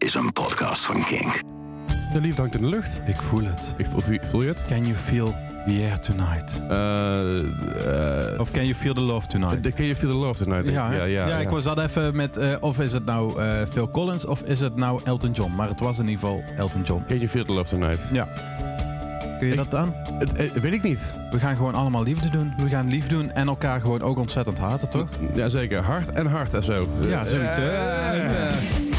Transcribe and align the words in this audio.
is 0.00 0.14
een 0.14 0.32
podcast 0.32 0.84
van 0.84 1.02
King. 1.02 1.32
De 2.12 2.20
liefde 2.20 2.40
hangt 2.40 2.54
in 2.56 2.60
de 2.60 2.68
lucht. 2.68 3.00
Ik 3.06 3.22
voel 3.22 3.44
het. 3.44 3.74
Ik 3.76 3.86
voel, 3.86 4.00
voel 4.22 4.42
je 4.42 4.48
het? 4.48 4.64
Can 4.68 4.86
you 4.86 4.96
feel 4.96 5.34
the 5.66 5.88
air 5.88 6.00
tonight? 6.00 6.60
Eh, 6.68 8.32
eh, 8.32 8.40
of 8.40 8.50
can 8.50 8.62
you 8.62 8.74
feel 8.74 8.94
the 8.94 9.00
love 9.00 9.26
tonight? 9.26 9.72
Can 9.74 9.84
you 9.84 9.96
feel 9.96 10.10
the 10.10 10.16
love 10.16 10.44
tonight? 10.44 10.72
Ja, 10.72 10.92
ja, 10.92 11.04
ja, 11.04 11.28
ja, 11.28 11.36
ik 11.36 11.48
was 11.48 11.64
dat 11.64 11.78
even 11.78 12.16
met... 12.16 12.36
Eh, 12.36 12.56
of 12.60 12.80
is 12.80 12.92
het 12.92 13.04
nou 13.04 13.40
Phil 13.72 13.90
Collins 13.90 14.26
of 14.26 14.42
is 14.42 14.60
het 14.60 14.76
nou 14.76 15.00
Elton 15.04 15.32
John? 15.32 15.54
Maar 15.54 15.68
het 15.68 15.80
was 15.80 15.98
in 15.98 16.08
ieder 16.08 16.20
geval 16.20 16.44
Elton 16.56 16.82
John. 16.82 17.04
Can 17.06 17.16
you 17.16 17.28
feel 17.28 17.44
the 17.44 17.52
love 17.52 17.70
tonight? 17.70 18.00
Ja. 18.12 18.28
Kun 19.38 19.48
je 19.48 19.56
dat 19.56 19.74
aan? 19.74 19.94
weet 20.54 20.72
ik 20.72 20.82
niet. 20.82 21.14
We 21.30 21.38
gaan 21.38 21.56
gewoon 21.56 21.74
allemaal 21.74 22.02
liefde 22.02 22.28
doen. 22.28 22.52
We 22.56 22.68
gaan 22.68 22.88
lief 22.88 23.06
doen 23.06 23.30
en 23.30 23.48
elkaar 23.48 23.80
gewoon 23.80 24.02
ook 24.02 24.18
ontzettend 24.18 24.58
haten, 24.58 24.90
toch? 24.90 25.08
Jazeker. 25.34 25.82
Hard 25.82 26.12
en 26.12 26.26
hart 26.26 26.54
en 26.54 26.62
zo. 26.62 26.88
Ja, 27.00 27.24
zoiets. 27.24 28.89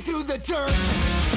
through 0.00 0.22
the 0.22 0.38
dirt. 0.38 1.27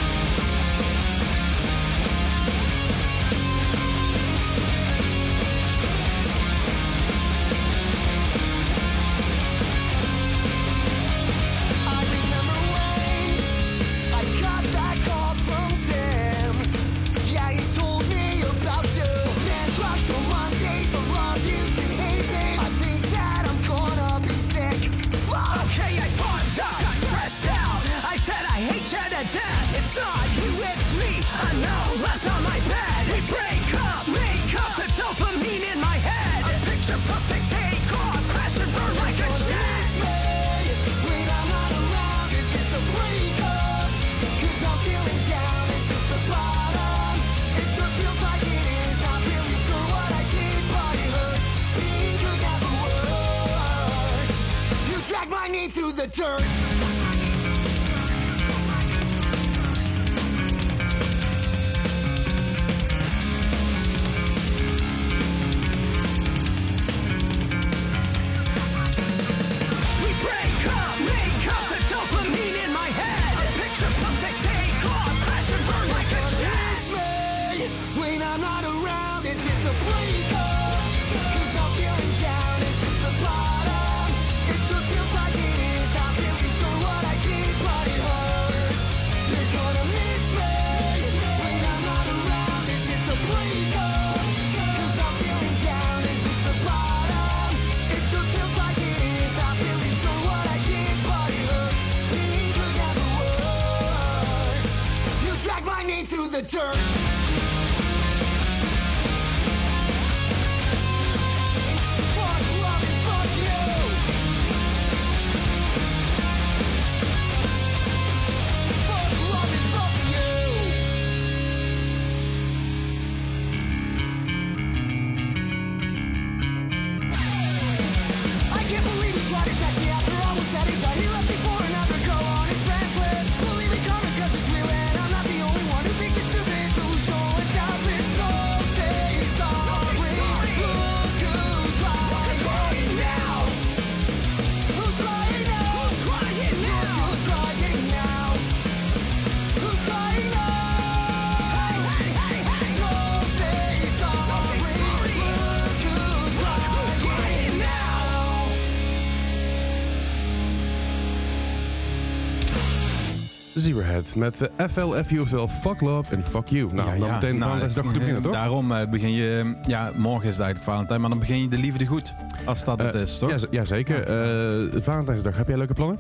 Zebrahead 163.76 164.16
met 164.16 164.50
eh, 164.56 164.68
FLFU, 164.68 165.20
oftewel 165.20 165.48
Fuck 165.48 165.82
Love 165.82 166.16
en 166.16 166.24
Fuck 166.24 166.48
You. 166.48 166.74
Nou, 166.74 166.90
Ja, 166.90 166.98
dan 166.98 167.08
ja. 167.08 167.14
meteen 167.14 167.30
de 167.32 167.38
Nou, 167.38 167.42
Valentijnsdag 167.42 167.84
goed 167.84 167.94
te 167.94 168.00
beginnen, 168.00 168.24
toch? 168.24 168.32
Daarom 168.34 168.72
eh, 168.72 168.88
begin 168.90 169.12
je... 169.14 169.56
Ja, 169.68 169.92
morgen 169.96 170.24
is 170.30 170.36
het 170.36 170.44
eigenlijk 170.44 170.64
Valentijn, 170.72 171.02
maar 171.02 171.10
dan 171.10 171.20
begin 171.20 171.42
je 171.42 171.48
de 171.48 171.58
liefde 171.58 171.86
goed. 171.86 172.14
Als 172.46 172.64
dat 172.64 172.80
het 172.82 172.96
Eh, 172.96 173.02
is, 173.02 173.18
toch? 173.18 173.30
Ja, 173.30 173.38
z- 173.38 173.46
ja, 173.52 173.66
zeker. 173.66 174.04
Eh, 174.04 174.82
Valentijnsdag, 174.82 175.38
heb 175.38 175.48
jij 175.48 175.58
leuke 175.58 175.74
plannen? 175.74 176.00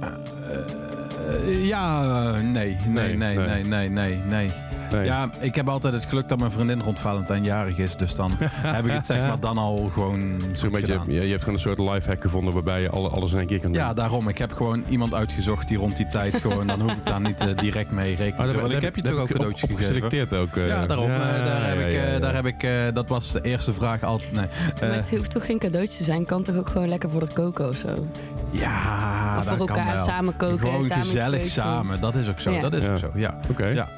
Eh, 0.00 1.66
ja, 1.66 2.02
eh, 2.34 2.40
nee. 2.42 2.76
Nee, 2.86 3.16
nee, 3.16 3.36
Nee, 3.36 3.46
nee, 3.46 3.64
nee, 3.64 3.88
nee, 3.88 4.16
nee. 4.28 4.50
Nee. 4.92 5.04
Ja, 5.04 5.28
ik 5.40 5.54
heb 5.54 5.68
altijd 5.68 5.94
het 5.94 6.04
geluk 6.04 6.28
dat 6.28 6.38
mijn 6.38 6.50
vriendin 6.50 6.80
rond 6.82 7.00
Valentijn 7.00 7.44
jarig 7.44 7.78
is. 7.78 7.96
Dus 7.96 8.14
dan 8.14 8.32
heb 8.76 8.84
ik 8.86 8.90
het 8.92 9.06
zeg 9.06 9.18
maar 9.18 9.40
dan 9.40 9.58
al 9.58 9.90
gewoon 9.92 10.38
beetje, 10.38 10.80
gedaan. 10.80 11.04
je, 11.06 11.20
je 11.20 11.28
hebt 11.28 11.38
gewoon 11.38 11.54
een 11.54 11.60
soort 11.60 11.78
lifehack 11.78 12.20
gevonden 12.20 12.54
waarbij 12.54 12.80
je 12.80 12.88
alle, 12.88 13.08
alles 13.08 13.32
in 13.32 13.38
één 13.38 13.46
keer 13.46 13.60
kan 13.60 13.72
doen. 13.72 13.80
Ja, 13.80 13.92
daarom. 13.94 14.28
Ik 14.28 14.38
heb 14.38 14.52
gewoon 14.52 14.84
iemand 14.88 15.14
uitgezocht 15.14 15.68
die 15.68 15.78
rond 15.78 15.96
die 15.96 16.06
tijd 16.06 16.34
gewoon... 16.40 16.66
Dan 16.66 16.80
hoef 16.80 16.92
ik 16.92 17.06
daar 17.06 17.20
niet 17.20 17.40
eh, 17.40 17.56
direct 17.56 17.90
mee 17.90 18.08
rekening 18.08 18.34
te 18.36 18.42
Ah, 18.42 18.48
houden. 18.48 18.64
Ik 18.64 18.72
daar- 18.72 18.82
heb 18.82 18.96
je 18.96 19.02
toch 19.02 19.18
ook 19.18 19.28
ik 19.28 19.32
cadeautjes 19.36 19.62
op, 19.62 19.70
gegeven? 19.70 19.92
geselecteerd 19.94 20.34
ook. 20.34 20.56
eh. 20.56 20.66
Ja, 20.68 20.86
daarom. 20.86 21.10
eh, 21.10 21.18
daar, 21.18 21.66
heb 21.68 21.78
ja, 21.78 21.84
ik, 21.86 22.14
eh, 22.14 22.20
daar 22.20 22.34
heb 22.34 22.46
ik... 22.46 22.62
eh, 22.62 22.70
dat 22.94 23.08
was 23.08 23.32
de 23.32 23.40
eerste 23.40 23.72
vraag 23.72 24.02
altijd. 24.02 24.32
Nee. 24.32 24.46
Maar 24.80 24.90
het 24.92 25.10
hoeft 25.10 25.30
toch 25.30 25.46
geen 25.46 25.58
cadeautje 25.58 25.98
te 25.98 26.04
zijn? 26.04 26.24
Kan 26.26 26.42
toch 26.42 26.56
ook 26.56 26.68
gewoon 26.68 26.88
lekker 26.88 27.10
voor 27.10 27.20
de 27.20 27.32
koken 27.32 27.68
of 27.68 27.76
zo? 27.76 28.06
ja, 28.50 29.36
of 29.38 29.44
dat 29.44 29.56
voor 29.56 29.66
kan 29.66 29.76
elkaar 29.78 29.98
samen 30.04 30.36
koken. 30.36 30.58
Gewoon 30.58 30.84
samen 30.84 31.04
gezellig 31.04 31.46
samen. 31.48 32.00
Dat 32.00 32.14
is 32.14 32.28
ook 32.28 32.38
zo. 32.40 32.60
Dat 32.60 32.74
is 32.74 32.86
ook 32.86 32.98
zo, 32.98 33.10
ja. 33.14 33.38
Oké. 33.50 33.66
ja. 33.66 33.88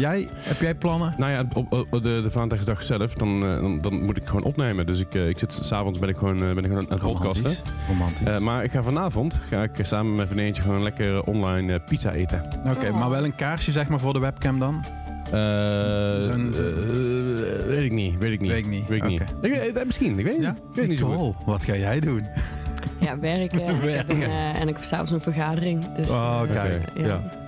Jij, 0.00 0.28
heb 0.38 0.60
jij 0.60 0.74
plannen? 0.74 1.14
Nou 1.18 1.32
ja, 1.32 1.44
op, 1.54 1.72
op 1.90 2.02
de, 2.02 2.20
de 2.22 2.30
Valentijnsdag 2.30 2.82
zelf, 2.82 3.14
dan, 3.14 3.42
eh, 3.42 3.60
dan, 3.60 3.80
dan 3.80 4.04
moet 4.04 4.16
ik 4.16 4.26
gewoon 4.26 4.42
opnemen. 4.42 4.86
Dus 4.86 5.00
ik, 5.00 5.14
eh, 5.14 5.28
ik 5.28 5.38
zit 5.38 5.52
s'avonds 5.62 5.98
ben 5.98 6.08
ik 6.08 6.16
gewoon, 6.16 6.34
eh, 6.42 6.54
ben 6.54 6.64
ik 6.64 6.70
gewoon 6.70 6.78
aan 6.90 6.98
het 6.98 7.00
podcasten. 7.02 7.42
Romantisch. 7.42 7.62
Romantisch. 7.88 8.26
Eh, 8.26 8.38
maar 8.38 8.64
ik 8.64 8.70
ga 8.70 8.82
vanavond 8.82 9.40
ga 9.48 9.62
ik 9.62 9.70
samen 9.82 10.06
met 10.06 10.14
mijn 10.16 10.26
vriendinnetje 10.28 10.62
gewoon 10.62 10.82
lekker 10.82 11.22
online 11.22 11.72
eh, 11.72 11.78
pizza 11.88 12.12
eten. 12.12 12.42
Oké, 12.66 12.86
Oh. 12.88 12.98
maar 12.98 13.10
wel 13.10 13.24
een 13.24 13.34
kaarsje 13.34 13.72
zeg 13.72 13.88
maar 13.88 13.98
voor 14.00 14.12
de 14.12 14.18
webcam 14.18 14.58
dan? 14.58 14.84
Zo'n- 16.22 16.54
weet 17.66 17.82
ik 17.84 17.92
niet, 17.92 18.18
weet 18.18 18.32
ik 18.32 18.40
niet. 18.40 18.50
Weet 18.50 18.58
ik 18.58 18.66
niet. 18.66 18.88
Weet 18.88 19.02
ik 19.02 19.08
niet. 19.08 19.20
Oké. 19.20 19.46
Ik 19.46 19.52
weet- 19.54 19.76
eh, 19.76 19.84
misschien, 19.86 20.18
ik 20.18 20.24
weet, 20.24 20.38
niet. 20.38 20.46
ik 20.48 20.54
weet 20.74 20.88
niet 20.88 20.98
zo 20.98 21.06
goed. 21.06 21.16
Nicole, 21.16 21.34
Wat 21.46 21.64
ga 21.64 21.76
jij 21.76 22.00
doen? 22.00 22.26
Ja, 23.00 23.18
werken. 23.18 23.60
En 23.66 23.82
ik 23.88 23.94
heb 23.94 24.10
een, 24.10 24.22
eh, 24.22 24.60
en 24.60 24.68
ik 24.68 24.74
heb 24.74 24.84
s'avonds 24.84 25.10
een 25.12 25.20
vergadering. 25.20 25.94
Dus, 25.96 26.10
Oh, 26.10 26.40
eh, 26.48 26.50
kijk. 26.52 26.82
Oké, 26.96 27.06
ja. 27.06 27.38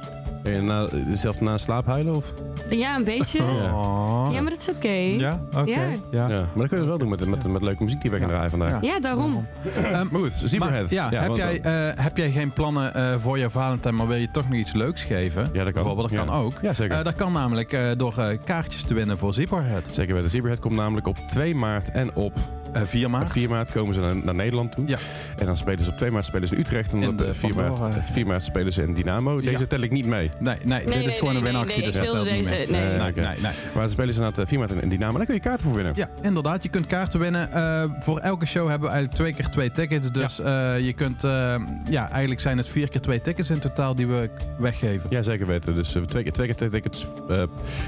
Ja. 0.44 0.50
En 0.50 0.64
na, 0.64 0.88
zelfs 1.12 1.40
na 1.40 1.58
slaap 1.58 1.86
huilen? 1.86 2.14
Of? 2.14 2.32
ja, 2.70 2.96
een 2.96 3.04
beetje. 3.04 3.38
Ja. 3.62 3.74
Oh. 3.74 4.28
Ja, 4.32 4.40
maar 4.40 4.50
dat 4.50 4.60
is 4.60 4.68
oké. 4.68 4.88
Ja, 4.92 5.40
oké. 5.56 5.70
Ja. 5.70 5.80
Ja. 6.10 6.28
Ja. 6.28 6.28
Maar 6.28 6.48
dat 6.54 6.68
kun 6.68 6.78
je 6.78 6.84
wel 6.84 6.98
doen 6.98 7.08
met, 7.08 7.26
met, 7.26 7.48
met 7.48 7.62
leuke 7.62 7.82
muziek 7.84 8.00
die 8.02 8.10
we 8.10 8.16
gaan 8.18 8.26
Ja. 8.26 8.32
draaien 8.32 8.50
vandaag. 8.50 8.82
Ja, 8.82 9.00
daarom. 9.00 9.46
Ehm, 9.76 9.90
Maar 10.10 10.20
goed, 10.20 10.32
Zebrahead. 10.44 10.82
Maar, 10.90 10.92
ja, 10.94 11.08
heb, 11.10 11.26
want- 11.26 11.38
jij, 11.38 11.60
eh, 11.60 12.04
heb 12.04 12.16
jij 12.16 12.30
geen 12.30 12.52
plannen 12.52 12.94
eh, 12.94 13.14
voor 13.16 13.38
je 13.38 13.50
Valentijn, 13.50 13.96
maar 13.96 14.06
wil 14.06 14.16
je 14.16 14.30
toch 14.30 14.48
nog 14.48 14.58
iets 14.58 14.72
leuks 14.72 15.04
geven? 15.04 15.42
Ja, 15.42 15.48
dat 15.52 15.62
kan. 15.64 15.72
Bijvoorbeeld, 15.72 16.08
dat 16.10 16.18
Ja. 16.18 16.24
kan 16.24 16.34
ook. 16.34 16.52
Ja, 16.62 16.72
zeker. 16.74 16.96
Eh, 16.98 17.04
dat 17.04 17.14
kan 17.14 17.32
namelijk 17.32 17.72
eh, 17.72 17.80
door 17.96 18.18
eh, 18.18 18.38
kaartjes 18.44 18.82
te 18.82 18.94
winnen 18.94 19.18
voor 19.18 19.34
Zebrahead. 19.34 19.88
Zeker 19.90 20.14
weten. 20.14 20.30
Zebrahead 20.30 20.60
komt 20.60 20.74
namelijk 20.74 21.06
op 21.06 21.16
2 21.28 21.54
maart 21.54 21.90
en 21.90 22.14
op, 22.14 22.32
Eh 22.72 22.82
4 22.82 23.10
maart. 23.10 23.24
op 23.24 23.32
4 23.32 23.48
maart 23.48 23.72
komen 23.72 23.94
ze 23.94 24.00
naar, 24.00 24.16
naar 24.24 24.34
Nederland 24.34 24.72
toe. 24.72 24.84
Ja. 24.86 24.96
En 25.38 25.46
dan 25.46 25.56
spelen 25.56 25.84
ze 25.84 25.90
op 25.90 25.96
2 25.96 26.10
maart 26.10 26.24
spelen 26.24 26.48
ze 26.48 26.54
in 26.54 26.60
Utrecht. 26.60 26.92
En 26.92 27.08
op 27.08 27.18
de 27.18 27.24
eh, 27.24 27.32
4, 27.34 27.54
maart, 27.54 27.68
Pandora. 27.68 27.96
eh, 27.96 28.02
4 28.04 28.26
maart 28.26 28.44
spelen 28.44 28.72
ze 28.72 28.82
in 28.82 28.94
Dynamo. 28.94 29.40
Deze 29.40 29.58
Ja. 29.58 29.66
tel 29.66 29.80
ik 29.80 29.90
niet 29.90 30.06
mee. 30.06 30.30
Nee, 30.38 30.56
nee, 30.64 30.84
dit 30.84 31.06
is 31.06 31.18
gewoon 31.18 31.36
een 31.36 31.42
winactie, 31.42 31.76
nee, 31.82 31.90
dus 31.90 32.00
dat 32.00 32.10
telt 32.10 32.30
niet 32.30 32.44
mee. 32.50 32.66
Nee. 32.66 32.80
Nee. 32.80 32.98
Nee, 32.98 33.08
oké. 33.10 33.20
nee, 33.20 33.36
nee. 33.42 33.52
Maar 33.74 33.84
ze 33.84 33.90
spelen 33.90 34.14
ze 34.14 34.18
inderdaad 34.18 34.38
eh, 34.44 34.46
4 34.50 34.58
maart 34.58 34.70
in, 34.70 34.88
Dynamo. 34.88 35.16
Daar 35.16 35.26
kun 35.26 35.34
je 35.34 35.40
kaarten 35.40 35.64
voor 35.66 35.74
winnen. 35.74 35.92
Ja, 35.96 36.08
inderdaad. 36.22 36.62
Je 36.62 36.68
kunt 36.68 36.86
kaarten 36.86 37.20
winnen. 37.20 37.52
Eh, 37.52 37.84
voor 38.00 38.18
elke 38.18 38.46
show 38.46 38.68
hebben 38.68 38.88
we 38.88 38.94
eigenlijk 38.94 39.14
twee 39.22 39.32
keer 39.34 39.50
twee 39.52 39.70
tickets. 39.70 40.10
Dus 40.12 40.40
eh, 40.40 40.80
je 40.80 40.92
kunt... 40.92 41.24
eh, 41.24 41.54
ja, 41.90 42.10
eigenlijk 42.10 42.40
zijn 42.40 42.56
het 42.58 42.68
vier 42.68 42.88
keer 42.88 43.00
twee 43.00 43.20
tickets 43.20 43.50
in 43.50 43.58
totaal 43.58 43.94
die 43.94 44.06
we 44.06 44.30
weggeven. 44.58 45.10
Ja, 45.10 45.22
zeker 45.22 45.46
weten. 45.46 45.74
Dus 45.74 45.94
eh, 45.94 46.02
twee, 46.02 46.22
keer, 46.22 46.32
twee 46.32 46.46
keer 46.46 46.56
twee 46.56 46.70
tickets, 46.70 47.06
eh, 47.28 47.42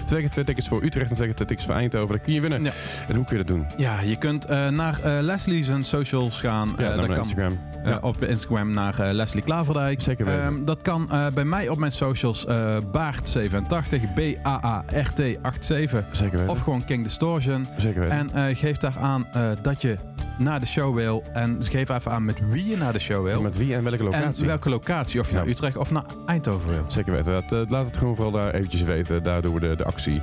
twee 0.06 0.20
keer 0.20 0.30
twee 0.30 0.44
tickets 0.44 0.68
voor 0.68 0.82
Utrecht 0.82 1.08
en 1.10 1.14
twee 1.14 1.26
keer 1.26 1.36
twee 1.36 1.48
tickets 1.48 1.66
voor 1.66 1.74
Eindhoven. 1.76 2.14
Dat 2.16 2.24
kun 2.24 2.32
je 2.32 2.40
winnen. 2.40 2.62
Ja. 2.62 2.72
En 3.08 3.14
hoe 3.16 3.24
kun 3.24 3.36
je 3.38 3.44
dat 3.44 3.54
doen? 3.56 3.66
Ja, 3.76 4.00
je 4.00 4.16
kunt 4.16 4.44
eh, 4.44 4.68
naar 4.74 5.00
eh, 5.02 5.12
Leslie's 5.20 5.68
en 5.68 5.84
socials 5.84 6.40
gaan. 6.40 6.74
Ja, 6.78 6.90
Eh, 6.90 6.96
dat 6.96 7.06
kan 7.06 7.16
Instagram. 7.16 7.58
eh, 7.84 7.90
Ja. 7.90 7.98
op 8.02 8.22
Instagram 8.22 8.72
naar 8.72 9.12
Leslie 9.12 9.42
Klaverdijk. 9.42 10.00
Zeker 10.00 10.24
weten. 10.24 10.42
Ehm, 10.42 10.64
dat 10.64 10.82
kan 10.82 11.08
bij 11.34 11.44
mij 11.44 11.68
op 11.68 11.78
mijn 11.78 11.92
socials 11.92 12.46
eh 12.46 12.76
Baart87, 12.92 14.12
B-A-A-R-T87. 14.14 16.04
Zeker 16.10 16.38
weten. 16.38 16.48
Of 16.48 16.60
gewoon 16.60 16.84
King 16.84 17.02
Distortion. 17.04 17.66
Zeker 17.78 18.00
weten. 18.00 18.30
En 18.34 18.56
geef 18.56 18.76
daar 18.76 18.96
aan 19.00 19.26
dat 19.62 19.82
je 19.82 19.96
naar 20.38 20.60
de 20.60 20.66
show 20.66 20.94
wil. 20.94 21.24
En 21.32 21.58
geef 21.62 21.88
even 21.88 22.10
aan 22.12 22.24
met 22.24 22.48
wie 22.50 22.66
je 22.68 22.76
naar 22.76 22.92
de 22.92 22.98
show 22.98 23.24
wil. 23.24 23.36
En 23.36 23.42
met 23.42 23.56
wie 23.56 23.74
en 23.74 23.84
welke 23.84 24.02
locatie? 24.04 24.42
En 24.42 24.46
welke 24.48 24.68
locatie. 24.70 25.20
Of 25.20 25.26
je 25.26 25.32
Ja. 25.32 25.38
naar 25.38 25.48
Utrecht 25.48 25.76
of 25.76 25.90
naar 25.90 26.04
Eindhoven 26.26 26.70
wil. 26.70 26.84
Zeker 26.88 27.12
weten. 27.12 27.44
Dat, 27.48 27.70
laat 27.70 27.86
het 27.86 27.96
gewoon 27.96 28.14
vooral 28.14 28.32
daar 28.32 28.54
eventjes 28.54 28.82
weten. 28.82 29.22
Daar 29.22 29.42
doen 29.42 29.54
we 29.54 29.60
de, 29.60 29.76
de 29.76 29.84
actie. 29.84 30.20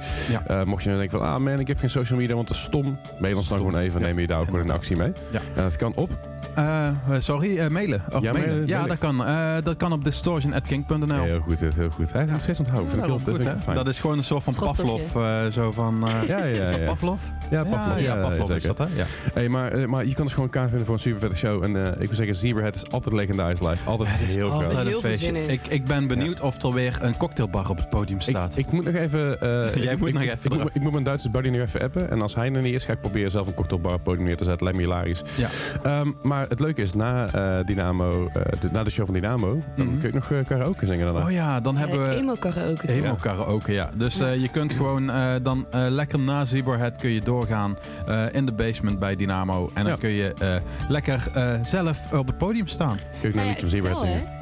Ja. 0.47 0.65
Mocht 0.65 0.83
je 0.83 0.89
dan 0.89 0.97
denken 0.97 1.19
van, 1.19 1.27
ah 1.27 1.39
man, 1.39 1.59
ik 1.59 1.67
heb 1.67 1.79
geen 1.79 1.89
social 1.89 2.19
media, 2.19 2.35
want 2.35 2.47
dat 2.47 2.57
is 2.57 2.63
stom. 2.63 2.97
Mail 3.19 3.37
ons 3.37 3.47
dan 3.47 3.57
gewoon 3.57 3.77
even, 3.77 3.99
Ja. 3.99 4.05
neem 4.05 4.19
je 4.19 4.27
daar 4.27 4.40
ook 4.41 4.47
gewoon 4.47 4.61
een 4.61 4.75
actie 4.75 4.97
mee. 4.97 5.11
Ja. 5.31 5.41
En 5.55 5.63
dat 5.63 5.75
kan 5.75 5.93
op. 5.95 6.30
Eh, 6.55 6.87
eh, 6.87 6.93
sorry, 7.17 7.57
eh, 7.57 7.67
mailen. 7.69 8.01
Oh, 8.13 8.21
Ja, 8.21 8.31
mailen. 8.31 8.49
mailen, 8.49 8.67
ja 8.67 8.87
dat 8.87 8.97
kan. 8.97 9.25
Eh, 9.25 9.55
dat 9.63 9.75
kan 9.77 9.91
op 9.91 10.03
distortion.king.nl. 10.03 11.23
heel 11.23 11.39
goed, 11.39 11.59
heel 11.59 11.89
goed. 11.89 12.11
Hij 12.11 12.21
heeft 12.21 12.33
het 12.33 12.41
steeds 12.41 12.59
onthouden. 12.59 12.91
Goed, 12.91 13.01
hè? 13.43 13.49
heel 13.49 13.57
fijn. 13.63 13.75
Dat 13.75 13.87
is 13.87 13.99
gewoon 13.99 14.17
een 14.17 14.23
soort 14.23 14.43
van 14.43 14.53
Trots 14.53 14.77
je. 14.77 14.83
Pavlov. 14.83 15.15
eh, 15.15 15.45
zo 15.51 15.71
van, 15.71 16.07
eh, 16.07 16.13
Ja, 16.27 16.37
ja, 16.37 16.45
ja. 16.45 16.61
Is 16.63 16.69
dat 16.69 16.79
ja. 16.79 16.85
Pavlov? 16.85 17.19
Ja, 17.49 17.63
Pavlov. 17.63 17.97
Ja, 17.99 18.15
Ja, 18.15 18.21
Pavlov 18.21 18.49
is 18.49 18.63
dat, 18.63 18.77
hè? 18.77 18.85
Ja. 18.95 19.05
Hey, 19.33 19.49
maar, 19.49 19.89
maar 19.89 20.05
je 20.05 20.13
kan 20.13 20.25
dus 20.25 20.33
gewoon 20.33 20.49
kaart 20.49 20.67
vinden 20.69 20.85
voor 20.85 20.95
een 20.95 21.01
super 21.01 21.19
vette 21.19 21.35
show. 21.35 21.63
En 21.63 21.85
eh, 21.85 21.91
ik 22.01 22.07
wil 22.07 22.15
zeggen, 22.15 22.35
Zebrahead 22.35 22.75
is 22.75 22.91
altijd 22.91 23.15
legendarisch 23.15 23.59
live. 23.61 23.89
Altijd 23.89 24.09
Het 24.11 24.27
is 24.27 24.35
heel 24.35 24.49
groot. 24.49 24.63
altijd 24.63 24.87
Heel 24.87 24.95
een 24.95 25.01
feestje. 25.01 25.45
Ik, 25.45 25.67
ik 25.67 25.85
ben 25.85 26.07
benieuwd 26.07 26.41
of 26.41 26.61
er 26.61 26.73
weer 26.73 26.97
een 27.01 27.17
cocktailbar 27.17 27.69
op 27.69 27.77
het 27.77 27.89
podium 27.89 28.21
staat. 28.21 28.57
ik 28.57 28.71
moet 28.71 28.85
nog 28.85 28.93
even... 28.93 29.41
eh, 29.41 29.75
Jij 29.83 29.93
ik, 29.93 29.99
moet 29.99 30.07
ik, 30.07 30.13
nog 30.13 30.23
even 30.23 30.37
ik, 30.41 30.49
moet, 30.49 30.59
erop. 30.59 30.69
ik 30.73 30.81
moet 30.81 30.91
mijn 30.91 31.03
Duitse 31.03 31.29
buddy 31.29 31.49
nog 31.49 31.61
even 31.61 31.81
appen. 31.81 32.09
En 32.09 32.21
als 32.21 32.35
hij 32.35 32.51
er 32.53 32.61
niet 32.61 32.73
is, 32.73 32.85
ga 32.85 32.93
ik 32.93 33.01
proberen 33.01 33.31
zelf 33.31 33.47
een 33.47 33.53
cocktailbar 33.53 33.91
op 33.91 33.97
het 33.97 34.07
podium 34.07 34.25
neer 34.25 34.37
te 34.37 34.43
zetten. 34.43 34.63
Lijkt 34.63 34.79
me 34.79 34.85
hilarisch. 34.85 35.23
ja. 35.37 35.47
Ehm, 35.83 36.11
maar 36.41 36.49
het 36.49 36.59
leuke 36.59 36.81
is, 36.81 36.93
na, 36.93 37.27
eh, 37.27 37.65
Dynamo, 37.65 38.27
eh, 38.33 38.41
de, 38.61 38.69
na 38.71 38.83
de 38.83 38.89
show 38.89 39.05
van 39.05 39.13
Dynamo, 39.13 39.61
dan 39.75 39.87
Mhm. 39.87 39.97
kun 39.99 40.07
je 40.07 40.13
nog 40.15 40.31
eh, 40.31 40.45
karaoke 40.45 40.85
zingen 40.85 41.05
daarna. 41.05 41.23
Oh 41.25 41.31
ja, 41.31 41.59
dan 41.59 41.77
hebben 41.77 42.07
we... 42.09 42.15
Emo 42.15 42.35
karaoke. 42.39 42.87
Emo 42.87 43.15
karaoke, 43.15 43.71
ja. 43.73 43.89
Dus 43.93 44.19
eh, 44.19 44.35
je 44.35 44.47
kunt 44.49 44.73
gewoon 44.73 45.09
eh, 45.09 45.25
dan 45.41 45.65
eh, 45.71 45.85
lekker 45.89 46.19
na 46.19 46.45
Zebrahead 46.45 46.95
kun 46.95 47.09
je 47.09 47.21
doorgaan 47.21 47.77
eh, 48.07 48.25
in 48.31 48.45
de 48.45 48.51
basement 48.51 48.99
bij 48.99 49.15
Dynamo. 49.15 49.69
En 49.73 49.83
dan 49.83 49.91
Ja. 49.93 49.97
kun 49.99 50.09
je 50.09 50.33
eh, 50.39 50.55
lekker 50.89 51.27
eh, 51.33 51.53
zelf 51.63 52.13
op 52.13 52.27
het 52.27 52.37
podium 52.37 52.67
staan. 52.67 52.97
Kun 52.97 53.03
je 53.19 53.25
nog 53.27 53.35
Nou 53.35 53.47
liedje 53.47 53.61
van 53.61 53.69
Zebrahead 53.69 53.99
zingen? 53.99 54.40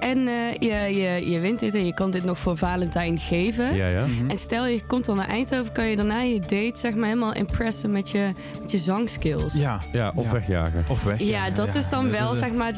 En 0.00 0.28
eh, 0.28 0.52
je, 0.58 0.98
je, 1.00 1.30
je 1.30 1.40
wint 1.40 1.60
dit 1.60 1.74
en 1.74 1.86
je 1.86 1.94
kan 1.94 2.10
dit 2.10 2.24
nog 2.24 2.38
voor 2.38 2.56
Valentijn 2.56 3.18
geven. 3.18 3.74
Ja, 3.74 3.86
ja. 3.86 4.06
Mhm. 4.06 4.30
En 4.30 4.38
stel 4.38 4.66
je 4.66 4.86
komt 4.86 5.04
dan 5.06 5.16
naar 5.16 5.28
Eindhoven, 5.28 5.72
kan 5.72 5.86
je 5.86 5.96
daarna 5.96 6.20
je 6.20 6.40
date 6.40 6.72
zeg 6.74 6.94
maar 6.94 7.08
helemaal 7.08 7.34
impressen 7.34 7.90
met 7.90 8.10
je, 8.10 8.32
met 8.60 8.70
je 8.70 8.78
zangskills. 8.78 9.54
Ja. 9.54 9.80
Ja, 9.92 10.12
of 10.14 10.24
Ja. 10.24 10.32
wegjagen. 10.32 10.84
Of 10.88 11.02
weg. 11.04 11.18
Ja, 11.20 11.50
dat 11.50 11.74
is 11.74 11.88
dan 11.88 12.10
wel 12.10 12.34
zeg 12.34 12.52
maar 12.52 12.72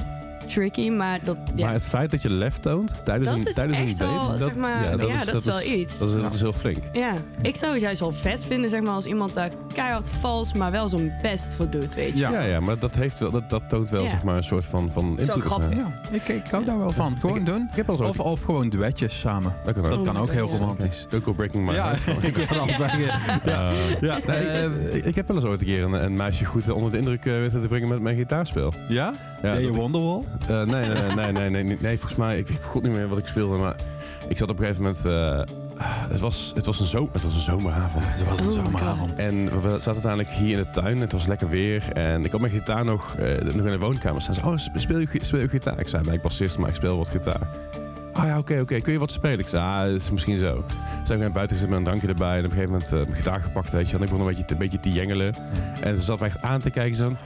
tricky, 0.46 0.90
maar 0.90 1.18
dat, 1.22 1.36
ja, 1.54 1.64
Maar 1.64 1.72
het 1.74 1.82
feit 1.82 2.10
dat 2.10 2.22
je 2.22 2.30
lef 2.30 2.56
toont 2.58 2.92
tijdens 3.04 3.28
dat 3.28 3.38
een, 3.38 3.46
is 3.46 3.54
tijdens 3.54 3.78
een 3.78 3.86
echt 3.86 3.98
date, 3.98 4.12
wel, 4.12 4.28
dat, 4.28 4.38
zeg 4.38 4.54
maar, 4.54 4.82
ja, 4.82 5.24
dat, 5.24 5.34
is 5.34 5.44
wel 5.44 5.62
iets. 5.62 5.98
Dat 5.98 6.08
is, 6.08 6.14
Ja. 6.14 6.20
dat 6.20 6.34
is 6.34 6.40
heel 6.40 6.52
flink. 6.52 6.78
ja, 6.92 7.12
ik 7.42 7.56
zou 7.56 7.72
het 7.72 7.80
juist 7.80 8.00
wel 8.00 8.12
vet 8.12 8.44
vinden 8.44 8.70
zeg 8.70 8.80
maar 8.80 8.92
als 8.92 9.06
iemand 9.06 9.34
daar 9.34 9.50
keihard 9.74 10.08
vals, 10.20 10.52
maar 10.52 10.70
wel 10.70 10.88
zijn 10.88 11.12
best 11.22 11.54
voor 11.54 11.70
doet, 11.70 11.94
weet 11.94 12.12
je. 12.12 12.18
Ja. 12.18 12.30
Ja, 12.32 12.40
ja, 12.42 12.60
maar 12.60 12.78
dat, 12.78 12.94
heeft 12.94 13.18
wel, 13.18 13.30
dat, 13.30 13.50
dat 13.50 13.62
toont 13.68 13.90
wel 13.90 14.02
Ja. 14.02 14.08
zeg 14.08 14.22
maar, 14.22 14.36
een 14.36 14.42
soort 14.42 14.64
van, 14.64 14.90
van 14.92 15.12
Is 15.18 15.26
invloed. 15.26 15.42
zo. 15.42 15.48
grappig. 15.48 15.76
Ja, 15.78 16.00
ik, 16.10 16.28
ik 16.28 16.46
hou 16.50 16.64
daar 16.64 16.78
wel 16.78 16.90
van. 16.92 17.16
Gewoon 17.20 17.36
Ik- 17.36 17.46
doen. 17.46 17.66
Ik 17.70 17.76
heb 17.76 17.88
al 17.90 17.96
zo. 17.96 18.02
Of, 18.04 18.20
of 18.20 18.42
gewoon 18.42 18.68
duetjes 18.68 19.20
samen. 19.20 19.54
dat 19.64 19.74
kan 19.74 19.84
ook. 19.84 19.90
Dat 19.90 20.02
kan 20.04 20.16
ook 20.18 20.30
heel 20.30 20.48
ja. 20.50 20.56
romantisch. 20.58 21.06
Go 21.22 21.32
breaking 21.32 21.66
my 21.66 21.72
Ja, 21.74 21.94
heart. 21.94 22.24
ik 22.36 22.36
wil 22.36 22.58
al 22.58 22.66
zeggen. 22.72 23.00
Ja, 23.44 23.72
Ja, 24.00 24.16
ik, 25.04 25.14
heb 25.14 25.26
wel 25.28 25.36
eens 25.36 25.44
ooit 25.46 25.60
een 25.60 25.66
keer 25.66 25.82
een, 25.84 25.92
een 26.04 26.14
meisje 26.16 26.44
goed 26.44 26.70
onder 26.70 26.90
de 26.90 26.98
indruk 26.98 27.24
eh, 27.26 27.32
weten 27.32 27.60
te 27.62 27.68
brengen 27.68 27.88
met 27.88 28.00
mijn 28.00 28.16
gitaarspel. 28.16 28.72
ja? 28.88 29.14
Ja, 29.42 29.54
je 29.54 29.72
Wonderwall? 29.72 30.22
Eh, 30.48 30.62
nee, 30.62 30.86
nee, 30.86 31.14
nee, 31.14 31.32
nee, 31.32 31.50
nee, 31.50 31.62
nee, 31.64 31.78
nee, 31.80 31.98
volgens 31.98 32.18
mij, 32.18 32.38
ik 32.38 32.48
weet 32.48 32.58
god 32.64 32.82
niet 32.82 32.92
meer 32.92 33.08
wat 33.08 33.18
ik 33.18 33.26
speelde, 33.26 33.56
maar 33.56 33.74
ik 34.28 34.38
zat 34.38 34.48
op 34.48 34.58
een 34.58 34.64
gegeven 34.64 34.82
moment... 34.82 35.04
Eh, 35.04 35.56
het, 35.84 36.20
was, 36.20 36.52
het, 36.54 36.66
was 36.66 36.92
een 36.92 37.08
het 37.12 37.22
was 37.22 37.34
een 37.34 37.40
zomeravond. 37.40 38.10
Het 38.10 38.24
was 38.24 38.38
een 38.38 38.46
oh 38.46 38.52
zomeravond. 38.52 39.18
En 39.18 39.44
we 39.44 39.70
zaten 39.70 39.92
uiteindelijk 39.92 40.30
hier 40.30 40.58
in 40.58 40.62
de 40.62 40.70
tuin. 40.70 41.00
Het 41.00 41.12
was 41.12 41.26
lekker 41.26 41.48
weer. 41.48 41.92
En 41.92 42.24
ik 42.24 42.30
had 42.30 42.40
mijn 42.40 42.52
gitaar 42.52 42.84
nog, 42.84 43.14
eh, 43.14 43.42
nog 43.42 43.54
in 43.54 43.62
de 43.62 43.78
woonkamer 43.78 44.22
staan. 44.22 44.34
Ze 44.34 44.40
oh, 44.44 44.56
speel 44.74 44.98
je, 44.98 45.08
speel 45.20 45.40
je 45.40 45.48
gitaar? 45.48 45.80
Ik 45.80 45.88
zei, 45.88 46.02
nee, 46.04 46.14
ik 46.14 46.22
bassist, 46.22 46.58
maar 46.58 46.68
ik 46.68 46.74
speel 46.74 46.96
wat 46.96 47.08
gitaar. 47.08 47.40
Ah 48.12 48.24
ja, 48.24 48.38
oké, 48.38 48.60
oké. 48.60 48.80
Kun 48.80 48.92
je 48.92 48.98
wat 48.98 49.12
spelen? 49.12 49.38
Ik 49.38 49.46
zei, 49.46 49.62
ah, 49.62 49.94
is 49.94 50.10
misschien 50.10 50.38
zo. 50.38 50.64
Zijn 51.04 51.18
we 51.18 51.30
buiten 51.30 51.56
gezet 51.56 51.68
met 51.68 51.78
een 51.78 51.84
drankje 51.84 52.08
erbij. 52.08 52.38
En 52.38 52.44
op 52.44 52.44
een 52.44 52.50
gegeven 52.50 52.72
moment 52.72 52.90
mijn 52.90 53.14
gitaar 53.14 53.40
gepakt, 53.40 53.72
weet 53.72 53.90
je. 53.90 53.96
En 53.96 54.02
ik 54.02 54.08
begon 54.08 54.20
een 54.20 54.34
beetje, 54.34 54.44
een 54.48 54.58
beetje 54.58 54.80
te 54.80 54.90
jengelen. 54.90 55.34
En 55.80 55.96
ze 55.98 56.04
zat 56.04 56.20
me 56.20 56.26
echt 56.26 56.42
aan 56.42 56.60
te 56.60 56.70
kijken. 56.70 56.96
Zo 56.96 57.16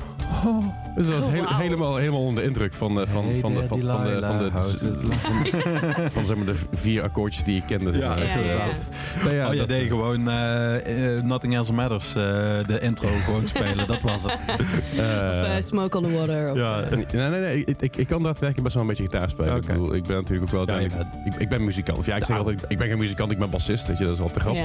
oh, 0.44 0.64
Dus 0.96 1.06
dat 1.06 1.18
was 1.18 1.28
helemaal, 1.30 1.96
helemaal 1.96 2.20
onder 2.24 2.42
de 2.42 2.48
indruk 2.48 2.74
van, 2.74 3.00
eh, 3.00 3.06
van, 3.06 3.24
Hey, 3.24 3.34
van, 3.40 3.52
de, 3.54 3.58
van, 3.66 3.68
van, 3.68 3.78
de, 4.04 4.20
van, 4.20 4.38
de, 4.38 4.50
van, 4.50 6.10
van, 6.10 6.26
zeg 6.26 6.36
maar 6.36 6.46
de 6.46 6.54
vier 6.72 7.02
akkoordjes 7.02 7.44
die 7.44 7.56
ik 7.56 7.62
kende. 7.66 7.98
Ja, 7.98 8.08
maar. 8.08 8.18
ja, 8.18 8.24
ja. 8.24 8.40
inderdaad. 8.40 8.86
Nou 9.22 9.34
ja, 9.34 9.48
oh, 9.48 9.54
je 9.54 9.66
deed 9.66 9.88
gewoon 9.88 10.28
eh, 10.28 11.16
eh, 11.16 11.22
Nothing 11.24 11.54
Else 11.54 11.72
Matters, 11.72 12.08
eh, 12.08 12.22
de 12.66 12.78
intro 12.80 13.08
gewoon 13.24 13.48
spelen, 13.48 13.86
dat 13.86 14.00
was 14.02 14.22
het. 14.22 14.40
eh, 14.48 15.30
Of 15.30 15.46
eh, 15.46 15.54
Smoke 15.64 15.96
on 15.96 16.02
the 16.04 16.12
Water. 16.18 16.50
Of, 16.50 16.56
Ja. 16.56 16.80
eh, 16.82 16.90
Nee, 17.12 17.28
nee, 17.30 17.40
nee. 17.40 17.64
Ik, 17.64 17.80
ik, 17.82 17.96
ik 17.96 18.06
kan 18.06 18.22
daadwerkelijk 18.22 18.62
best 18.62 18.74
wel 18.74 18.82
een 18.82 18.88
beetje 18.88 19.04
gitaar 19.04 19.28
spelen. 19.28 19.50
Oké. 19.54 19.60
Ik, 19.60 19.66
bedoel, 19.66 19.94
ik 19.94 20.02
ben 20.02 20.16
natuurlijk 20.16 20.54
ook 20.54 20.66
wel 20.66 20.78
ik, 20.78 21.34
ik 21.38 21.48
ben 21.48 21.64
muzikant. 21.64 21.98
Of 21.98 22.06
ja, 22.06 22.16
ik 22.16 22.24
zeg 22.24 22.36
Ja. 22.36 22.42
altijd, 22.42 22.64
ik 22.68 22.78
ben 22.78 22.88
geen 22.88 22.98
muzikant, 22.98 23.30
ik 23.30 23.38
ben 23.38 23.50
bassist. 23.50 23.86
Weet 23.86 23.98
je, 23.98 24.04
dat 24.06 24.20
is 24.20 24.32
te 24.32 24.40
grap. 24.40 24.56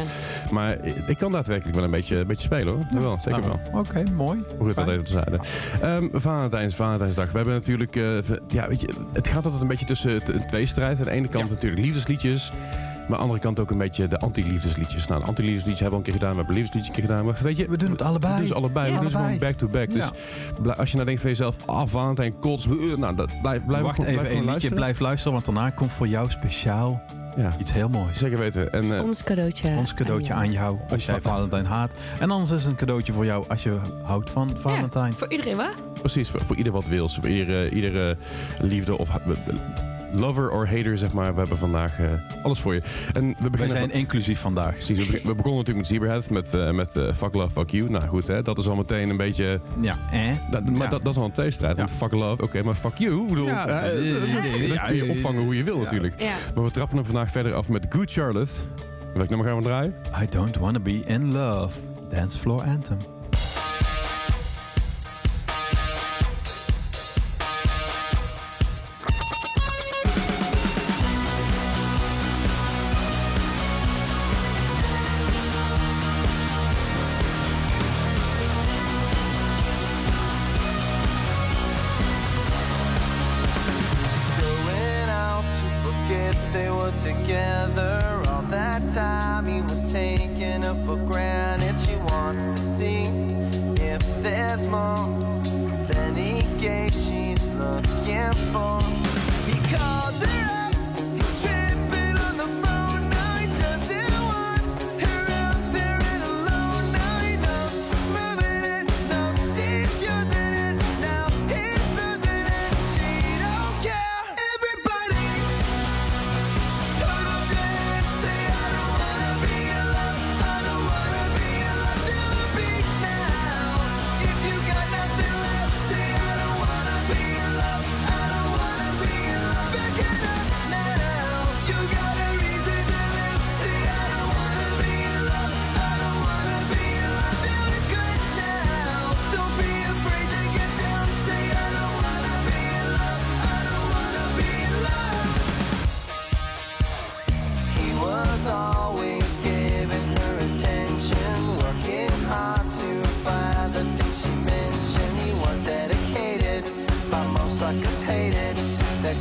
Maar 0.52 0.86
ik, 0.86 0.96
ik 1.08 1.18
kan 1.18 1.32
daadwerkelijk 1.32 1.76
wel 1.76 1.86
een 1.86 1.92
beetje, 1.92 2.20
een 2.20 2.28
beetje 2.28 2.44
spelen 2.44 2.74
hoor. 2.74 2.86
Ja, 2.92 3.00
wel, 3.00 3.18
zeker 3.22 3.40
Nou, 3.40 3.54
wel. 3.72 3.80
Oké, 3.80 4.04
mooi. 4.16 4.40
Hoe 4.58 4.68
goed 4.68 4.76
dat 4.76 4.88
even 4.88 5.04
te 5.04 5.12
zeiden. 5.12 5.40
Ehm 5.82 6.08
Valentijns, 6.14 6.76
Valentijnsdag. 6.76 7.32
We 7.32 7.38
hebben 7.38 7.56
natuurlijk... 7.56 7.96
eh, 7.96 8.18
ja, 8.48 8.68
weet 8.68 8.82
je, 8.82 8.90
het 9.14 9.28
gaat 9.28 9.44
altijd 9.46 9.62
een 9.62 9.68
beetje 9.68 9.86
tussen 9.86 10.24
t- 10.24 10.30
een 10.30 10.48
tweestrijd. 10.48 10.98
Aan 11.00 11.06
de 11.06 11.12
ene 11.12 11.28
kant 11.28 11.50
natuurlijk 11.50 11.82
liefdesliedjes. 11.82 12.52
Maar 12.52 13.18
aan 13.18 13.24
de 13.24 13.30
andere 13.30 13.40
kant 13.40 13.60
ook 13.60 13.72
een 13.72 13.78
beetje 13.78 14.08
de 14.08 14.20
anti-liefdesliedjes. 14.20 15.08
Nou, 15.08 15.20
de 15.22 15.26
anti-liefdesliedjes 15.28 15.80
hebben 15.80 16.00
we 16.00 16.06
een 16.06 16.12
keer 16.12 16.20
gedaan. 16.22 16.32
We 16.32 16.38
hebben 16.38 16.56
liefdesliedjes 16.56 16.96
een 16.96 17.00
keer 17.02 17.10
gedaan. 17.10 17.26
Maar 17.26 17.38
weet 17.44 17.58
je, 17.58 17.68
We 17.70 17.78
doen 17.78 17.92
het 17.92 18.02
allebei. 18.02 18.34
We 18.34 18.40
doen 18.40 18.48
ze 18.48 18.54
allebei. 18.54 18.92
Ja. 18.92 18.96
we 18.98 19.02
doen 19.02 19.12
gewoon 19.12 19.38
back-to-back. 19.38 19.90
Dus 19.90 20.10
Ja. 20.64 20.72
als 20.72 20.90
je 20.90 20.94
nou 20.96 21.06
denkt 21.08 21.22
van 21.22 21.30
jezelf... 21.30 21.56
Ah, 21.66 21.88
Valentijn, 21.88 22.40
kots. 22.40 22.68
Nou, 22.98 23.16
dat, 23.16 23.32
blijf, 23.42 23.66
blijf 23.66 23.84
Wacht 23.84 23.96
gewoon- 23.96 24.10
even, 24.10 24.20
blijf 24.20 24.20
gewoon 24.20 24.26
liedje, 24.34 24.46
luisteren. 24.46 24.76
blijf 24.78 25.00
luisteren, 25.00 25.34
want 25.34 25.46
daarna 25.46 25.70
komt 25.70 25.92
voor 25.92 26.08
jou 26.08 26.30
speciaal 26.30 27.02
Ja, 27.38 27.52
iets 27.60 27.72
heel 27.72 27.90
moois. 27.90 28.18
zeker 28.18 28.38
weten. 28.38 28.72
En, 28.72 28.98
eh, 28.98 29.04
ons 29.04 29.24
cadeautje. 29.24 29.70
Ons 29.78 29.94
cadeautje 29.94 30.34
aan 30.34 30.52
jou 30.52 30.78
als 30.90 31.06
jij. 31.06 31.22
Valentijn 31.22 31.66
haat. 31.66 31.94
En 32.20 32.32
anders 32.32 32.52
is 32.52 32.62
het 32.62 32.72
een 32.72 32.78
cadeautje 32.78 33.14
voor 33.14 33.26
jou 33.26 33.46
als 33.48 33.64
je 33.64 33.78
houdt 34.04 34.30
van 34.30 34.52
Valentijn. 34.58 35.14
Voor 35.14 35.32
iedereen, 35.32 35.56
waar? 35.56 35.74
precies, 36.00 36.30
voor, 36.30 36.46
voor 36.46 36.56
ieder 36.56 36.72
wat 36.74 36.88
wils. 36.88 37.16
Voor 37.16 37.30
iedere, 37.30 37.70
iedere 37.70 38.18
liefde 38.60 38.98
of 38.98 39.10
lover 40.14 40.50
or 40.52 40.68
hater, 40.68 40.98
zeg 40.98 41.14
maar. 41.14 41.34
We 41.34 41.40
hebben 41.40 41.58
vandaag 41.58 42.00
eh, 42.00 42.06
alles 42.44 42.60
voor 42.60 42.74
je. 42.74 42.82
En 43.14 43.28
we 43.28 43.36
Wij 43.40 43.50
beginnen... 43.50 43.78
zijn 43.78 43.92
inclusief 43.92 44.40
vandaag. 44.40 44.74
Precies, 44.74 44.98
we, 45.08 45.12
we 45.24 45.36
begonnen 45.36 45.58
natuurlijk 45.58 45.78
met 45.78 45.88
Zebrahead, 45.88 46.30
met, 46.30 46.54
eh, 46.54 46.72
met 46.72 46.96
eh, 46.96 47.14
Fuck 47.14 47.34
Love, 47.34 47.50
Fuck 47.50 47.70
You. 47.70 47.90
Nou 47.90 48.08
goed, 48.08 48.28
hè, 48.28 48.42
dat 48.42 48.58
is 48.58 48.68
al 48.68 48.76
meteen 48.76 49.10
een 49.10 49.18
beetje... 49.18 49.60
Ja, 49.80 49.98
eh? 50.12 50.32
Dat, 50.52 50.70
maar 50.70 50.82
Ja. 50.84 50.88
dat, 50.90 51.04
dat 51.04 51.14
is 51.14 51.20
al 51.20 51.26
een 51.26 51.32
tweestrijd. 51.32 51.78
Want 51.78 51.92
fuck 51.92 52.12
love, 52.12 52.44
oké, 52.44 52.64
maar 52.64 52.74
fuck 52.76 52.98
you, 52.98 53.22
ik 53.22 53.28
bedoel... 53.30 53.46
Ja, 53.46 53.66
dat- 53.66 53.82
dat 53.82 53.92
kun 53.94 54.96
je 54.96 55.06
ja, 55.06 55.12
opvangen 55.12 55.44
hoe 55.44 55.56
je 55.58 55.64
wil 55.64 55.78
ja. 55.78 55.84
natuurlijk. 55.84 56.22
Ja. 56.22 56.34
Maar 56.56 56.64
we 56.64 56.72
trappen 56.72 56.98
hem 56.98 57.06
vandaag 57.06 57.32
verder 57.32 57.54
af 57.54 57.70
met 57.70 57.86
Good 57.90 58.12
Charlotte. 58.12 58.52
Welk 59.14 59.30
nummer 59.30 59.48
gaan 59.48 59.58
we 59.58 59.64
draaien? 59.64 59.94
I 60.22 60.26
don't 60.30 60.58
wanna 60.58 60.80
be 60.80 61.00
in 61.06 61.32
love. 61.32 61.78
Dance 62.10 62.38
floor 62.38 62.62
anthem. 62.64 62.98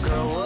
girl 0.02 0.37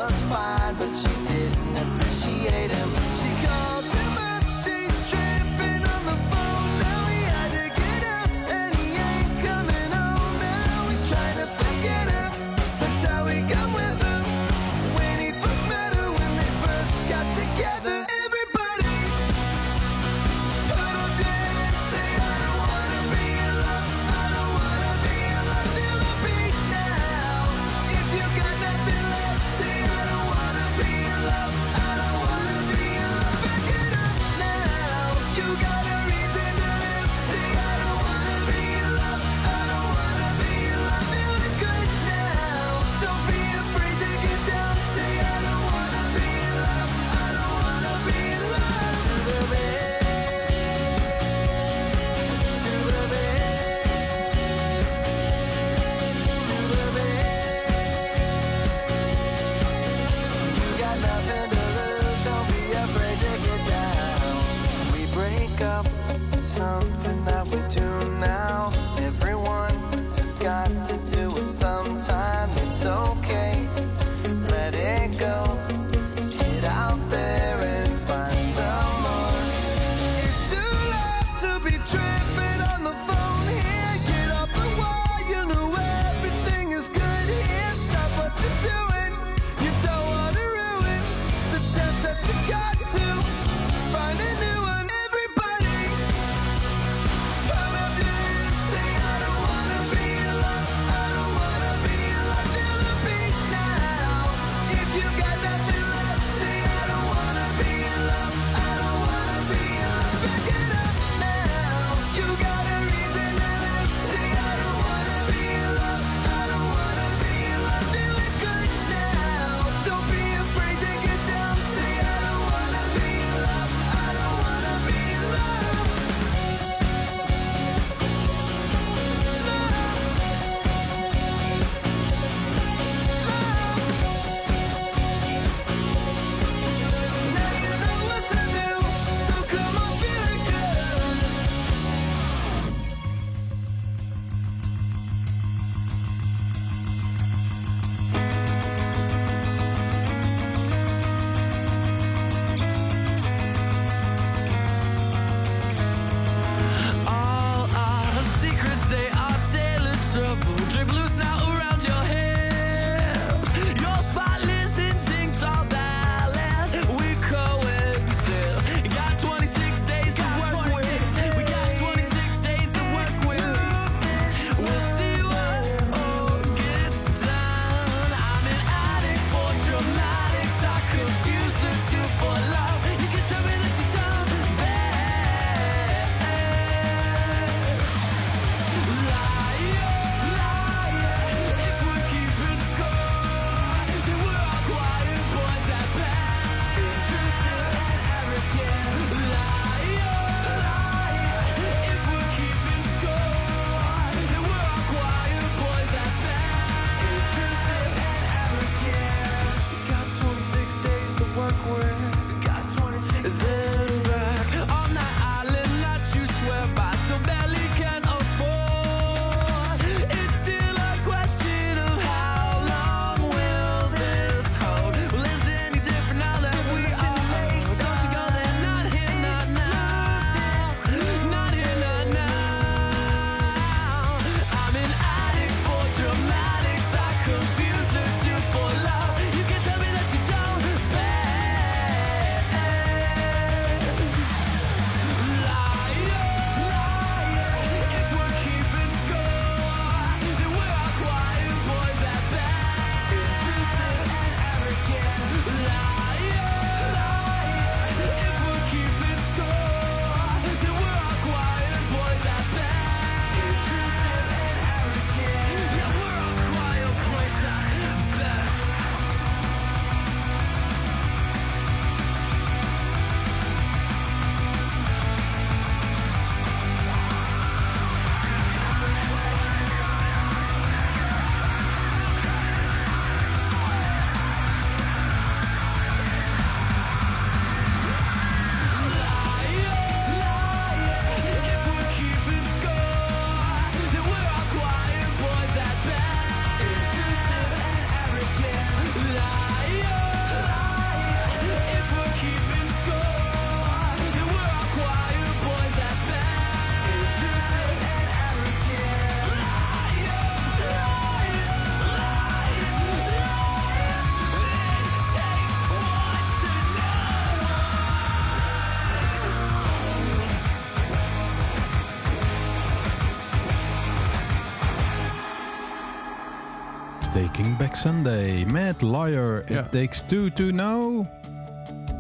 Sunday 327.83 328.45
met 328.45 328.83
Liar. 328.83 329.38
It 329.47 329.49
Ja. 329.49 329.66
takes 329.71 330.03
two 330.07 330.31
to 330.33 330.49
know. 330.51 331.07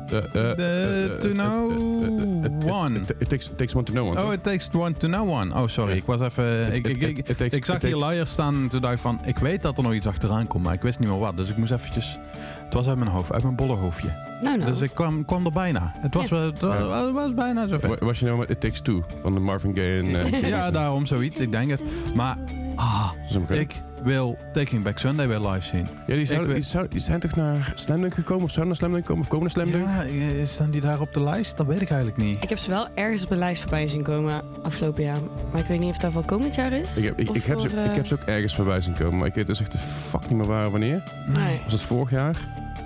De- 0.06 0.28
eh, 0.32 0.50
eh, 1.04 1.10
to 1.18 1.28
eh, 1.28 1.34
know 1.34 1.72
eh, 2.02 2.44
eh, 2.44 2.74
one. 2.82 2.98
It 2.98 3.14
it 3.18 3.28
takes 3.28 3.46
it 3.48 3.58
takes 3.58 3.74
one 3.74 3.84
to 3.84 3.92
know 3.92 4.08
one. 4.08 4.22
Oh, 4.24 4.32
it 4.32 4.42
takes 4.42 4.68
one 4.74 4.96
to 4.96 5.08
know 5.08 5.30
one. 5.30 5.54
Oh, 5.54 5.66
sorry. 5.68 5.96
Ik 5.96 6.04
was 6.04 6.20
even... 6.20 6.72
Ik, 6.72 6.86
It- 6.86 6.96
ik, 6.96 7.02
it- 7.02 7.08
ik, 7.18 7.28
it 7.28 7.36
takes- 7.36 7.56
ik 7.56 7.64
zag 7.64 7.80
hier 7.82 7.90
takes- 7.92 8.10
Liar 8.12 8.26
staan 8.26 8.54
en 8.54 8.68
toen 8.68 8.80
dacht 8.80 8.94
ik 8.94 9.00
van... 9.00 9.20
Ik 9.24 9.38
weet 9.38 9.62
dat 9.62 9.76
er 9.76 9.82
nog 9.82 9.92
iets 9.94 10.06
achteraan 10.06 10.46
komt, 10.46 10.64
maar 10.64 10.74
ik 10.74 10.82
wist 10.82 10.98
niet 10.98 11.08
meer 11.08 11.18
wat. 11.18 11.36
Dus 11.36 11.48
ik 11.50 11.56
moest 11.56 11.72
eventjes... 11.72 12.18
Het 12.64 12.74
was 12.74 12.88
uit 12.88 12.98
mijn 12.98 13.10
hoofd, 13.10 13.32
uit 13.32 13.42
mijn 13.42 13.56
bolle 13.56 13.76
hoofdje. 13.76 14.08
Nou, 14.42 14.58
nou. 14.58 14.70
Dus 14.70 14.80
ik 14.80 14.90
kwam, 14.94 15.24
kwam 15.24 15.46
er 15.46 15.52
bijna. 15.52 15.92
Het 15.96 16.14
was, 16.14 16.28
Ja. 16.28 16.36
het 16.36 16.60
was, 16.60 17.12
was 17.12 17.34
bijna 17.34 17.66
zover. 17.68 17.88
Wa- 17.88 17.96
Was 18.06 18.18
je 18.18 18.24
nou 18.26 18.38
met 18.38 18.50
It 18.50 18.60
Takes 18.60 18.80
Two 18.80 19.04
van 19.22 19.34
de 19.34 19.40
Marvin 19.40 19.74
Gaye 19.74 20.00
en... 20.00 20.46
Ja, 20.56 20.70
daarom 20.70 21.06
zoiets. 21.06 21.40
Ik 21.40 21.52
denk 21.52 21.70
het. 21.70 21.82
Maar 22.14 22.36
ah, 22.76 23.10
ik 23.48 23.74
wil 24.04 24.38
Taking 24.52 24.82
Back 24.84 24.98
Sunday 24.98 25.28
weer 25.28 25.40
live 25.40 25.66
zien. 25.66 25.86
Ja, 26.06 26.14
die, 26.14 26.24
zouden- 26.24 26.48
Ik 26.48 26.54
die, 26.54 26.64
zou- 26.64 26.88
die 26.88 27.00
zijn 27.00 27.20
toch 27.20 27.34
naar 27.36 27.72
Slamdunk 27.74 28.14
gekomen? 28.14 28.44
Of 28.44 28.50
zouden 28.50 28.66
naar 28.66 28.76
Slamdunk 28.76 29.04
komen? 29.04 29.22
Of 29.22 29.28
komen 29.28 29.50
naar 29.54 29.66
Slamdunk? 29.66 30.10
Ja, 30.38 30.46
staan 30.46 30.70
die 30.70 30.80
daar 30.80 31.00
op 31.00 31.12
de 31.14 31.20
lijst? 31.20 31.56
Dat 31.56 31.66
weet 31.66 31.80
ik 31.80 31.88
eigenlijk 31.90 32.20
niet. 32.22 32.42
Ik 32.42 32.48
heb 32.48 32.58
ze 32.58 32.70
wel 32.70 32.88
ergens 32.94 33.24
op 33.24 33.30
een 33.30 33.38
lijst 33.38 33.60
voorbij 33.62 33.88
zien 33.88 34.02
komen 34.02 34.42
afgelopen 34.62 35.02
jaar. 35.02 35.18
Maar 35.52 35.60
ik 35.60 35.66
weet 35.66 35.80
niet 35.80 35.90
of 35.90 35.98
dat 35.98 36.12
van 36.12 36.24
komend 36.24 36.54
jaar 36.54 36.72
is. 36.72 36.96
Ik 36.96 37.04
heb, 37.04 37.18
ik, 37.20 37.28
ik, 37.30 37.44
heb 37.44 37.60
ze, 37.60 37.68
voor, 37.68 37.78
eh, 37.78 37.84
ik 37.84 37.94
heb 37.94 38.06
ze 38.06 38.14
ook 38.14 38.22
ergens 38.26 38.54
voorbij 38.54 38.80
zien 38.80 38.94
komen. 38.94 39.18
Maar 39.18 39.26
ik 39.28 39.34
weet 39.34 39.46
dus 39.46 39.60
echt 39.60 39.72
de 39.72 39.78
fuck 39.78 40.20
niet 40.28 40.38
meer 40.38 40.46
waar 40.46 40.64
of 40.66 40.70
wanneer. 40.72 41.02
Nee. 41.26 41.60
Was 41.64 41.72
het 41.72 41.82
vorig 41.82 42.10
jaar? 42.10 42.36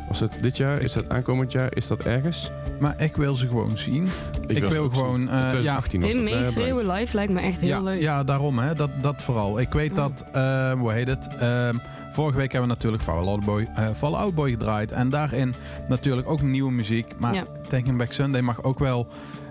Was 0.08 0.20
het 0.20 0.32
dit 0.40 0.56
jaar? 0.56 0.80
Is 0.82 0.92
dat 0.92 1.08
aankomend 1.08 1.52
jaar? 1.52 1.76
Is 1.76 1.86
dat 1.86 2.00
ergens? 2.04 2.50
Maar 2.78 2.94
ik 3.02 3.16
wil 3.16 3.34
ze 3.34 3.46
gewoon 3.46 3.78
zien. 3.78 4.06
Ik, 4.46 4.64
wil 4.64 4.88
gewoon... 4.90 5.20
eh, 5.20 5.34
ja, 5.34 5.48
2018 5.48 6.00
was 6.00 6.10
Tim 6.10 6.22
meeschreeuwen 6.24 6.90
live 6.90 7.16
lijkt 7.16 7.32
me 7.32 7.40
echt 7.40 7.60
heel 7.60 7.68
ja, 7.68 7.80
leuk. 7.80 8.00
ja, 8.00 8.24
daarom. 8.24 8.58
Hè, 8.58 8.74
dat, 8.74 8.90
dat 9.00 9.22
vooral. 9.22 9.60
Ik 9.60 9.72
weet 9.72 9.96
dat... 9.96 10.24
eh, 10.32 10.72
hoe 10.72 10.92
heet 10.92 11.06
het? 11.06 11.28
Ehm, 11.40 11.74
vorige 12.10 12.38
week 12.38 12.52
hebben 12.52 12.68
we 12.68 12.74
natuurlijk 12.74 13.02
Fall 13.02 13.26
Out 13.26 13.44
Boy, 13.44 13.68
eh, 13.74 13.88
Fall 13.94 14.12
Out 14.14 14.34
Boy 14.34 14.50
gedraaid. 14.50 14.92
En 14.92 15.08
daarin 15.08 15.54
natuurlijk 15.88 16.28
ook 16.30 16.42
nieuwe 16.42 16.72
muziek. 16.72 17.12
Maar 17.18 17.34
Ja. 17.34 17.44
Taking 17.68 17.98
Back 17.98 18.12
Sunday 18.12 18.40
mag 18.40 18.62
ook 18.62 18.78
wel... 18.78 19.06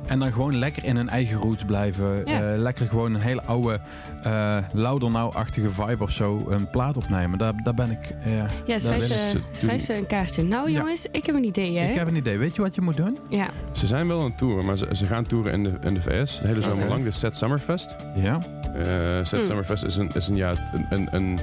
En 0.06 0.20
dan 0.20 0.32
gewoon 0.32 0.58
lekker 0.58 0.84
in 0.84 0.96
hun 0.96 1.10
eigen 1.10 1.38
roots 1.38 1.64
blijven. 1.66 2.22
Ja. 2.26 2.52
Eh, 2.54 2.58
lekker 2.60 2.88
gewoon 2.88 3.14
een 3.14 3.22
hele 3.22 3.42
oude, 3.44 3.80
eh 4.24 4.58
louder 4.74 5.12
nou-achtige 5.12 5.70
vibe 5.70 6.04
of 6.04 6.12
zo 6.12 6.46
een 6.50 6.70
plaat 6.70 6.98
opnemen. 6.98 7.38
Daar, 7.38 7.54
daar 7.64 7.74
ben 7.74 7.92
ik... 7.92 8.16
eh, 8.24 8.34
Ja, 8.66 8.80
schrijf 8.80 9.04
ze, 9.04 9.14
ze 9.14 9.40
schrijf 9.54 9.82
ze 9.84 9.98
een 9.98 10.08
kaartje. 10.08 10.44
Nou 10.44 10.72
Ja. 10.72 10.80
jongens, 10.80 11.06
ik 11.12 11.26
heb 11.26 11.36
een 11.36 11.44
idee 11.44 11.78
hè. 11.78 11.90
Ik 11.90 11.96
heb 11.96 12.08
een 12.08 12.16
idee. 12.16 12.38
Weet 12.38 12.56
je 12.56 12.62
wat 12.62 12.76
je 12.76 12.82
moet 12.82 12.98
doen? 12.98 13.18
Ja, 13.30 13.48
Ze 13.72 13.88
zijn 13.88 14.08
wel 14.08 14.20
aan 14.20 14.26
het 14.26 14.38
toeren, 14.38 14.66
maar 14.66 14.78
ze, 14.78 14.88
ze 14.92 15.06
gaan 15.06 15.26
toeren 15.26 15.52
in 15.54 15.64
de, 15.64 15.72
in 15.84 15.94
de 15.94 16.02
VS. 16.02 16.40
De 16.40 16.48
hele 16.48 16.62
zomer 16.62 16.88
lang. 16.88 17.04
De 17.04 17.12
Set 17.12 17.36
Summerfest. 17.38 17.96
Ja. 18.16 18.40
Eh 18.76 18.82
Set 19.24 19.30
Hmm. 19.32 19.44
Summerfest 19.44 19.84
is 19.84 19.96
een, 19.98 20.12
is 20.14 20.28
een, 20.28 20.36
ja, 20.36 20.54
een, 20.74 20.86
een, 20.90 21.08
een 21.12 21.40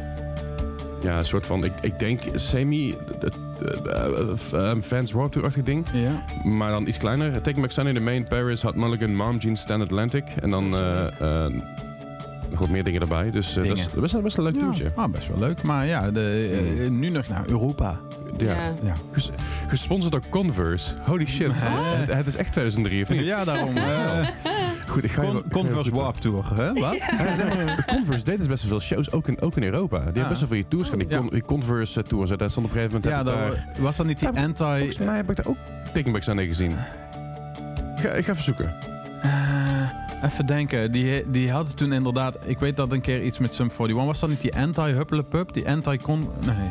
ja, 1.03 1.19
een 1.19 1.25
soort 1.25 1.47
van, 1.47 1.65
ik, 1.65 1.73
ik 1.81 1.99
denk 1.99 2.21
semi 2.35 2.87
uh, 2.89 2.95
uh, 4.55 4.73
fans 4.83 5.13
World 5.13 5.33
Tour-achtig 5.33 5.63
ding. 5.63 5.87
Ja. 5.93 6.25
Maar 6.45 6.71
dan 6.71 6.87
iets 6.87 6.99
kleiner. 6.99 7.41
Take 7.41 7.61
Back 7.61 7.71
Sunday, 7.73 7.95
The 7.95 8.01
Main, 8.01 8.25
Paris, 8.27 8.63
Hot 8.63 8.75
Mulligan, 8.75 9.15
Mom 9.17 9.37
Jeans, 9.39 9.61
Stand 9.61 9.83
Atlantic. 9.83 10.25
En 10.41 10.51
dan 10.51 10.75
eh, 10.77 11.07
eh, 11.47 11.53
nog 12.51 12.59
wat 12.61 12.69
meer 12.69 12.85
dingen 12.85 13.01
erbij. 13.01 13.31
Dus 13.31 13.57
eh, 13.57 13.69
dat 13.69 13.79
is 13.79 13.87
best, 13.95 14.13
wel- 14.13 14.23
best 14.23 14.37
een 14.37 14.43
leuk 14.45 14.59
toertje. 14.59 14.93
Ah, 14.95 15.11
best 15.11 15.29
wel 15.29 15.39
leuk. 15.39 15.63
Maar 15.63 15.87
ja, 15.87 16.11
de, 16.11 16.79
eh, 16.85 16.91
nu 16.91 17.09
nog 17.09 17.29
naar 17.29 17.47
Europa. 17.47 17.99
Ja. 18.39 18.53
ja. 18.53 18.75
Ja. 18.83 18.93
Ges- 19.13 19.31
gesponsord 19.69 20.13
door 20.13 20.23
Converse. 20.29 20.95
Holy 21.05 21.27
shit. 21.27 21.51
Het, 21.55 22.13
het 22.13 22.27
is 22.27 22.37
echt 22.37 22.53
2003, 22.53 23.03
of 23.03 23.09
niet? 23.09 23.25
Ja, 23.25 23.45
daarom. 23.45 23.77
eh, 23.77 24.27
Goed, 24.87 25.05
ik 25.05 25.11
ga 25.13 25.23
Con- 25.23 25.43
Converse 25.51 25.91
goed- 25.91 26.01
Warp 26.01 26.17
Tour, 26.17 26.45
hè? 26.57 26.73
Wat? 26.81 26.97
Converse 27.87 28.25
deed 28.25 28.37
dus 28.39 28.47
best 28.47 28.63
wel 28.69 28.71
veel 28.81 28.81
shows, 28.81 29.11
ook 29.13 29.29
in, 29.29 29.41
ook 29.41 29.57
in 29.57 29.63
Europa. 29.63 29.97
Die 29.97 30.05
hebben 30.05 30.29
best 30.29 30.41
wel 30.41 30.49
veel 30.49 30.63
tours 30.69 30.89
gedaan. 30.89 31.07
Die, 31.07 31.17
Ja. 31.17 31.23
Con- 31.23 31.29
die 31.33 31.43
Converse 31.45 32.01
eh, 32.01 32.07
tours, 32.07 32.31
daar 32.31 32.51
stond 32.51 32.67
op 32.67 32.73
een 32.73 32.79
gegeven 32.79 33.01
moment... 33.03 33.27
Ja, 33.27 33.33
dat, 33.33 33.53
daar, 33.55 33.67
was 33.79 33.97
dat 33.97 34.07
niet 34.07 34.19
die 34.19 34.33
Ja, 34.33 34.43
anti... 34.43 34.65
volgens 34.65 34.99
mij 34.99 35.17
heb 35.17 35.31
ik 35.31 35.37
daar 35.37 35.47
ook 35.47 35.57
Back 36.13 36.23
Sunday 36.23 36.47
gezien. 36.47 36.71
Ik 36.71 38.03
ga, 38.03 38.09
ik 38.09 38.25
ga 38.25 38.33
even 38.33 38.45
zoeken. 38.45 38.75
eh, 39.23 39.91
even 40.25 40.47
denken. 40.47 40.91
Die, 40.91 41.31
die 41.31 41.51
hadden 41.51 41.77
toen 41.77 41.93
inderdaad... 41.93 42.39
Ik 42.45 42.59
weet 42.59 42.77
dat 42.77 42.93
een 42.93 43.01
keer 43.01 43.23
iets 43.23 43.39
met 43.39 43.55
Sum 43.55 43.69
41... 43.79 44.05
Was 44.07 44.21
dat 44.21 44.29
niet 44.31 44.41
die 44.41 44.57
anti-Hupplepup? 44.57 45.53
Die 45.53 45.69
anti-con... 45.71 46.29
Nee, 46.45 46.71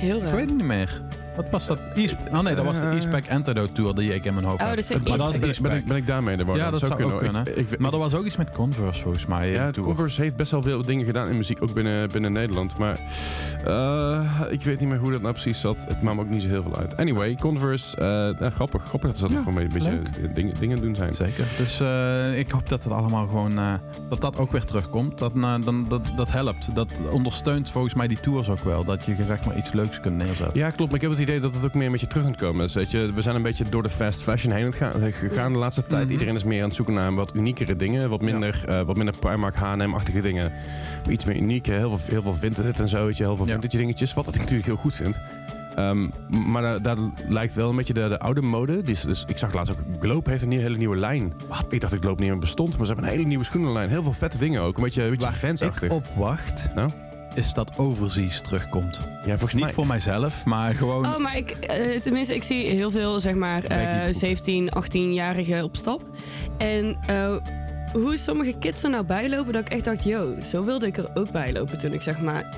Heel 0.00 0.16
ik 0.16 0.22
raar. 0.22 0.34
weet 0.34 0.46
het 0.46 0.56
niet 0.56 0.66
meer. 0.66 1.00
Wat 1.36 1.46
was 1.50 1.66
dat? 1.66 1.78
East... 1.94 2.16
Oh 2.32 2.40
nee, 2.40 2.54
dat 2.54 2.64
was 2.64 2.80
de. 2.80 2.86
Eastpack 2.86 3.30
Antidote 3.30 3.72
Tour 3.72 3.94
die 3.94 4.14
ik 4.14 4.24
in 4.24 4.34
mijn 4.34 4.46
hoofd 4.46 4.62
Oh, 4.62 4.68
dat 4.68 4.78
is 4.78 4.86
de 4.86 4.98
maar 5.08 5.18
dat 5.18 5.34
is 5.34 5.60
ben, 5.60 5.76
ik, 5.76 5.84
ben 5.84 5.96
ik 5.96 6.06
daarmee 6.06 6.36
de? 6.36 6.44
Ja, 6.54 6.70
dat 6.70 6.80
zou 6.80 7.04
ook 7.04 7.18
kunnen. 7.18 7.46
Ik, 7.46 7.70
ik, 7.70 7.78
Maar 7.78 7.92
er 7.92 7.98
was 7.98 8.14
ook 8.14 8.24
iets 8.24 8.36
met 8.36 8.50
Converse 8.50 9.02
volgens 9.02 9.26
mij. 9.26 9.50
ja, 9.50 9.66
eh. 9.66 9.82
Converse 9.82 10.20
heeft 10.22 10.36
best 10.36 10.50
wel 10.50 10.62
veel 10.62 10.82
dingen 10.84 11.04
gedaan 11.04 11.28
in 11.28 11.36
muziek, 11.36 11.62
ook 11.62 11.72
binnen, 11.74 12.10
binnen 12.10 12.32
Nederland. 12.32 12.78
Maar 12.78 12.98
eh, 13.64 14.40
ik 14.50 14.62
weet 14.62 14.80
niet 14.80 14.88
meer 14.88 14.98
hoe 14.98 15.10
dat 15.10 15.20
nou 15.20 15.32
precies 15.32 15.60
zat. 15.60 15.76
Het 15.88 16.02
maakt 16.02 16.16
me 16.16 16.22
ook 16.22 16.28
niet 16.30 16.42
zo 16.42 16.48
heel 16.48 16.62
veel 16.62 16.76
uit. 16.76 16.96
Anyway, 16.96 17.34
Converse, 17.34 17.96
eh, 17.96 18.04
nou, 18.40 18.50
grappig. 18.50 18.82
Grappig 18.84 19.08
dat 19.10 19.18
ze 19.18 19.22
dat 19.22 19.30
Ja, 19.30 19.36
nog 19.36 19.44
gewoon 19.44 19.62
een 19.62 19.68
beetje 19.72 20.00
dingen, 20.34 20.54
dingen 20.58 20.80
doen 20.80 20.94
zijn. 20.96 21.14
Zeker. 21.14 21.44
Dus 21.58 21.80
eh, 21.80 22.38
ik 22.38 22.50
hoop 22.50 22.68
dat 22.68 22.84
het 22.84 22.92
allemaal 22.92 23.26
gewoon... 23.26 23.58
eh, 23.58 23.74
dat 24.08 24.20
dat 24.20 24.36
ook 24.38 24.52
weer 24.52 24.64
terugkomt. 24.64 25.18
Dat, 25.18 25.32
dan, 25.34 25.86
dat, 25.88 26.02
dat 26.16 26.32
helpt. 26.32 26.74
Dat 26.74 27.00
ondersteunt 27.10 27.70
volgens 27.70 27.94
mij 27.94 28.08
die 28.08 28.20
tours 28.20 28.48
ook 28.48 28.64
wel. 28.64 28.84
Dat 28.84 29.04
je 29.04 29.16
zeg 29.26 29.44
maar 29.44 29.56
iets 29.56 29.72
leuks 29.72 30.00
kunt 30.00 30.16
neerzetten. 30.16 30.60
Ja, 30.60 30.70
klopt. 30.70 30.90
Maar 30.90 30.94
ik 30.94 31.00
heb 31.00 31.10
het 31.10 31.19
idee 31.20 31.40
dat 31.40 31.54
het 31.54 31.64
ook 31.64 31.74
meer 31.74 31.86
een 31.86 31.92
beetje 31.92 32.06
terug 32.06 32.24
aan 32.24 32.30
het 32.30 32.40
komen 32.40 32.64
is. 32.64 32.74
Weet 32.74 32.90
je, 32.90 33.12
we 33.14 33.22
zijn 33.22 33.36
een 33.36 33.42
beetje 33.42 33.64
door 33.68 33.82
de 33.82 33.90
fast 33.90 34.22
fashion 34.22 34.52
heen 34.52 34.64
aan 34.64 34.70
het 34.70 34.78
gaan, 34.78 35.12
gegaan 35.12 35.52
de 35.52 35.58
laatste 35.58 35.86
tijd. 35.86 36.02
Mhm. 36.02 36.12
Iedereen 36.12 36.34
is 36.34 36.44
meer 36.44 36.60
aan 36.60 36.66
het 36.66 36.76
zoeken 36.76 36.94
naar 36.94 37.14
wat 37.14 37.34
uniekere 37.34 37.76
dingen. 37.76 38.10
Wat 38.10 38.20
minder, 38.20 38.64
eh, 38.66 38.80
wat 38.80 38.96
minder 38.96 39.14
Primark, 39.18 39.54
H&M-achtige 39.54 40.20
dingen. 40.20 40.52
Maar 41.04 41.12
iets 41.12 41.24
meer 41.24 41.36
uniek. 41.36 41.66
Heel 41.66 41.98
veel, 41.98 42.12
heel 42.12 42.22
veel 42.22 42.34
vintage 42.34 42.82
en 42.82 42.88
zo. 42.88 43.06
Weet 43.06 43.16
je, 43.16 43.24
heel 43.24 43.36
veel 43.36 43.46
vintage 43.46 43.76
dingetjes. 43.76 44.14
Wat 44.14 44.28
ik 44.28 44.40
natuurlijk 44.40 44.66
heel 44.66 44.76
goed 44.76 44.96
vind. 44.96 45.20
Ehm, 45.76 46.08
maar 46.50 46.62
daar, 46.62 46.82
daar 46.82 46.96
lijkt 47.28 47.54
wel 47.54 47.70
een 47.70 47.76
beetje 47.76 47.94
de, 47.94 48.08
de 48.08 48.18
oude 48.18 48.42
mode. 48.42 48.82
Die 48.82 48.94
is, 48.94 49.00
dus 49.00 49.24
ik 49.26 49.38
zag 49.38 49.52
laatst 49.52 49.72
ook, 49.72 49.78
Globe 50.00 50.30
heeft 50.30 50.42
een 50.42 50.52
hele 50.52 50.76
nieuwe 50.76 50.96
lijn. 50.96 51.32
Wat? 51.48 51.64
Ik 51.68 51.80
dacht 51.80 51.92
dat 51.92 52.02
Globe 52.02 52.20
niet 52.20 52.30
meer 52.30 52.38
bestond. 52.38 52.76
Maar 52.76 52.86
ze 52.86 52.92
hebben 52.92 53.10
een 53.10 53.16
hele 53.16 53.28
nieuwe 53.28 53.44
schoenenlijn. 53.44 53.88
Heel 53.88 54.02
veel 54.02 54.12
vette 54.12 54.38
dingen 54.38 54.62
ook. 54.62 54.76
Een 54.76 54.82
beetje, 54.82 55.02
een 55.02 55.10
beetje 55.10 55.32
fansachtig. 55.32 55.82
ik 55.82 55.92
op 55.92 56.06
wacht... 56.16 56.70
Nou? 56.74 56.90
Is 57.34 57.52
dat 57.52 57.72
Overseas 57.78 58.40
terugkomt. 58.40 59.00
Ja, 59.24 59.30
volgens 59.30 59.52
Niet 59.54 59.64
mij... 59.64 59.72
voor 59.72 59.86
mijzelf, 59.86 60.44
maar 60.44 60.74
gewoon... 60.74 61.06
Oh, 61.06 61.18
maar 61.18 61.36
ik, 61.36 61.50
eh, 61.50 62.00
tenminste, 62.00 62.34
ik 62.34 62.42
zie 62.42 62.66
heel 62.66 62.90
veel, 62.90 63.20
zeg 63.20 63.34
maar, 63.34 63.64
eh, 63.64 63.68
Baggy 64.04 64.12
17, 64.18 64.68
18-jarigen 64.76 65.62
op 65.62 65.76
stap. 65.76 66.02
En 66.58 66.98
eh, 67.06 67.36
hoe 67.92 68.16
sommige 68.16 68.54
kids 68.58 68.82
er 68.82 68.90
nou 68.90 69.04
bij 69.04 69.28
lopen, 69.28 69.52
dat 69.52 69.62
ik 69.62 69.68
echt 69.68 69.84
dacht, 69.84 70.04
yo, 70.04 70.34
zo 70.44 70.64
wilde 70.64 70.86
ik 70.86 70.96
er 70.96 71.08
ook 71.14 71.30
bij 71.30 71.52
lopen 71.52 71.78
toen 71.78 71.92
ik, 71.92 72.02
zeg 72.02 72.20
maar, 72.20 72.56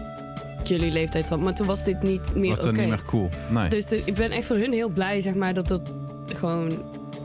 jullie 0.64 0.92
leeftijd 0.92 1.28
had. 1.28 1.40
Maar 1.40 1.54
toen 1.54 1.66
was 1.66 1.84
dit 1.84 2.02
niet 2.02 2.34
meer 2.34 2.48
was 2.48 2.58
oké. 2.58 2.66
dan 2.66 2.76
niet 2.80 2.88
meer 2.88 3.04
cool. 3.06 3.28
Nee. 3.50 3.68
Dus 3.68 3.86
de- 3.86 4.02
ik 4.04 4.14
ben 4.14 4.30
echt 4.30 4.46
voor 4.46 4.56
hun 4.56 4.72
heel 4.72 4.88
blij, 4.88 5.20
zeg 5.20 5.34
maar, 5.34 5.54
dat 5.54 5.68
dat 5.68 5.98
gewoon 6.36 6.72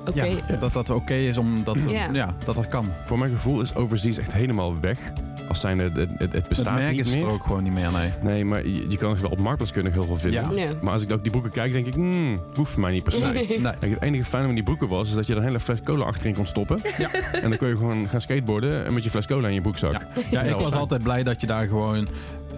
oké 0.07 0.23
ja, 0.25 0.55
dat 0.59 0.73
dat 0.73 0.89
oké 0.89 1.13
is 1.13 1.37
om 1.37 1.63
dat, 1.63 1.77
Ja. 1.87 2.09
ja. 2.13 2.35
dat 2.45 2.55
dat 2.55 2.67
kan. 2.67 2.85
Voor 3.05 3.17
mijn 3.19 3.31
gevoel 3.31 3.61
is 3.61 3.75
Overseas 3.75 4.17
echt 4.17 4.33
helemaal 4.33 4.79
weg. 4.79 4.99
Als 5.47 5.59
zijn 5.59 5.79
het, 5.79 5.95
het, 5.95 6.09
het, 6.17 6.47
bestaat 6.47 6.73
het 6.73 6.75
merk 6.75 6.95
niet 6.95 7.05
is 7.05 7.15
meer. 7.15 7.23
er 7.23 7.31
ook 7.31 7.43
gewoon 7.43 7.63
niet 7.63 7.73
meer, 7.73 7.91
nee. 7.91 8.11
Nee, 8.21 8.45
maar 8.45 8.67
je, 8.67 8.89
je 8.89 8.97
kan 8.97 9.09
nog 9.09 9.19
wel 9.19 9.29
op 9.29 9.37
Marktplaats 9.37 9.71
kunnen 9.71 9.93
heel 9.93 10.03
veel 10.03 10.17
vinden. 10.17 10.55
Ja. 10.55 10.63
Ja. 10.63 10.71
Maar 10.81 10.93
als 10.93 11.01
ik 11.01 11.11
ook 11.11 11.21
die 11.21 11.31
broeken 11.31 11.51
kijk, 11.51 11.71
denk 11.71 11.85
ik, 11.85 11.93
hmm, 11.93 12.39
hoeft 12.55 12.71
voor 12.71 12.81
mij 12.81 12.91
niet 12.91 13.03
per 13.03 13.11
se. 13.11 13.25
Nee. 13.25 13.91
het 13.91 14.01
enige 14.01 14.23
fijne 14.23 14.45
van 14.45 14.55
die 14.55 14.63
broeken 14.63 14.87
was, 14.87 15.09
is 15.09 15.15
dat 15.15 15.27
je 15.27 15.33
er 15.33 15.39
een 15.39 15.45
hele 15.45 15.59
fles 15.59 15.81
cola 15.83 16.05
achterin 16.05 16.33
kon 16.33 16.45
stoppen. 16.45 16.81
Ja. 16.97 17.11
En 17.13 17.49
dan 17.49 17.57
kon 17.57 17.67
je 17.67 17.77
gewoon 17.77 18.07
gaan 18.07 18.21
skateboarden 18.21 18.85
en 18.85 18.93
met 18.93 19.03
je 19.03 19.09
fles 19.09 19.27
cola 19.27 19.47
in 19.47 19.53
je 19.53 19.61
broekzak. 19.61 19.93
Ja. 19.93 19.99
Ja, 20.31 20.41
ik 20.41 20.51
was 20.51 20.61
was 20.61 20.69
fijn. 20.69 20.81
altijd 20.81 21.03
blij 21.03 21.23
dat 21.23 21.41
je 21.41 21.47
daar 21.47 21.67
gewoon 21.67 22.07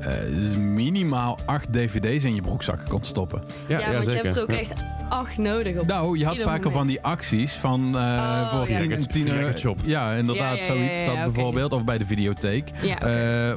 eh, 0.02 0.58
minimaal 0.58 1.38
acht 1.46 1.74
dvd's 1.74 2.24
in 2.24 2.36
je 2.36 2.42
broekzak 2.42 2.80
kon 2.88 3.04
stoppen. 3.04 3.42
Ja, 3.68 3.94
want 3.94 4.06
je 4.06 4.12
hebt 4.12 4.36
er 4.36 4.42
ook 4.42 4.52
Ja. 4.52 4.58
echt 4.58 4.74
acht 5.10 5.38
nodig 5.38 5.78
op. 5.78 5.88
Nou, 5.88 6.18
je 6.18 6.26
had 6.26 6.36
vaker 6.38 6.50
moment. 6.52 6.74
van 6.74 6.88
die 6.88 7.02
acties 7.02 7.54
van 7.54 7.98
eh 7.98 8.02
Oh, 8.02 8.56
voor 8.56 8.70
ja. 8.72 8.78
tien, 8.80 9.08
tien 9.08 9.28
euro. 9.30 9.76
Ja, 9.84 10.12
inderdaad, 10.14 10.58
Ja, 10.58 10.64
ja, 10.66 10.74
ja, 10.74 10.78
zoiets 10.80 11.00
ja, 11.00 11.06
dat 11.06 11.16
ja, 11.16 11.24
bijvoorbeeld. 11.24 11.72
Of 11.74 11.84
bij 11.84 11.98
de 11.98 12.06
videotheek. 12.06 12.72
Ja, 12.82 12.94
oké. 12.94 13.06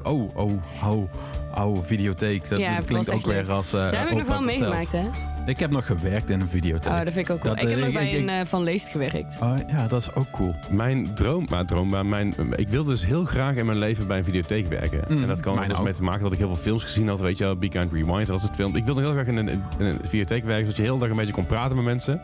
Eh, 0.02 0.12
oh, 0.12 0.37
oh, 0.37 0.52
oh, 0.85 1.11
oude 1.55 1.83
videotheek. 1.83 2.48
Dat 2.48 2.61
Ja, 2.61 2.81
klinkt 2.87 3.11
ook 3.12 3.24
weer 3.26 3.35
leuk. 3.35 3.48
als 3.48 3.66
eh 3.66 3.72
Daar 3.72 3.98
heb 4.00 4.09
ik 4.11 4.16
nog 4.18 4.26
wel 4.26 4.40
meegemaakt, 4.42 4.92
hè? 4.92 5.05
Ik 5.46 5.59
heb 5.59 5.70
nog 5.70 5.87
gewerkt 5.87 6.31
in 6.31 6.40
een 6.40 6.48
videotheek. 6.48 6.92
Oh, 6.92 7.05
dat 7.05 7.12
vind 7.12 7.28
ik 7.28 7.31
ook 7.35 7.40
cool. 7.40 7.55
Dat, 7.55 7.62
ik 7.62 7.68
heb 7.68 7.78
eh, 7.78 7.85
nog 7.85 7.88
ik- 7.94 7.94
bij 8.00 8.11
ik- 8.11 8.20
een 8.20 8.28
eh, 8.28 8.46
Van 8.46 8.62
Leest 8.62 8.88
gewerkt. 8.88 9.37
Oh, 9.42 9.55
ja, 9.66 9.87
dat 9.87 10.00
is 10.00 10.14
ook 10.14 10.31
cool. 10.31 10.55
Mijn 10.70 11.14
droom, 11.14 11.46
maar 11.50 11.64
droom, 11.64 11.88
maar 11.88 12.07
mijn, 12.07 12.35
ik 12.57 12.68
wilde 12.68 12.90
dus 12.90 13.05
heel 13.07 13.24
graag 13.24 13.55
in 13.55 13.66
mijn 13.66 13.78
leven 13.78 14.07
bij 14.07 14.18
een 14.18 14.24
videotheek 14.24 14.68
werken. 14.68 15.05
Mm, 15.09 15.22
en 15.22 15.28
dat 15.28 15.40
kan 15.40 15.59
er 15.62 15.68
dus 15.68 15.76
ook. 15.76 15.85
mee 15.85 15.92
te 15.92 16.02
maken 16.02 16.22
dat 16.22 16.33
ik 16.33 16.38
heel 16.38 16.46
veel 16.48 16.57
films 16.62 16.83
gezien 16.85 17.09
had, 17.09 17.20
weet 17.20 17.38
je 17.38 17.44
wel, 17.44 17.57
Be 17.57 17.68
Kind 17.68 17.92
Rewind, 17.92 18.26
dat 18.26 18.40
soort 18.40 18.55
films. 18.55 18.76
Ik 18.76 18.85
wilde 18.85 19.00
heel 19.00 19.11
graag 19.12 19.26
in 19.26 19.37
een, 19.37 19.48
in 19.48 19.62
een 19.78 19.98
videotheek 20.02 20.44
werken, 20.44 20.61
zodat 20.62 20.76
je 20.76 20.83
heel 20.83 20.98
dag 20.98 21.09
een 21.11 21.16
beetje 21.16 21.33
kon 21.33 21.46
praten 21.46 21.76
met 21.76 21.85
mensen. 21.85 22.20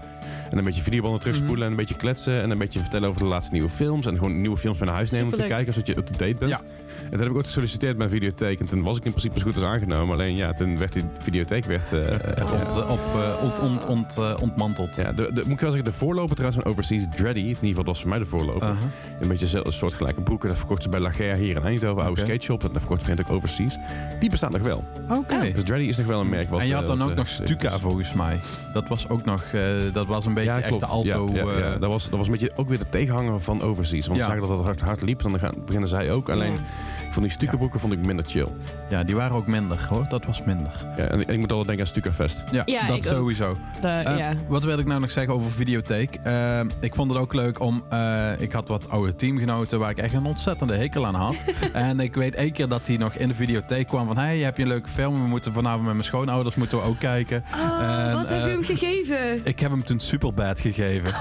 En 0.50 0.58
een 0.58 0.64
beetje 0.64 0.82
videobanden 0.82 1.20
terugspoelen 1.20 1.56
Mhm. 1.56 1.64
en 1.64 1.70
een 1.70 1.76
beetje 1.76 1.96
kletsen 1.96 2.42
en 2.42 2.50
een 2.50 2.58
beetje 2.58 2.80
vertellen 2.80 3.08
over 3.08 3.20
de 3.20 3.26
laatste 3.28 3.52
nieuwe 3.52 3.68
films. 3.70 4.06
En 4.06 4.14
gewoon 4.14 4.40
nieuwe 4.40 4.56
films 4.56 4.78
mee 4.78 4.86
naar 4.88 4.96
huis 4.96 5.10
nemen 5.10 5.26
om 5.32 5.38
te 5.38 5.44
kijken, 5.46 5.72
zodat 5.72 5.88
je 5.88 5.96
up-to-date 5.98 6.34
bent. 6.34 6.50
Ja. 6.50 6.60
En 7.10 7.14
toen 7.14 7.20
heb 7.20 7.30
ik 7.30 7.36
ook 7.36 7.44
gesolliciteerd 7.44 7.96
bij 7.96 8.06
een 8.06 8.12
videotheek. 8.12 8.60
En 8.60 8.66
toen 8.66 8.82
was 8.82 8.96
ik 8.96 9.04
in 9.04 9.10
principe 9.10 9.38
zo 9.38 9.44
goed 9.44 9.54
als 9.54 9.64
aangenomen. 9.64 10.14
Alleen 10.14 10.36
ja, 10.36 10.52
toen 10.52 10.78
werd 10.78 10.92
die 10.92 11.04
videotheek 11.18 11.64
werd, 11.64 11.92
eh, 11.92 12.00
Het 12.04 12.52
ont, 12.52 12.86
op, 12.86 13.00
eh, 13.14 13.42
ont, 13.42 13.58
ont, 13.60 13.86
ont, 13.86 14.16
eh, 14.16 14.34
ontmanteld. 14.40 14.96
Ja, 14.96 15.12
de, 15.12 15.30
de, 15.32 15.42
moet 15.44 15.52
ik 15.52 15.60
wel 15.60 15.72
zeggen, 15.72 15.90
de 15.90 15.96
voorloper 15.98 16.34
trouwens 16.36 16.62
van 16.62 16.72
Overseas 16.72 17.04
Dreddy, 17.16 17.40
in 17.40 17.46
ieder 17.46 17.58
geval 17.66 17.74
dat 17.74 17.86
was 17.86 18.00
voor 18.00 18.08
mij 18.10 18.18
de 18.18 18.24
voorloper. 18.24 18.76
Een 19.20 19.28
beetje 19.28 19.46
zelf- 19.46 19.66
een 19.66 19.72
soortgelijke 19.72 20.20
broeken. 20.20 20.48
Dat 20.48 20.58
verkocht 20.58 20.82
ze 20.82 20.88
bij 20.88 21.00
Lagea 21.00 21.34
hier 21.36 21.56
in 21.56 21.62
Eindhoven, 21.64 22.02
oude 22.04 22.20
Oké. 22.20 22.30
skate 22.30 22.44
shop. 22.44 22.62
En 22.64 22.68
dat 22.72 22.78
verkocht 22.82 23.04
ze 23.04 23.12
ook 23.20 23.30
Overseas. 23.30 23.76
Die 24.20 24.30
bestaat 24.30 24.50
nog 24.50 24.62
wel. 24.62 24.84
Oké. 25.10 25.52
Dus 25.54 25.64
Dreddy 25.64 25.84
is 25.86 25.96
nog 25.96 26.06
wel 26.06 26.20
een 26.20 26.28
merk 26.28 26.50
wat... 26.50 26.60
En 26.60 26.66
je 26.66 26.74
had 26.74 26.86
dan 26.86 27.02
ook 27.02 27.14
nog 27.14 27.28
Stuka 27.28 27.78
volgens 27.78 28.12
mij. 28.12 28.38
Dat 28.72 28.88
was 28.88 29.08
ook 29.08 29.24
nog, 29.24 29.42
eh, 29.52 29.60
dat 29.92 30.06
was 30.06 30.26
een 30.26 30.34
beetje 30.34 30.50
Ja, 30.50 30.60
echt 30.60 30.80
de 30.80 30.86
alto. 30.86 31.28
Ja, 31.32 31.42
ja, 31.44 31.58
ja. 31.58 31.78
Dat, 31.78 31.90
was, 31.90 32.08
dat 32.10 32.18
was 32.18 32.26
een 32.26 32.32
beetje 32.32 32.50
ook 32.56 32.68
weer 32.68 32.78
de 32.78 32.88
tegenhanger 32.88 33.40
van 33.40 33.62
Overseas. 33.62 34.06
Want 34.06 34.18
Ja. 34.18 34.24
ze 34.24 34.30
zagen 34.30 34.48
dat 34.48 34.56
het 34.56 34.66
hard, 34.66 34.80
hard 34.80 35.02
liep, 35.02 35.22
dan 35.22 35.38
gaan, 35.38 35.54
beginnen 35.64 35.88
zij 35.88 36.10
ook. 36.12 36.28
Alleen, 36.28 36.54
Die 37.22 37.30
Stuka-broeken 37.30 37.80
vond 37.80 37.92
ik 37.92 37.98
minder 37.98 38.24
chill. 38.24 38.48
ja, 38.90 39.04
die 39.04 39.14
waren 39.16 39.36
ook 39.36 39.46
minder 39.46 39.86
hoor. 39.90 40.06
Dat 40.08 40.24
was 40.24 40.42
minder. 40.44 40.72
Ja, 40.96 41.02
en, 41.04 41.26
en 41.26 41.32
ik 41.34 41.38
moet 41.38 41.50
altijd 41.52 41.66
denken 41.66 41.84
aan 41.84 41.90
Stuka 41.90 42.12
Fest. 42.12 42.42
Ja, 42.50 42.62
Ja, 42.66 42.86
dat 42.86 43.04
sowieso. 43.04 43.56
De- 43.80 43.86
Eh, 43.88 44.18
ja. 44.18 44.32
Wat 44.48 44.64
wil 44.64 44.78
ik 44.78 44.86
nou 44.86 45.00
nog 45.00 45.10
zeggen 45.10 45.34
over 45.34 45.50
videotheek? 45.50 46.18
Eh, 46.22 46.60
ik 46.80 46.94
vond 46.94 47.10
het 47.10 47.18
ook 47.20 47.34
leuk 47.34 47.60
om... 47.60 47.84
eh, 47.88 48.30
ik 48.38 48.52
had 48.52 48.68
wat 48.68 48.90
oude 48.90 49.14
teamgenoten 49.16 49.78
waar 49.78 49.90
ik 49.90 49.98
echt 49.98 50.14
een 50.14 50.24
ontzettende 50.24 50.74
hekel 50.76 51.06
aan 51.06 51.14
had. 51.14 51.44
en 51.72 52.00
ik 52.00 52.14
weet 52.14 52.34
één 52.34 52.52
keer 52.52 52.68
dat 52.68 52.86
hij 52.86 52.96
nog 52.96 53.14
in 53.14 53.28
de 53.28 53.34
videotheek 53.34 53.86
kwam 53.86 54.06
van... 54.06 54.16
hey, 54.18 54.38
heb 54.38 54.56
je 54.56 54.62
een 54.62 54.68
leuke 54.68 54.88
film? 54.88 55.22
We 55.22 55.28
moeten 55.28 55.52
vanavond 55.52 55.82
met 55.84 55.92
mijn 55.92 56.04
schoonouders 56.04 56.54
moeten 56.54 56.78
we 56.78 56.84
ook 56.84 56.98
kijken. 56.98 57.44
Oh, 57.54 57.82
en, 58.08 58.12
wat 58.14 58.28
heb 58.28 58.42
je 58.44 58.48
hem 58.50 58.62
gegeven? 58.62 59.40
Ik 59.44 59.60
heb 59.60 59.70
hem 59.70 59.84
toen 59.84 60.00
Superbad 60.00 60.60
gegeven. 60.60 61.12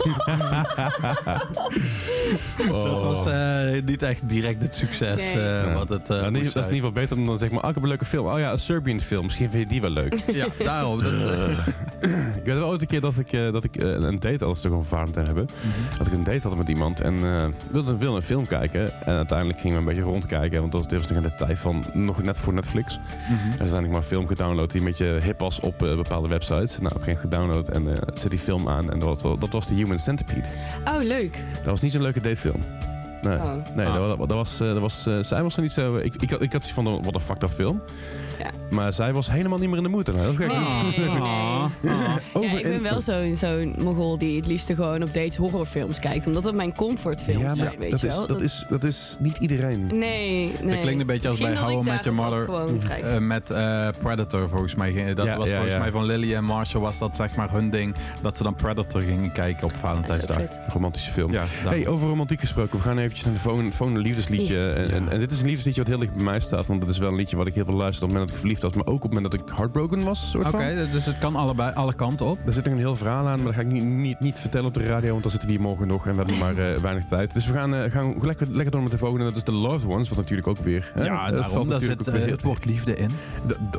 Dat 2.72 3.02
was 3.02 3.26
eh, 3.28 3.82
niet 3.86 4.02
echt 4.04 4.30
direct 4.30 4.64
het 4.64 4.76
succes 4.76 5.18
Nee. 5.18 5.34
eh, 5.34 5.64
Ja. 5.64 5.74
wat 5.74 5.87
het 5.90 6.10
eh, 6.10 6.18
Nou, 6.20 6.32
niet- 6.32 6.44
dat 6.44 6.56
is 6.56 6.70
in 6.70 6.74
ieder 6.74 6.76
geval 6.76 6.92
beter 6.92 7.26
dan 7.26 7.38
zeg 7.38 7.50
maar, 7.52 7.60
ik 7.68 7.74
heb 7.74 7.84
een 7.84 7.90
leuke 7.90 8.06
film. 8.06 8.26
Oh 8.28 8.40
ja, 8.40 8.52
een 8.52 8.60
Serbian 8.60 9.00
film. 9.00 9.24
Misschien 9.26 9.50
vind 9.50 9.64
je 9.64 9.70
die 9.70 9.82
wel 9.82 9.90
leuk. 9.90 10.24
Ja, 10.34 10.48
daarom. 10.64 11.04
Dat, 11.04 11.12
eh, 11.12 11.50
ik 12.36 12.44
weet 12.44 12.56
wel 12.56 12.70
ooit 12.70 12.82
een 12.82 12.88
keer 12.88 13.02
dat 13.02 13.18
ik, 13.20 13.32
eh, 13.34 13.52
dat 13.52 13.64
ik 13.64 13.76
eh, 13.76 13.90
een 13.90 14.20
date, 14.20 14.46
als 14.46 14.62
we 14.62 14.70
toch 14.70 14.78
een 14.78 14.84
Valentijn 14.86 15.26
hebben, 15.26 15.44
Mhm. 15.44 15.98
dat 15.98 16.08
ik 16.08 16.14
een 16.14 16.24
date 16.24 16.48
had 16.48 16.58
met 16.58 16.70
iemand 16.70 17.02
en 17.02 17.16
eh 17.18 17.46
wilde, 17.72 17.98
wilde 17.98 18.16
een 18.18 18.22
film 18.24 18.48
kijken. 18.48 19.02
En 19.06 19.16
uiteindelijk 19.16 19.60
gingen 19.60 19.76
we 19.76 19.82
een 19.82 19.96
beetje 19.96 20.10
rondkijken, 20.12 20.60
want 20.60 20.72
dat 20.72 20.82
was, 20.82 20.90
dit 20.90 21.00
was 21.00 21.08
nog 21.10 21.18
in 21.18 21.24
de 21.30 21.36
tijd 21.46 21.60
van 21.60 21.84
nog 21.94 22.24
net 22.24 22.38
voor 22.38 22.54
Netflix. 22.54 22.96
En 22.96 23.02
er 23.34 23.36
is 23.36 23.50
uiteindelijk 23.50 23.88
maar 23.92 24.02
een 24.02 24.04
film 24.08 24.28
gedownload 24.28 24.72
die 24.72 24.80
een 24.82 24.88
beetje 24.88 25.20
hip 25.24 25.40
was 25.40 25.60
op 25.60 25.84
eh, 25.84 25.96
bepaalde 25.96 26.28
websites. 26.28 26.78
Nou, 26.80 26.96
op 26.96 27.00
een 27.00 27.04
gegeven 27.04 27.30
moment 27.30 27.66
gedownload 27.66 27.70
en 27.98 28.08
eh, 28.08 28.14
zet 28.14 28.32
die 28.32 28.40
film 28.40 28.70
aan 28.70 28.92
en 28.92 29.00
dat, 29.00 29.22
was- 29.22 29.40
dat 29.40 29.50
was 29.52 29.68
de 29.68 29.74
Human 29.74 30.00
Centipede. 30.00 30.48
Oh, 30.86 31.04
leuk. 31.04 31.44
Dat 31.56 31.66
was 31.66 31.82
niet 31.82 31.92
zo'n 31.92 32.02
leuke 32.02 32.20
datefilm. 32.20 32.64
Nee, 33.22 33.38
Oh. 33.38 33.54
nee 33.76 33.86
Ah. 33.86 34.08
dat, 34.08 34.18
dat 34.18 34.30
was, 34.38 34.60
eh, 34.60 34.68
dat 34.68 34.80
was, 34.80 35.06
eh, 35.06 35.18
zij 35.22 35.44
was 35.44 35.56
er 35.56 35.62
niet 35.62 35.72
zo... 35.72 35.96
Ik, 35.96 36.16
ik, 36.16 36.30
had, 36.30 36.42
ik 36.42 36.52
had 36.54 36.62
iets 36.62 36.72
van, 36.72 37.04
wat 37.04 37.14
een 37.16 37.22
fucked 37.22 37.44
up 37.44 37.50
film. 37.56 37.82
Ja. 38.40 38.50
Maar 38.70 38.94
zij 38.94 39.14
was 39.14 39.32
helemaal 39.32 39.58
niet 39.58 39.68
meer 39.70 39.78
in 39.78 39.84
de 39.84 39.90
moed. 39.90 40.10
en 40.10 40.20
Heel 40.20 40.34
gek. 40.34 40.48
Nee, 40.48 40.98
nee. 41.00 41.96
Over 42.34 42.50
ja, 42.52 42.58
ik 42.58 42.64
ben 42.64 42.82
wel 42.82 43.02
zo'n 43.02 43.36
zo'n 43.36 43.76
mogol 43.84 44.18
die 44.18 44.36
het 44.38 44.48
liefst 44.48 44.72
gewoon 44.74 45.04
op 45.04 45.14
dates 45.14 45.36
horrorfilms 45.36 46.00
kijkt. 46.00 46.28
Omdat 46.28 46.44
dat 46.44 46.54
mijn 46.54 46.74
comfortfilms 46.76 47.42
Ja, 47.44 47.54
zijn, 47.54 47.74
weet 47.80 47.92
dat, 47.92 48.00
je 48.02 48.08
is, 48.08 48.16
wel. 48.16 48.28
dat, 48.28 48.42
is, 48.42 48.66
dat 48.70 48.84
is 48.84 49.16
niet 49.20 49.38
iedereen. 49.38 49.88
Nee, 49.88 49.98
nee. 50.62 50.74
Dat 50.74 50.80
klinkt 50.82 51.00
een 51.02 51.08
beetje 51.08 51.30
als 51.30 51.40
bij 51.40 51.58
How 51.58 51.72
I 51.72 51.90
Met 51.90 52.04
Your 52.04 52.14
Mother. 52.14 52.50
eh, 53.04 53.18
met 53.18 53.52
eh, 53.52 53.88
Predator 54.00 54.50
volgens 54.50 54.76
mij. 54.76 55.14
Dat 55.14 55.26
Ja, 55.26 55.38
was 55.38 55.48
ja, 55.48 55.54
volgens 55.54 55.74
ja. 55.74 55.80
mij 55.80 55.92
van 55.92 56.06
Lily 56.06 56.34
en 56.36 56.44
Marshall 56.44 56.82
was 56.82 56.98
dat 56.98 57.16
zeg 57.16 57.36
maar 57.36 57.52
hun 57.52 57.70
ding. 57.70 57.96
Dat 58.22 58.38
ze 58.38 58.44
dan 58.44 58.56
Predator 58.56 59.02
gingen 59.02 59.32
kijken 59.32 59.64
op 59.64 59.70
Dat 59.72 59.80
is 59.80 59.84
ook 59.84 59.90
Valentijnsdag. 59.90 60.74
romantische 60.74 61.12
film. 61.12 61.32
Ja, 61.32 61.44
Hey, 61.48 61.88
over 61.88 62.08
romantiek 62.08 62.40
gesproken. 62.40 62.78
We 62.78 62.84
gaan 62.84 62.98
eventjes 62.98 63.26
naar 63.26 63.34
de 63.34 63.40
volgende, 63.40 63.72
volgende 63.72 64.02
liefdesliedje. 64.02 64.54
Yes. 64.56 64.74
En, 64.76 64.92
en, 64.92 65.10
en 65.10 65.20
dit 65.20 65.32
is 65.32 65.40
een 65.40 65.46
liefdesliedje 65.46 65.82
wat 65.82 65.90
heel 65.90 66.00
dicht 66.00 66.14
bij 66.16 66.24
mij 66.24 66.40
staat. 66.40 66.66
Want 66.66 66.82
het 66.82 66.90
is 66.90 66.98
wel 66.98 67.10
een 67.10 67.16
liedje 67.16 67.36
wat 67.38 67.48
ik 67.48 67.54
heel 67.54 67.66
veel 67.66 67.74
luisterde 67.74 68.20
op 68.22 68.27
dat 68.28 68.36
ik 68.36 68.42
verliefd 68.42 68.62
was. 68.62 68.74
Maar 68.74 68.86
ook 68.86 68.94
op 68.96 69.02
het 69.02 69.14
moment 69.14 69.32
dat 69.32 69.42
ik 69.42 69.50
heartbroken 69.56 70.04
was. 70.04 70.30
Soort 70.30 70.48
Oké, 70.54 70.88
dus 70.92 71.06
het 71.06 71.18
kan 71.18 71.36
allebei, 71.36 71.74
alle 71.74 71.94
kanten 71.94 72.26
op. 72.26 72.38
Daar 72.44 72.54
zit 72.54 72.64
nog 72.64 72.74
een 72.74 72.80
heel 72.80 72.96
verhaal 72.96 73.28
aan, 73.28 73.36
maar 73.38 73.46
dat 73.46 73.54
ga 73.56 73.62
ik 73.62 73.68
niet, 73.68 73.84
niet, 73.84 74.20
niet 74.20 74.40
vertellen 74.40 74.68
op 74.68 74.74
de 74.74 74.86
radio, 74.86 75.10
want 75.10 75.22
dan 75.22 75.32
zitten 75.32 75.50
we 75.50 75.56
hier 75.56 75.64
morgen 75.64 75.88
nog 75.88 76.06
en 76.08 76.12
we 76.12 76.18
hebben 76.18 76.38
maar 76.38 76.58
eh, 76.58 76.82
weinig 76.82 77.06
tijd. 77.06 77.34
Dus 77.34 77.46
we 77.48 77.54
gaan, 77.54 77.76
eh, 77.76 77.92
gaan 77.92 78.16
lekker, 78.22 78.48
lekker 78.50 78.72
door 78.72 78.82
met 78.82 78.92
de 78.92 78.98
volgende, 78.98 79.24
dat 79.26 79.36
is 79.36 79.44
The 79.44 79.52
Loved 79.52 79.90
Ones, 79.90 80.10
wat 80.10 80.18
natuurlijk 80.18 80.48
ook 80.48 80.58
weer... 80.58 80.92
hè, 80.94 81.04
Ja, 81.04 81.26
dat 81.26 81.34
daarom. 81.36 81.54
valt 81.54 81.70
Daar 81.70 81.74
natuurlijk 81.80 82.04
zit 82.04 82.14
weer 82.14 82.24
eh, 82.26 82.32
het 82.32 82.42
woord 82.42 82.66
liefde 82.66 82.96
in. 82.96 83.10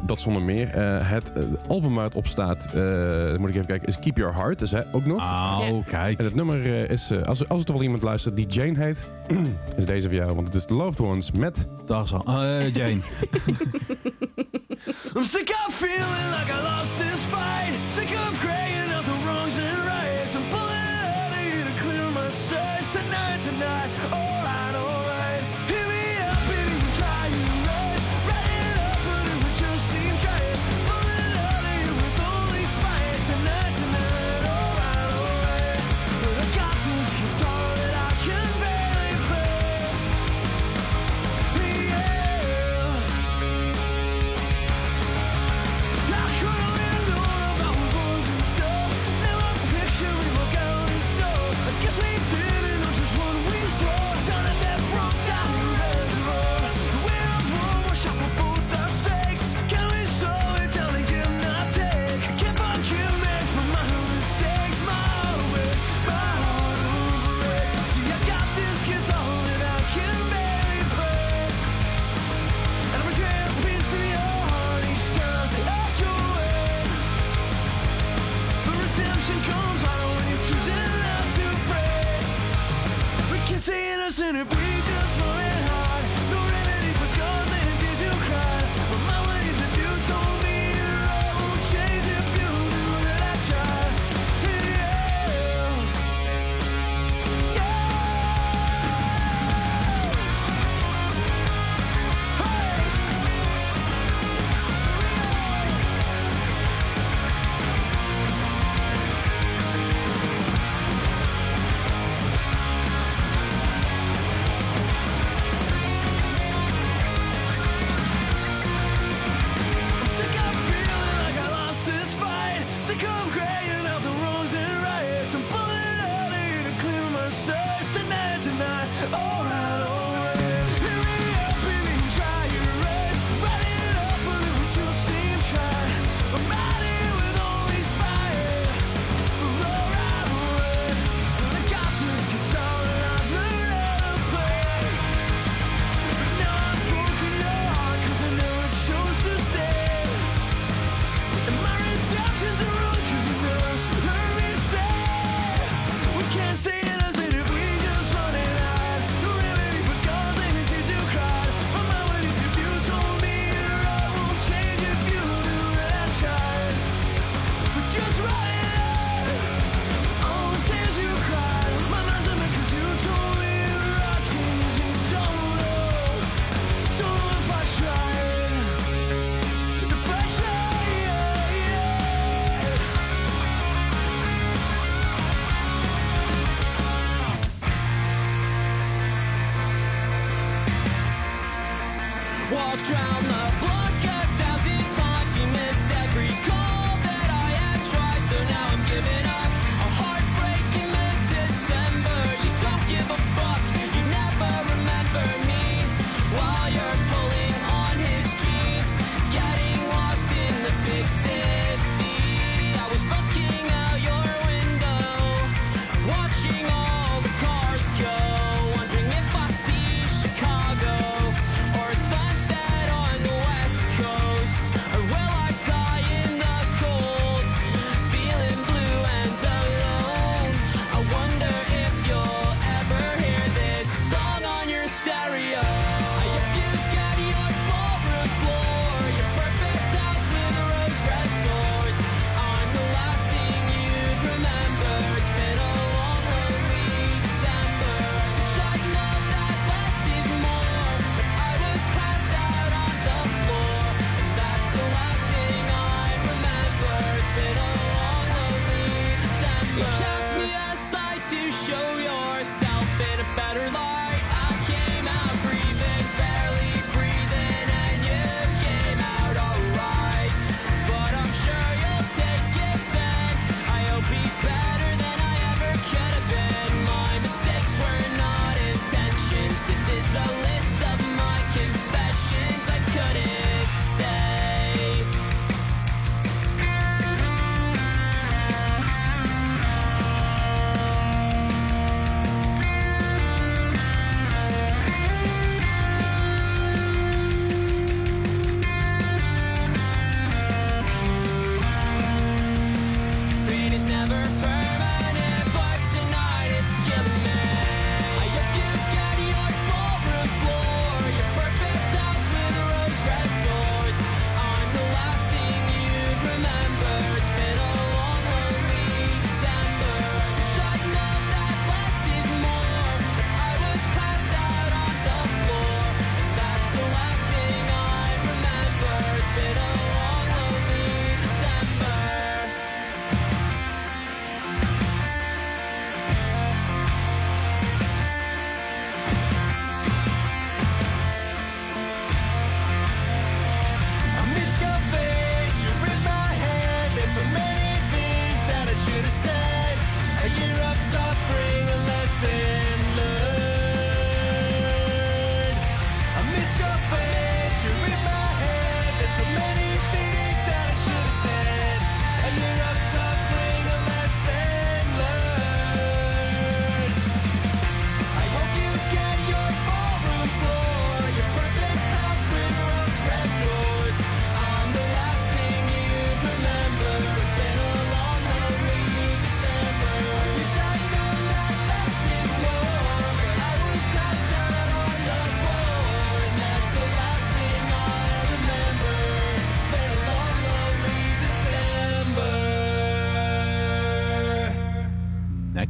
Dat 0.03 0.21
zonder 0.21 0.43
meer. 0.43 0.69
Eh, 0.69 1.11
het 1.11 1.33
eh, 1.33 1.43
album 1.69 1.95
waar 1.95 2.05
het 2.05 2.15
op 2.15 2.27
staat, 2.27 2.65
eh, 2.65 3.37
moet 3.37 3.49
ik 3.49 3.55
even 3.55 3.67
kijken, 3.67 3.89
is 3.89 3.99
Keep 3.99 4.17
Your 4.17 4.35
Heart, 4.35 4.59
dus 4.59 4.71
hè, 4.71 4.81
ook 4.93 5.05
nog. 5.05 5.17
Oh, 5.23 5.59
Ja. 5.69 5.83
kijk. 5.87 6.19
En 6.19 6.25
het 6.25 6.35
nummer 6.35 6.65
eh, 6.65 6.89
is, 6.91 7.11
eh, 7.11 7.23
als, 7.23 7.49
als 7.49 7.65
er 7.65 7.73
wel 7.73 7.83
iemand 7.83 8.03
luistert 8.03 8.37
die 8.37 8.47
Jane 8.47 8.79
heet, 8.85 9.03
is 9.77 9.87
deze 9.87 10.09
voor 10.09 10.17
jou, 10.17 10.35
want 10.35 10.47
het 10.47 10.55
is 10.57 10.65
The 10.65 10.75
Loved 10.75 11.01
Ones 11.01 11.31
met... 11.33 11.67
Tarzan. 11.85 12.23
Eh, 12.27 12.75
Jane. 12.75 12.99
I'm 14.87 15.25
sick 15.25 15.51
of 15.67 15.75
feeling 15.75 16.31
like 16.31 16.51
I 16.51 16.63
lost 16.63 16.99
this 16.99 17.25
fight. 17.27 17.79
Sick 17.91 18.11
of 18.11 18.39
crying 18.41 18.91
out 18.91 19.05
the 19.05 19.13
wrongs 19.27 19.59
and 19.59 19.79
rights. 19.87 20.35
I'm 20.37 20.49
pulling 20.51 20.75
out 20.75 21.33
of 21.33 21.39
here 21.39 21.65
to 21.65 21.81
clear 21.81 22.11
my 22.11 22.29
sights. 22.31 22.87
Tonight, 22.93 23.41
tonight, 23.43 23.91
alright, 24.05 24.28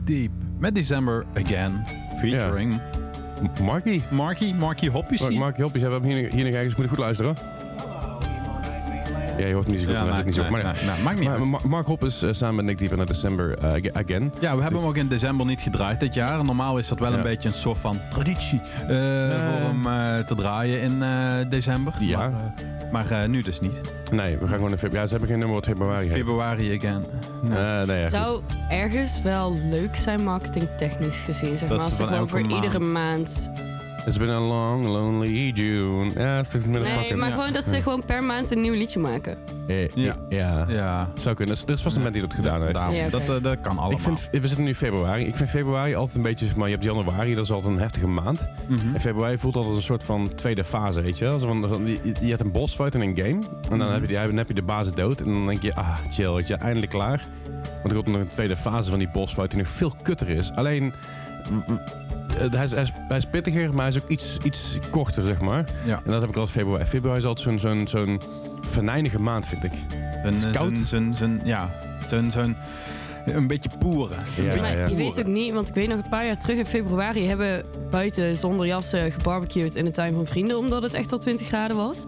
Deep. 0.09 0.31
Met 0.59 0.75
December 0.75 1.25
Again. 1.35 1.85
Featuring 2.17 2.81
Marky. 3.63 4.03
Marky, 4.11 4.53
Marky 4.53 4.89
Hoppie. 4.89 5.21
Mark, 5.21 5.35
Mark 5.35 5.57
Joppie, 5.57 5.81
we 5.81 5.91
hebben 5.91 6.11
hier, 6.11 6.33
hier 6.33 6.45
nog 6.45 6.55
ergens. 6.55 6.75
Moet 6.75 6.85
je 6.85 6.89
goed 6.91 6.99
luisteren. 6.99 7.58
Ja, 9.39 9.47
je 9.47 9.55
hoort 9.55 9.67
me 9.67 9.73
niet 9.73 9.81
zo 9.81 9.87
goed. 9.87 9.97
Ja, 9.97 10.05
maar 10.05 10.15
nee, 10.15 10.25
niet 10.25 10.35
zo. 10.35 10.51
maar, 10.51 10.63
maakt 11.05 11.19
niet 11.19 11.29
maar 11.29 11.39
uit. 11.39 11.49
Ma- 11.49 11.59
Mark 11.65 11.87
eh, 11.89 12.09
samen 12.31 12.55
met 12.55 12.65
Nick 12.65 12.79
Deep 12.79 12.97
naar 12.97 13.07
December 13.07 13.59
eh, 13.59 13.73
ag- 13.73 14.03
Again. 14.05 14.33
Ja, 14.41 14.57
we 14.57 14.63
hebben 14.63 14.81
hem 14.81 14.89
ook 14.89 14.97
in 14.97 15.09
december 15.09 15.47
niet 15.47 15.61
gedraaid 15.61 16.01
dit 16.01 16.15
jaar. 16.15 16.45
Normaal 16.45 16.79
is 16.79 16.89
dat 16.89 16.99
wel 16.99 17.11
Ja. 17.11 17.17
een 17.17 17.23
beetje 17.23 17.49
een 17.49 17.55
soort 17.55 17.79
van 17.79 18.01
traditie 18.11 18.61
eh, 18.61 18.87
voor 18.87 19.61
hem 19.61 19.87
eh, 19.87 20.19
te 20.25 20.35
draaien 20.35 20.81
in 20.81 21.03
eh, 21.03 21.51
december. 21.51 21.93
Ja. 22.01 22.19
Maar, 22.93 23.11
maar 23.11 23.29
nu 23.29 23.43
dus 23.43 23.61
niet. 23.61 23.81
Nee, 24.13 24.37
we 24.37 24.47
gaan 24.47 24.55
gewoon 24.57 24.71
in 24.71 24.79
februari. 24.79 25.01
Ja, 25.01 25.05
ze 25.07 25.11
hebben 25.11 25.29
geen 25.29 25.39
nummer 25.39 25.57
wat 25.57 25.65
februari 25.67 26.07
heet. 26.09 26.17
Februari 26.17 26.77
again. 26.77 27.05
Nee. 27.43 27.59
Eh, 27.59 27.87
nee. 27.87 28.09
Zou 28.09 28.41
ergens 28.69 29.23
wel 29.23 29.57
leuk 29.71 29.97
zijn 29.97 30.25
marketingtechnisch 30.25 31.17
gezien, 31.17 31.59
zeg 31.59 31.69
maar. 31.69 31.79
Als 31.79 31.97
ze 31.97 32.03
gewoon 32.07 32.29
voor 32.29 32.41
iedere 32.41 32.79
maand... 32.79 33.51
It's 34.09 34.17
been 34.19 34.31
a 34.31 34.41
long, 34.41 34.85
lonely 34.85 35.51
June. 35.55 36.11
Ja, 36.15 36.37
het 36.37 36.53
heeft 36.53 36.67
met 36.67 36.75
een 36.75 36.83
Nee, 36.83 36.95
pakken. 36.95 37.19
maar 37.19 37.29
Ja. 37.29 37.35
gewoon 37.35 37.53
dat 37.53 37.65
ze 37.65 37.83
gewoon 37.83 38.05
per 38.05 38.23
maand 38.23 38.51
een 38.51 38.61
nieuw 38.61 38.73
liedje 38.75 38.99
maken. 38.99 39.37
Eh, 39.67 39.89
Ja. 39.89 39.95
ja. 39.95 40.17
ja. 40.29 40.67
Ja. 40.69 41.09
Zou 41.15 41.35
kunnen. 41.35 41.57
Er 41.67 41.73
is 41.73 41.83
vast 41.83 41.97
een 41.97 42.03
band 42.03 42.15
die 42.15 42.23
dat 42.23 42.35
gedaan 42.35 42.63
heeft. 42.63 43.11
Dat, 43.11 43.21
eh, 43.21 43.27
dat 43.43 43.61
kan 43.61 43.71
allemaal. 43.79 43.91
Ik 43.91 43.99
vind, 44.01 44.29
we 44.33 44.41
zitten 44.47 44.61
nu 44.63 44.69
in 44.69 44.75
februari. 44.75 45.25
Ik 45.27 45.37
vind 45.37 45.49
februari 45.49 45.95
altijd 45.95 46.17
een 46.17 46.23
beetje, 46.23 46.47
maar 46.57 46.67
je 46.69 46.73
hebt 46.75 46.85
januari, 46.87 47.35
dat 47.35 47.45
is 47.45 47.51
altijd 47.53 47.73
een 47.75 47.81
heftige 47.81 48.07
maand. 48.07 48.49
Mhm. 48.67 48.95
En 48.95 49.01
februari 49.01 49.39
voelt 49.39 49.57
altijd 49.57 49.77
een 49.77 49.83
soort 49.83 50.05
van 50.05 50.35
tweede 50.35 50.65
fase, 50.65 51.01
weet 51.01 51.19
je 51.19 51.25
wel. 51.25 51.39
Zo 51.39 51.47
van, 51.47 51.69
van, 51.69 51.87
je, 51.87 52.13
je 52.21 52.29
hebt 52.29 52.41
een 52.41 52.53
bossfight 52.53 52.95
in 52.95 53.01
een 53.01 53.17
game. 53.17 53.29
En 53.71 53.79
dan, 53.79 53.79
Mhm. 53.79 53.91
heb, 53.91 54.01
je, 54.01 54.07
die- 54.07 54.17
dan 54.27 54.37
heb 54.37 54.49
je 54.49 54.55
de 54.55 54.63
basis 54.63 54.93
dood. 54.93 55.21
En 55.21 55.27
dan 55.33 55.47
denk 55.47 55.63
je, 55.63 55.75
ah, 55.75 55.97
chill, 56.11 56.33
weet 56.33 56.49
je, 56.49 56.55
eindelijk 56.55 56.93
klaar. 56.93 57.25
Want 57.83 57.85
er 57.85 57.95
komt 57.95 58.07
nog 58.07 58.21
een 58.21 58.29
tweede 58.29 58.57
fase 58.57 58.91
van 58.91 58.99
die 58.99 59.09
bossfight 59.13 59.51
die 59.51 59.59
nog 59.61 59.69
veel 59.69 59.95
kutter 60.03 60.29
is. 60.29 60.53
Alleen, 60.55 60.93
mm, 61.51 61.65
mm, 61.67 61.81
eh, 61.87 62.08
hij 62.33 62.65
is, 62.65 62.71
hij, 62.71 62.83
is, 62.83 62.93
hij 63.09 63.17
is 63.17 63.27
pittiger, 63.27 63.75
maar 63.75 63.87
hij 63.87 63.97
is 63.97 64.03
ook 64.03 64.09
iets, 64.09 64.37
iets 64.45 64.79
korter, 64.91 65.27
zeg 65.27 65.41
maar. 65.41 65.65
Ja. 65.85 66.01
En 66.05 66.11
dat 66.11 66.21
heb 66.21 66.31
ik 66.31 66.37
altijd 66.37 66.57
februari. 66.57 66.85
Februari 66.85 67.19
is 67.19 67.25
altijd 67.25 67.59
zo'n 67.59 67.59
zo'n 67.59 67.89
zo'n 67.89 68.21
venijnige 68.61 69.21
maand, 69.21 69.49
vind 69.49 69.65
ik. 69.65 69.73
Is 70.25 70.45
eh, 70.45 70.53
koud. 70.53 70.73
ja, 71.45 71.71
zijn, 72.09 72.33
zijn, 72.33 72.57
een 73.27 73.47
beetje 73.47 73.71
poeren. 73.79 74.19
Ja, 74.37 74.53
Een 74.53 74.61
maar 74.61 74.91
je 74.91 74.97
weet 74.97 75.19
ook 75.19 75.27
niet, 75.27 75.53
want 75.53 75.69
ik 75.69 75.75
weet 75.75 75.89
nog 75.89 75.99
een 75.99 76.09
paar 76.09 76.27
jaar 76.27 76.39
terug 76.39 76.57
in 76.59 76.67
februari 76.67 77.27
hebben 77.27 77.65
buiten 77.91 78.37
zonder 78.37 78.67
jassen 78.67 79.13
gebarbecued 79.13 79.77
in 79.77 79.85
de 79.85 79.91
tuin 79.91 80.15
van 80.15 80.27
vrienden, 80.27 80.59
omdat 80.59 80.83
het 80.83 80.95
echt 80.95 81.13
al 81.13 81.19
20 81.19 81.47
graden 81.47 81.77
was. 81.77 82.05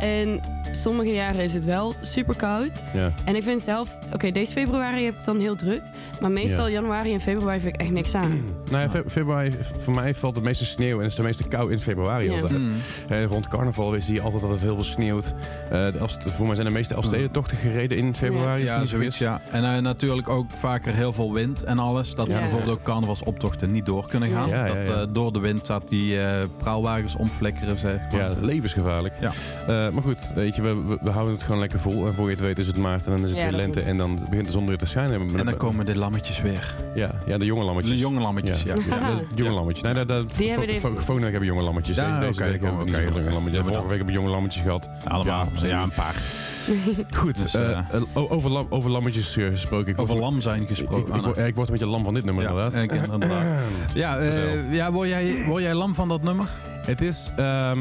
En 0.00 0.40
sommige 0.74 1.12
jaren 1.12 1.44
is 1.44 1.54
het 1.54 1.64
wel 1.64 1.94
super 2.00 2.36
koud. 2.36 2.70
Ja. 2.94 3.12
En 3.24 3.36
ik 3.36 3.42
vind 3.42 3.62
zelf, 3.62 3.96
oké, 4.12 4.30
deze 4.30 4.52
februari 4.52 5.04
heb 5.04 5.14
ik 5.18 5.24
dan 5.24 5.38
heel 5.40 5.56
druk. 5.56 5.82
Maar 6.20 6.30
meestal 6.30 6.66
Ja. 6.66 6.72
januari 6.72 7.12
en 7.12 7.20
februari 7.20 7.60
vind 7.60 7.74
ik 7.74 7.80
echt 7.80 7.90
niks 7.90 8.14
aan. 8.14 8.40
Nou 8.70 8.82
ja, 8.82 8.90
fe- 8.90 9.04
februari, 9.10 9.52
voor 9.76 9.94
mij 9.94 10.14
valt 10.14 10.34
de 10.34 10.40
meeste 10.40 10.64
sneeuw 10.64 11.00
en 11.00 11.06
is 11.06 11.14
de 11.14 11.22
meeste 11.22 11.44
kou 11.44 11.72
in 11.72 11.80
februari 11.80 12.24
Ja. 12.30 12.32
altijd. 12.40 12.58
Mm. 12.58 12.72
Eh, 13.08 13.24
rond 13.24 13.48
carnaval 13.48 13.94
zie 13.98 14.14
je 14.14 14.20
altijd 14.20 14.42
dat 14.42 14.50
het 14.50 14.60
heel 14.60 14.74
veel 14.74 14.84
sneeuwt. 14.84 15.34
Eh, 15.70 15.70
de 15.70 15.98
Elst- 15.98 16.24
voor 16.36 16.46
mij 16.46 16.54
zijn 16.54 16.66
de 16.66 16.72
meeste 16.72 16.94
Elfstedentochten 16.94 17.56
gereden 17.56 17.98
in 17.98 18.14
februari. 18.14 18.64
Ja, 18.64 18.84
zoiets, 18.86 19.18
ja. 19.18 19.40
En 19.50 19.64
eh, 19.64 19.78
natuurlijk 19.82 20.28
ook 20.28 20.50
vaker 20.54 20.94
heel 20.94 21.12
veel 21.12 21.32
wind 21.32 21.62
en 21.64 21.78
alles. 21.78 22.14
Dat 22.14 22.26
Ja. 22.26 22.38
bijvoorbeeld 22.38 22.70
ook 22.78 22.82
carnavalsoptochten 22.82 23.70
niet 23.70 23.86
door 23.86 24.08
kunnen 24.08 24.30
gaan. 24.30 24.48
Ja, 24.48 24.66
ja, 24.66 24.74
dat 24.74 24.86
ja. 24.86 24.92
eh, 25.00 25.06
door 25.12 25.32
de 25.32 25.38
wind 25.38 25.60
staat 25.64 25.88
die 25.88 26.20
eh 26.20 26.26
praalwagens 26.58 27.16
omflikkeren, 27.16 27.78
zeg 27.78 27.98
maar. 28.12 28.20
Ja, 28.20 28.32
levensgevaarlijk. 28.40 29.14
Ja. 29.20 29.89
Eh, 29.90 29.96
maar 29.96 30.02
goed, 30.04 30.32
weet 30.34 30.54
je, 30.56 30.62
we, 30.62 30.74
we, 30.86 30.98
we 31.00 31.10
houden 31.10 31.34
het 31.34 31.42
gewoon 31.42 31.60
lekker 31.60 31.78
vol. 31.80 32.06
En 32.06 32.14
voor 32.14 32.24
je 32.24 32.30
het 32.30 32.40
weet 32.40 32.58
is 32.58 32.66
het 32.66 32.76
maart 32.76 33.06
en 33.06 33.10
dan 33.12 33.24
is 33.24 33.30
het 33.30 33.38
Ja, 33.38 33.44
weer 33.48 33.56
lente. 33.56 33.80
En 33.80 33.96
dan 33.96 34.26
begint 34.28 34.46
de 34.46 34.52
zon 34.52 34.66
weer 34.66 34.78
te 34.78 34.86
schijnen. 34.86 35.20
En 35.38 35.44
dan 35.44 35.56
komen 35.56 35.86
de 35.86 35.96
lammetjes 35.98 36.40
weer. 36.40 36.74
Ja, 36.94 37.10
ja, 37.26 37.38
de 37.38 37.44
jonge 37.44 37.64
lammetjes. 37.64 37.94
De 37.94 38.00
jonge 38.00 38.20
lammetjes, 38.20 38.62
ja. 38.62 38.74
Ja, 38.74 39.08
de 39.34 39.42
jonge 39.42 39.54
lammetjes. 39.54 39.84
Nee, 39.84 39.94
dat, 39.94 40.08
dat, 40.08 40.36
Die 40.36 40.48
hebben 40.48 40.66
week 40.66 41.30
hebben 41.30 41.44
jonge 41.48 41.62
lammetjes. 41.62 41.96
Ja, 41.96 42.16
oké, 42.28 42.58
Vorige 43.62 43.80
week 43.88 43.88
hebben 43.88 44.06
we 44.06 44.12
jonge 44.12 44.28
lammetjes 44.30 44.62
gehad. 44.62 44.88
Allemaal. 45.04 45.48
Ja, 45.60 45.66
Ja, 45.66 45.82
een 45.82 45.90
paar. 45.90 46.14
Goed, 47.20 47.42
Dus, 47.42 47.54
eh, 47.54 47.78
eh, 47.78 48.02
over, 48.12 48.50
lam- 48.50 48.66
over 48.70 48.90
lammetjes 48.90 49.34
gesproken. 49.34 49.92
Ik 49.92 50.00
Over 50.00 50.14
word- 50.16 50.26
lam 50.30 50.40
zijn 50.40 50.66
gesproken. 50.66 51.14
ik, 51.14 51.14
ik, 51.18 51.24
word- 51.24 51.38
ik 51.38 51.54
word 51.54 51.68
een 51.68 51.74
beetje 51.74 51.90
lam 51.90 52.04
van 52.04 52.14
dit 52.14 52.24
nummer 52.24 52.42
ja, 52.44 52.50
inderdaad. 52.50 52.82
ik- 52.82 52.92
inderdaad. 52.92 53.44
Ja, 53.94 54.18
eh, 54.18 54.28
Vertel. 54.32 54.62
ja 54.70 54.92
word, 54.92 55.08
jij, 55.08 55.44
word 55.46 55.62
jij 55.62 55.74
lam 55.74 55.94
van 55.94 56.08
dat 56.08 56.22
nummer? 56.22 56.46
Het 56.86 57.00
is, 57.00 57.30
ehm, 57.36 57.78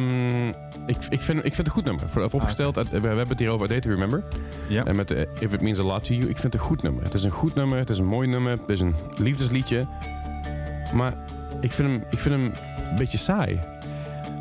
ik, 0.89 0.97
ik, 1.09 1.21
vind, 1.21 1.37
ik 1.37 1.43
vind 1.43 1.57
het 1.57 1.65
een 1.65 1.71
goed 1.71 1.83
nummer. 1.85 2.09
Voor, 2.09 2.29
voor 2.29 2.39
opgesteld, 2.39 2.77
uit- 2.77 2.89
we, 2.89 2.99
we 2.99 3.07
hebben 3.07 3.27
het 3.27 3.39
hier 3.39 3.49
over 3.49 3.65
A 3.65 3.67
Day 3.67 3.79
to 3.79 3.89
Remember. 3.89 4.23
Ja. 4.67 4.85
En 4.85 4.95
met 4.95 5.07
de 5.07 5.27
If 5.39 5.53
It 5.53 5.61
Means 5.61 5.79
A 5.79 5.83
Lot 5.83 6.03
To 6.03 6.13
You. 6.13 6.29
Ik 6.29 6.37
vind 6.37 6.43
het 6.43 6.53
een 6.53 6.67
goed 6.67 6.81
nummer. 6.81 7.03
Het 7.03 7.13
is 7.13 7.23
een 7.23 7.31
goed 7.31 7.55
nummer, 7.55 7.77
het 7.77 7.89
is 7.89 7.97
een 7.97 8.05
mooi 8.05 8.27
nummer, 8.27 8.51
het 8.51 8.69
is 8.69 8.79
een 8.79 8.95
liefdesliedje. 9.17 9.87
Maar 10.93 11.13
ik 11.61 11.71
vind 11.71 11.89
hem, 11.89 12.03
ik 12.09 12.19
vind 12.19 12.35
hem 12.35 12.43
een 12.89 12.95
beetje 12.97 13.17
saai. 13.17 13.59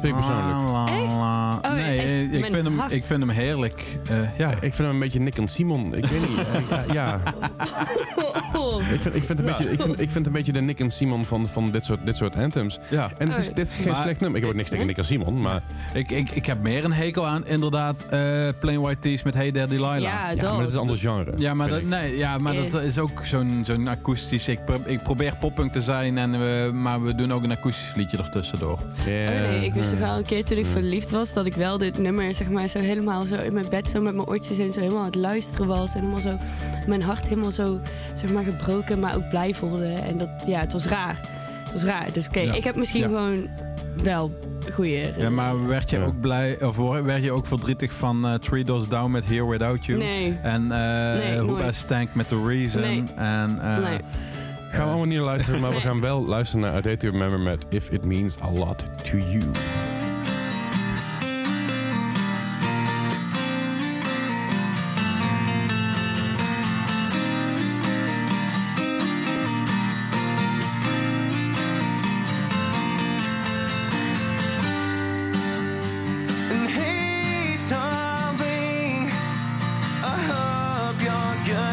Vind 0.01 0.05
ik 0.05 0.14
persoonlijk. 0.14 0.46
La, 0.46 0.70
la, 0.72 0.86
Echt? 0.86 1.12
la. 1.16 1.59
Oh, 1.62 1.72
nee, 1.74 1.99
echt? 1.99 2.32
ik 2.34 2.44
vind, 2.53 2.64
hem, 2.66 2.80
ik 2.88 3.05
vind 3.05 3.20
hem 3.20 3.28
heerlijk. 3.30 3.99
Eh, 4.11 4.38
ja. 4.38 4.51
Ik 4.51 4.59
vind 4.61 4.76
hem 4.78 4.88
een 4.90 4.99
beetje 4.99 5.20
Nick 5.20 5.38
en 5.38 5.49
Simon. 5.49 5.94
Ik 5.94 6.05
weet 6.07 6.28
niet. 6.28 6.38
eh, 6.49 6.78
ja, 6.92 6.92
ja. 6.92 7.20
Ik, 8.92 9.01
vind, 9.01 9.14
ik, 9.14 9.24
vind 9.24 9.38
een 9.38 9.44
beetje, 9.44 9.70
ik, 9.70 9.80
vind, 9.80 10.01
ik 10.01 10.11
vind 10.11 10.26
een 10.26 10.32
beetje 10.32 10.53
de 10.53 10.61
Nick 10.61 10.80
en 10.80 10.90
Simon 10.90 11.24
van, 11.24 11.49
van 11.49 11.70
dit, 11.70 11.84
soort, 11.84 12.07
dit 12.07 12.16
soort 12.16 12.36
anthems. 12.36 12.78
ja. 12.88 13.11
En 13.18 13.28
het 13.28 13.38
is, 13.38 13.49
Oh. 13.49 13.55
dit 13.55 13.66
is 13.66 13.74
geen 13.74 13.86
Maar- 13.92 14.03
slecht 14.03 14.20
nummer. 14.20 14.36
Ik 14.38 14.42
heb 14.44 14.53
ook 14.53 14.59
niks 14.59 14.70
tegen 14.70 14.86
Nick 14.86 14.96
en 14.96 15.05
Simon, 15.05 15.40
maar... 15.40 15.62
Ik, 15.94 16.11
ik, 16.11 16.30
ik 16.30 16.46
heb 16.46 16.62
meer 16.62 16.84
een 16.84 16.92
hekel 16.92 17.26
aan, 17.26 17.46
inderdaad, 17.46 18.07
eh 18.11 18.20
Plain 18.61 18.80
White 18.80 18.99
Tees 19.01 19.22
met 19.22 19.34
Hey 19.34 19.53
There 19.53 19.66
Delilah. 19.66 19.99
Ja, 20.01 20.30
Ja, 20.30 20.34
dat. 20.34 20.51
maar 20.51 20.59
het 20.61 20.68
is 20.68 20.74
een 20.74 20.80
ander 20.80 20.96
genre. 20.96 21.32
Ja, 21.36 21.55
maar, 21.55 21.68
dat, 21.68 21.78
ik. 21.78 21.86
nee, 21.86 22.16
ja, 22.16 22.38
maar 22.38 22.55
Eh. 22.57 22.70
dat 22.70 22.82
is 22.82 22.99
ook 22.99 23.20
zo'n 23.24 23.62
zo'n 23.64 23.88
akoestisch. 23.88 24.49
Ik, 24.49 24.64
pro- 24.64 24.82
ik 24.86 25.03
probeer 25.03 25.36
poppunk 25.40 25.72
te 25.72 25.80
zijn, 25.82 26.18
en 26.18 26.30
we, 26.30 26.70
maar 26.72 27.03
we 27.03 27.14
doen 27.14 27.32
ook 27.32 27.42
een 27.42 27.53
akoestisch 27.53 27.92
liedje 27.94 28.16
ertussendoor. 28.18 28.78
Ja. 29.07 29.12
Oh 29.12 29.38
nee, 29.40 29.64
ik 29.64 29.74
wist 29.74 29.88
toch 29.91 29.99
wel 29.99 30.16
een 30.16 30.24
keer 30.24 30.45
toen 30.45 30.59
ik 30.59 30.66
verliefd 30.66 31.11
was 31.11 31.32
dat 31.32 31.47
ik 31.47 31.55
wel 31.55 31.78
dit 31.78 31.99
nummer 31.99 32.34
zeg 32.34 32.49
maar 32.49 32.66
zo 32.68 32.78
helemaal 32.78 33.22
zo 33.26 33.34
in 33.34 33.53
mijn 33.53 33.68
bed 33.70 33.89
zo 33.89 34.01
met 34.01 34.14
mijn 34.14 34.28
oortjes 34.28 34.59
in 34.59 34.72
zo 34.72 34.80
helemaal 34.80 35.01
aan 35.01 35.07
het 35.07 35.14
luisteren 35.14 35.66
was 35.66 35.95
en 35.95 36.01
helemaal 36.01 36.20
zo 36.20 36.39
mijn 36.86 37.03
hart 37.03 37.26
helemaal 37.28 37.53
zo 37.53 37.80
zeg 38.14 38.32
maar 38.32 38.45
gebroken 38.45 38.99
maar 38.99 39.16
ook 39.16 39.28
blij 39.28 39.55
voelde 39.55 39.93
en 39.93 40.18
dat 40.18 40.28
ja 40.47 40.61
het 40.61 40.72
was 40.72 40.86
raar. 40.86 41.20
Het 41.64 41.72
was 41.72 41.82
raar. 41.84 42.12
Dus 42.12 42.26
oké, 42.28 42.41
Ja. 42.41 42.55
ik 42.55 42.64
heb 42.64 42.76
misschien 42.76 43.01
Ja. 43.01 43.07
gewoon 43.07 43.49
wel 44.03 44.32
goede. 44.72 45.12
Ja, 45.18 45.30
maar 45.30 45.66
werd 45.66 45.91
je 45.91 45.99
Ja. 45.99 46.05
ook 46.05 46.20
blij, 46.20 46.62
of 46.62 46.76
werd 47.03 47.22
je 47.22 47.32
ook 47.32 47.47
verdrietig 47.47 47.93
van 47.93 48.26
eh 48.26 48.34
Three 48.34 48.64
Doors 48.64 48.89
Down 48.89 49.11
met 49.11 49.26
Here 49.26 49.47
Without 49.49 49.84
You? 49.86 49.99
Nee. 49.99 50.39
En 50.43 50.62
eh 50.72 51.45
Nee, 51.47 51.72
Stank 51.72 52.14
met 52.14 52.28
The 52.28 52.43
Reason? 52.47 52.80
Nee. 52.80 53.03
En, 53.16 53.59
eh, 53.61 53.78
nee. 53.78 53.99
Gaan 54.70 54.86
we 54.86 54.92
allemaal 54.92 55.04
niet 55.04 55.18
luisteren, 55.18 55.60
maar 55.60 55.72
we 55.72 55.80
gaan 55.80 56.00
wel 56.00 56.26
luisteren 56.26 56.64
naar 56.64 56.74
A 56.74 56.80
Day 56.80 56.96
to 56.96 57.10
Remember 57.10 57.40
met 57.40 57.66
If 57.68 57.90
It 57.90 58.04
Means 58.04 58.36
A 58.42 58.50
Lot 58.52 58.84
To 59.04 59.16
You. 59.16 59.52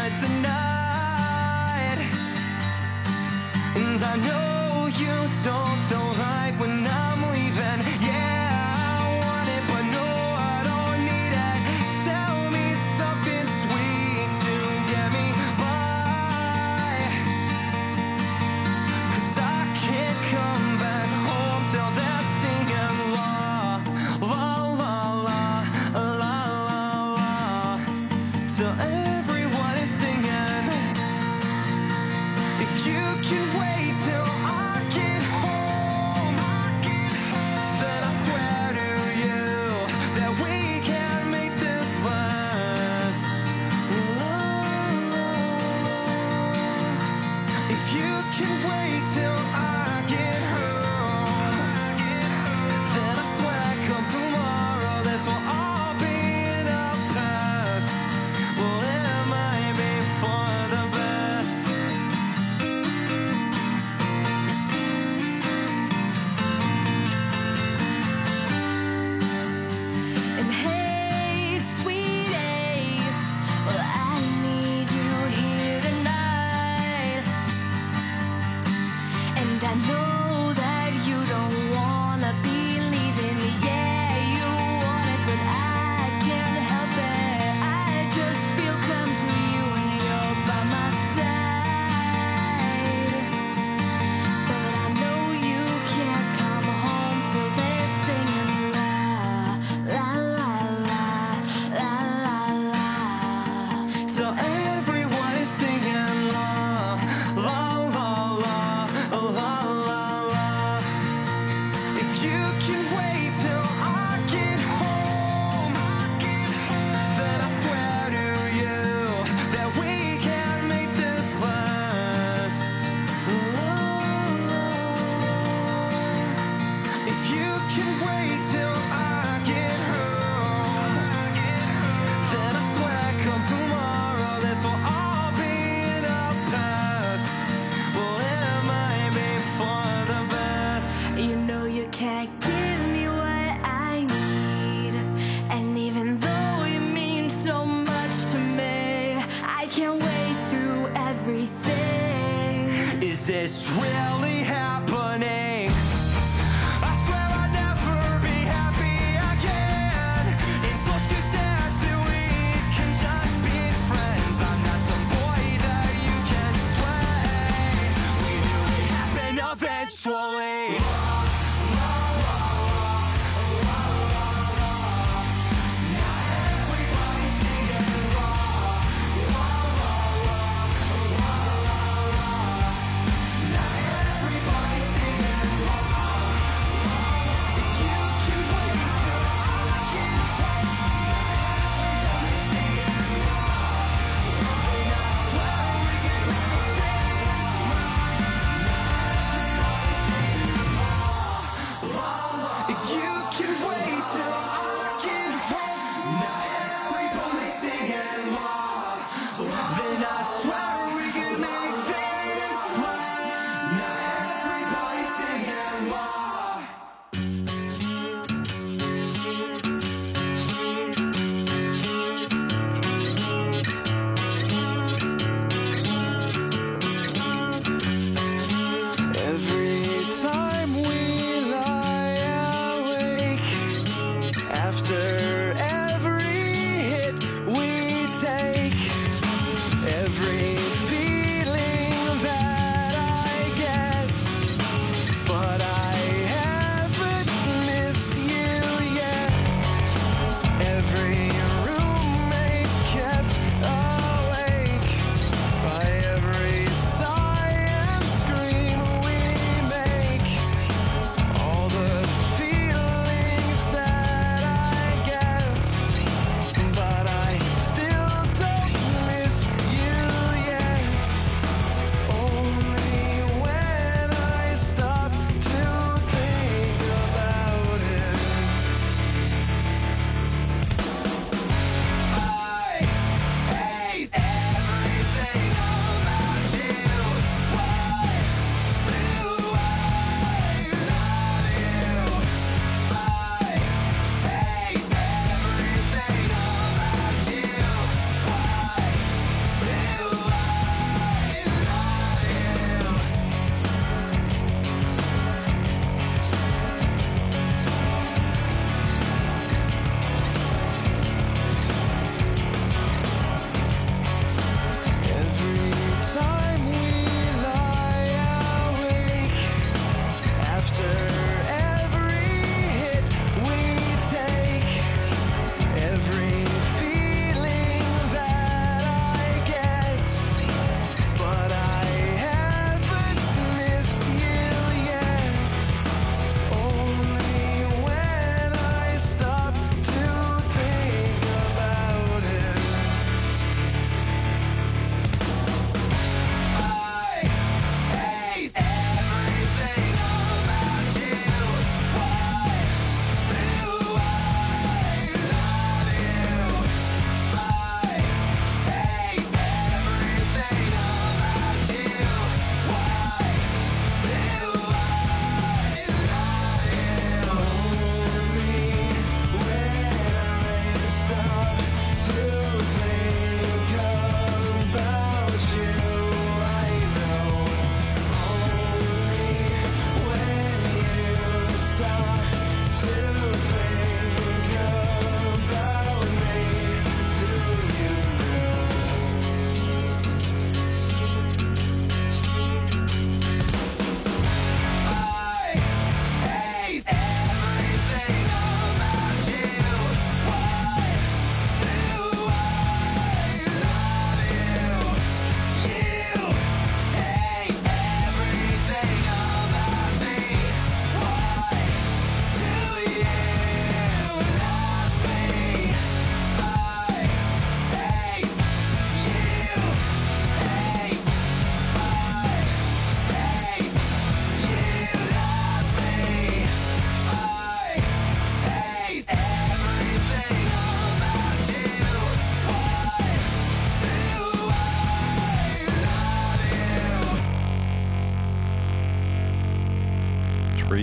I 0.06 0.08
tonight. 0.20 0.65
I 4.16 4.18
know 4.18 4.86
you 4.86 5.28
don't 5.44 5.78
feel 5.90 6.05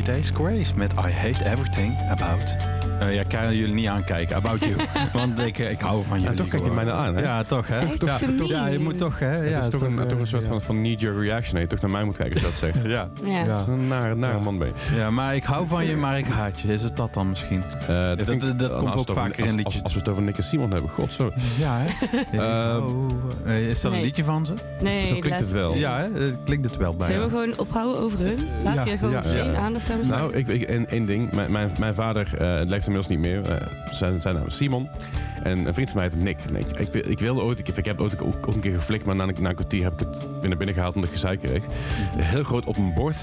Days 0.06 0.32
Grace 0.32 0.76
met 0.76 0.94
I 0.98 1.10
Hate 1.10 1.42
Everything 1.44 1.96
About 2.12 2.73
Eh, 3.08 3.14
ja, 3.16 3.24
kan 3.24 3.56
jullie 3.56 3.74
niet 3.74 3.88
aankijken. 3.88 4.36
About 4.36 4.66
you. 4.66 4.76
Want 5.14 5.40
ik, 5.40 5.60
eh, 5.60 5.72
ik 5.72 5.80
hou 5.80 6.04
van 6.04 6.22
jullie. 6.22 6.38
toch 6.38 6.48
kijk 6.48 6.64
je 6.64 6.70
mij 6.72 6.84
nou 6.84 6.98
aan, 6.98 7.16
hè? 7.16 7.22
Ja, 7.22 7.44
toch, 7.44 7.68
hè? 7.68 7.78
Echt 7.78 8.06
ja, 8.06 8.18
toch, 8.38 8.48
ja, 8.50 8.68
je 8.68 8.80
moet 8.80 8.98
toch, 8.98 9.20
hè? 9.20 9.26
Het 9.28 9.50
ja, 9.50 9.60
is 9.62 9.70
toch, 9.70 9.82
een, 9.82 10.00
eh, 10.00 10.06
toch 10.06 10.20
een 10.20 10.28
soort 10.28 10.42
ja. 10.44 10.48
van, 10.50 10.62
van 10.62 10.76
knee-jerk 10.76 11.18
reaction. 11.20 11.54
Dat 11.54 11.62
je 11.62 11.68
toch 11.68 11.82
naar 11.82 11.92
mij 11.92 12.04
moet 12.04 12.18
kijken, 12.18 12.34
als 12.34 12.42
je 12.44 12.48
dat 12.50 12.74
zegt. 12.74 12.86
Ja. 12.88 13.10
Ja. 13.24 13.44
Ja. 13.44 13.64
Een 13.68 13.88
nare, 13.88 14.16
nare 14.16 14.40
man 14.40 14.58
ben 14.58 14.68
je. 14.68 14.96
ja, 14.96 15.10
maar 15.10 15.36
ik 15.36 15.44
hou 15.44 15.68
van 15.68 15.86
je, 15.86 15.96
maar 15.96 16.18
ik 16.18 16.26
haat 16.26 16.60
je. 16.60 16.74
Is 16.74 16.82
het 16.82 16.98
dat 16.98 17.14
dan 17.14 17.30
misschien? 17.30 17.64
Eh, 17.80 17.88
dat- 17.88 18.20
vind 18.24 18.44
ik- 18.44 18.60
dat 18.60 18.78
komt 18.78 18.94
ook 18.94 19.08
het 19.08 19.18
vaker 19.18 19.46
in 19.46 19.56
liedjes. 19.56 19.74
Als, 19.74 19.84
als 19.84 19.94
we 19.94 20.00
het 20.00 20.10
over 20.10 20.24
Nick 20.24 20.38
en 20.38 20.44
Simon 20.44 20.72
hebben, 20.72 20.90
god 20.90 21.14
zo. 21.14 21.32
Ja, 21.58 21.78
hè? 21.80 23.54
Is 23.70 23.82
dat 23.82 23.92
een 23.92 24.02
liedje 24.02 24.24
van 24.24 24.46
ze? 24.46 24.54
Nee, 24.82 25.06
Zo 25.06 25.20
klinkt 25.20 25.40
het 25.40 25.52
wel. 25.52 25.76
Ja, 25.76 25.98
hè? 25.98 26.08
Klinkt 26.44 26.66
het 26.66 26.78
wel 26.78 26.94
bij. 26.94 27.08
Zullen 27.08 27.30
we 27.30 27.36
ja. 27.36 27.42
gewoon 27.42 27.58
ophouden 27.60 28.02
over 28.02 28.20
hun? 28.20 28.38
Laat 28.64 28.76
Ja, 28.76 28.86
je 28.86 28.98
gewoon 28.98 29.14
ja, 29.14 29.22
geen 29.22 29.52
ja. 29.52 29.58
aandacht 29.60 29.90
aan 29.92 29.98
besteden? 29.98 30.22
Nou, 30.22 30.34
ik, 30.36 30.48
ik, 30.48 30.62
één, 30.64 31.06
ding. 31.06 31.30
Mijn, 31.80 31.94
vader 31.94 32.28
eh, 32.38 32.66
leeft 32.66 32.88
inmiddels 32.94 33.08
niet 33.08 33.20
meer. 33.20 33.52
Eh, 33.52 33.68
zijn, 33.92 34.22
zijn 34.22 34.36
naam 34.36 34.48
is 34.48 34.56
Simon. 34.56 34.90
En 35.44 35.66
een 35.66 35.74
vriend 35.74 35.90
van 35.90 36.00
mij 36.00 36.10
heet 36.14 36.24
Nick. 36.24 36.38
En 36.48 36.56
ik, 36.56 36.66
ik, 36.80 36.88
wil- 36.92 37.04
ik 37.12 37.20
wilde 37.20 37.42
ooit, 37.42 37.60
ik, 37.60 37.68
ik 37.68 37.86
heb 37.86 38.00
ooit 38.02 38.22
ook, 38.22 38.48
ook 38.48 38.54
een 38.54 38.60
keer 38.60 38.74
geflikt, 38.76 39.06
maar 39.06 39.16
na, 39.16 39.24
een- 39.28 39.36
na 39.40 39.50
een 39.50 39.56
kwartier 39.56 39.84
heb 39.84 39.94
ik 39.94 40.00
het 40.00 40.18
weer 40.40 40.48
naar 40.50 40.58
binnen 40.58 40.76
gehaald 40.76 40.96
omdat 40.96 41.10
ik 41.10 41.16
gezeik 41.16 41.40
kreeg. 41.40 41.64
Heel 42.18 42.44
groot 42.44 42.66
op 42.66 42.78
een 42.78 42.94
bord. 42.94 43.16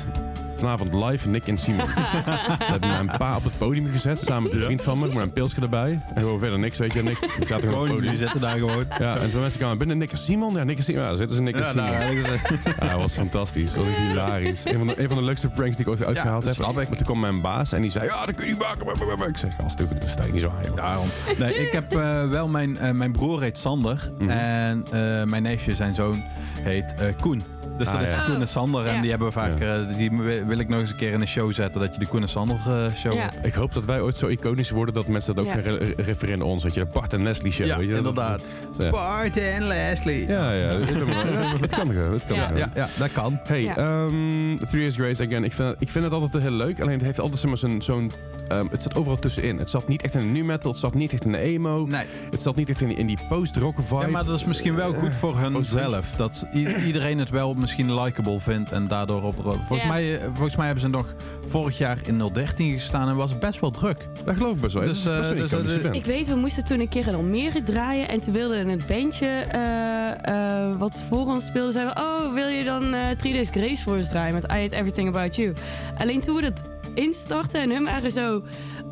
Vanavond 0.56 0.94
live 0.94 1.28
Nick 1.28 1.46
en 1.48 1.58
Simon. 1.58 1.86
We 1.86 2.64
hebben 2.64 2.88
mijn 2.88 3.10
pa 3.18 3.36
op 3.36 3.44
het 3.44 3.58
podium 3.58 3.86
gezet, 3.86 4.20
samen 4.20 4.42
met 4.42 4.52
een 4.52 4.58
vriend 4.60 4.82
van 4.82 4.98
me, 4.98 5.06
met 5.06 5.16
een 5.16 5.32
pilsje 5.32 5.60
erbij. 5.60 6.00
En 6.14 6.22
gewoon 6.22 6.38
verder 6.38 6.58
niks, 6.58 6.78
weet 6.78 6.92
je, 6.92 7.02
niks. 7.02 7.20
Ik 7.20 7.28
zat 7.46 7.60
gewoon 7.60 7.60
op 7.60 7.62
Gewoon, 7.62 7.88
het 7.88 7.88
die 7.88 7.96
podium. 8.10 8.16
zitten 8.16 8.40
daar 8.40 8.58
gewoon. 8.58 8.84
Ja, 8.98 9.16
en 9.16 9.30
toen 9.30 9.40
mensen 9.40 9.58
kwamen 9.58 9.78
binnen, 9.78 9.98
Nick 9.98 10.10
en 10.12 10.18
Simon. 10.18 10.54
Ja, 10.54 10.64
Nick 10.64 10.76
en 10.76 10.82
Simon. 10.84 11.02
Ja, 11.02 11.08
daar 11.08 11.16
zitten 11.16 11.36
ze 11.36 11.42
Nick 11.42 11.54
en 11.54 11.66
Simon. 11.66 11.84
nou, 11.90 12.16
Ja, 12.64 12.88
dat 12.88 13.00
was 13.00 13.12
fantastisch. 13.12 13.72
Dat 13.72 13.84
was 13.84 13.94
hilarisch. 13.96 14.64
Een 14.64 14.78
van, 14.78 14.86
de, 14.86 15.00
een 15.02 15.08
van 15.08 15.16
de 15.16 15.22
leukste 15.22 15.48
pranks 15.48 15.76
die 15.76 15.84
ik 15.86 15.90
ooit 15.92 16.04
uitgehaald 16.04 16.44
dat 16.44 16.56
heb. 16.56 16.66
Maar 16.74 16.86
toen 16.86 16.96
kwam 17.06 17.20
mijn 17.20 17.40
baas 17.40 17.72
en 17.72 17.80
die 17.80 17.90
zei, 17.90 18.04
ja, 18.04 18.26
dat 18.26 18.34
kun 18.34 18.44
je 18.46 18.50
niet 18.50 18.60
maken. 18.60 19.28
Ik 19.28 19.36
zeg, 19.36 19.50
gast, 19.60 19.78
dat 19.78 19.88
sta 20.08 20.24
je 20.24 20.32
niet 20.32 20.40
zo 20.42 20.52
aan, 20.78 20.98
joh. 20.98 21.38
Nee, 21.38 21.54
ik 21.54 21.72
heb 21.72 21.92
eh, 21.92 22.09
wel 22.28 22.48
mijn, 22.48 22.78
eh, 22.78 22.90
mijn 22.90 23.12
broer 23.12 23.40
heet 23.40 23.58
Sander. 23.58 24.10
Mhm. 24.18 24.30
En 24.30 24.84
eh, 24.90 25.24
mijn 25.24 25.42
neefje, 25.42 25.74
zijn 25.74 25.94
zoon, 25.94 26.22
heet 26.62 26.94
eh, 26.94 27.06
Koen. 27.20 27.42
Dus 27.80 27.88
Ah, 27.88 27.94
dat 27.94 28.02
is 28.08 28.14
ja. 28.14 28.24
Koen 28.24 28.40
en 28.40 28.48
Sander. 28.48 28.86
En 28.86 28.94
Ja. 28.94 29.00
die 29.00 29.10
hebben 29.10 29.28
we 29.28 29.32
vaak, 29.34 29.60
eh, 29.60 29.96
die 29.96 30.10
wi- 30.10 30.44
wil 30.46 30.58
ik 30.58 30.68
nog 30.68 30.80
eens 30.80 30.90
een 30.90 30.96
keer 30.96 31.12
in 31.12 31.20
een 31.20 31.28
show 31.28 31.52
zetten. 31.54 31.80
Dat 31.80 31.94
je 31.94 32.00
de 32.00 32.06
Koen 32.06 32.22
en 32.22 32.28
Sander 32.28 32.56
eh, 32.66 32.84
show. 32.94 33.12
Ja. 33.14 33.30
Ik 33.42 33.54
hoop 33.54 33.72
dat 33.74 33.84
wij 33.84 34.00
ooit 34.00 34.16
zo 34.16 34.26
iconisch 34.26 34.70
worden 34.70 34.94
dat 34.94 35.06
mensen 35.06 35.34
dat 35.34 35.44
ook 35.46 35.54
Ja. 35.54 35.60
gaan 35.60 35.74
re- 35.74 35.92
refereren 35.96 36.42
ons. 36.42 36.62
Weet 36.62 36.74
je, 36.74 36.80
de 36.80 36.86
Bart 36.92 37.12
en 37.12 37.22
Leslie 37.22 37.52
show. 37.52 37.66
Ja, 37.66 37.76
weet 37.78 37.88
je, 37.88 37.94
dat- 37.94 37.98
inderdaad. 38.06 38.42
Ja. 38.78 38.90
Bart 38.90 39.36
en 39.36 39.66
Leslie. 39.66 40.28
Ja, 40.28 40.52
ja. 40.52 40.78
dat- 40.78 40.88
dat- 40.88 41.60
Het 41.60 41.70
kan 41.70 41.88
gewoon. 41.90 42.12
Het 42.12 42.26
kan 42.26 42.36
Ja. 42.36 42.50
ja, 42.56 42.70
ja, 42.74 42.88
dat 42.98 43.12
kan. 43.12 43.40
Hey, 43.44 43.62
Ja. 43.62 43.76
ehm 43.76 44.56
Three 44.68 44.80
Years 44.80 44.94
Grace, 44.96 45.22
again, 45.26 45.44
ik 45.44 45.52
vind, 45.52 45.74
ik 45.78 45.88
vind 45.88 46.04
het 46.04 46.12
altijd 46.14 46.42
heel 46.42 46.50
leuk. 46.52 46.80
Alleen 46.80 46.94
het 46.94 47.02
heeft 47.04 47.20
altijd 47.20 47.40
zo'n... 47.58 47.82
zo'n 47.82 48.12
ehm, 48.48 48.66
het 48.70 48.82
zat 48.82 48.94
overal 48.96 49.18
tussenin. 49.18 49.58
Het 49.58 49.70
zat 49.70 49.88
niet 49.88 50.02
echt 50.02 50.14
in 50.14 50.20
de 50.20 50.26
nu 50.26 50.44
metal, 50.44 50.70
het 50.70 50.80
zat 50.80 50.94
niet 50.94 51.12
echt 51.12 51.24
in 51.24 51.32
de 51.32 51.38
emo. 51.38 51.84
Nee. 51.86 52.04
Het 52.30 52.42
zat 52.42 52.56
niet 52.56 52.68
echt 52.68 52.80
in 52.80 52.88
die, 52.88 52.96
in 52.96 53.06
die 53.06 53.18
post-rock 53.28 53.76
vibe. 53.84 54.00
Ja, 54.00 54.06
maar 54.08 54.24
dat 54.24 54.36
is 54.36 54.44
misschien 54.44 54.74
wel 54.74 54.92
goed 54.92 55.14
voor 55.16 55.38
hun 55.38 55.64
zelf. 55.64 56.12
Dat 56.16 56.46
iedereen 56.84 57.18
het 57.18 57.30
wel 57.30 57.54
misschien 57.76 58.00
likable 58.00 58.40
vindt 58.40 58.70
en 58.72 58.88
daardoor 58.88 59.22
op 59.22 59.36
de 59.36 59.42
Volgens, 59.42 59.82
Ja. 59.82 59.88
mij, 59.88 60.18
eh, 60.18 60.24
volgens 60.24 60.56
mij 60.56 60.64
hebben 60.66 60.84
ze 60.84 60.88
nog 60.90 61.14
vorig 61.46 61.78
jaar 61.78 61.98
in 62.06 62.18
013 62.32 62.72
gestaan 62.72 63.08
en 63.08 63.16
was 63.16 63.30
het 63.30 63.40
best 63.40 63.60
wel 63.60 63.70
druk. 63.70 64.08
Dat 64.24 64.36
geloof 64.36 64.54
ik 64.54 64.60
best 64.60 64.74
wel. 64.74 64.84
Dus, 64.84 65.06
eh, 65.06 65.30
dus, 65.30 65.52
eh. 65.52 65.92
Ik 65.92 66.04
weet, 66.04 66.28
we 66.28 66.34
moesten 66.34 66.64
toen 66.64 66.80
een 66.80 66.88
keer 66.88 67.06
in 67.06 67.14
Almere 67.14 67.62
draaien. 67.62 68.08
En 68.08 68.20
toen 68.20 68.32
wilde 68.32 68.56
het 68.56 68.86
bandje 68.86 69.26
eh, 69.26 70.64
eh, 70.68 70.78
wat 70.78 70.96
voor 71.08 71.26
ons 71.26 71.46
speelde, 71.46 71.72
zeiden 71.72 71.94
we... 71.94 72.00
Oh, 72.00 72.34
wil 72.34 72.46
je 72.46 72.64
dan 72.64 72.94
eh 72.94 73.10
Three 73.10 73.32
Days 73.32 73.48
Grace 73.50 73.82
voor 73.82 73.96
ons 73.96 74.08
draaien 74.08 74.34
met 74.34 74.44
I 74.44 74.46
Hate 74.46 74.76
Everything 74.76 75.08
About 75.08 75.36
You? 75.36 75.52
Alleen 75.98 76.20
toen 76.20 76.34
we 76.34 76.40
dat 76.42 76.62
instarten 76.94 77.60
en 77.60 77.70
hun 77.70 77.84
waren 77.84 78.12
zo 78.12 78.42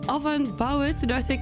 af 0.07 0.25
aan 0.25 0.41
het 0.41 0.57
bouwen... 0.57 0.97
Toen 0.97 1.09
dacht 1.09 1.29
ik, 1.29 1.41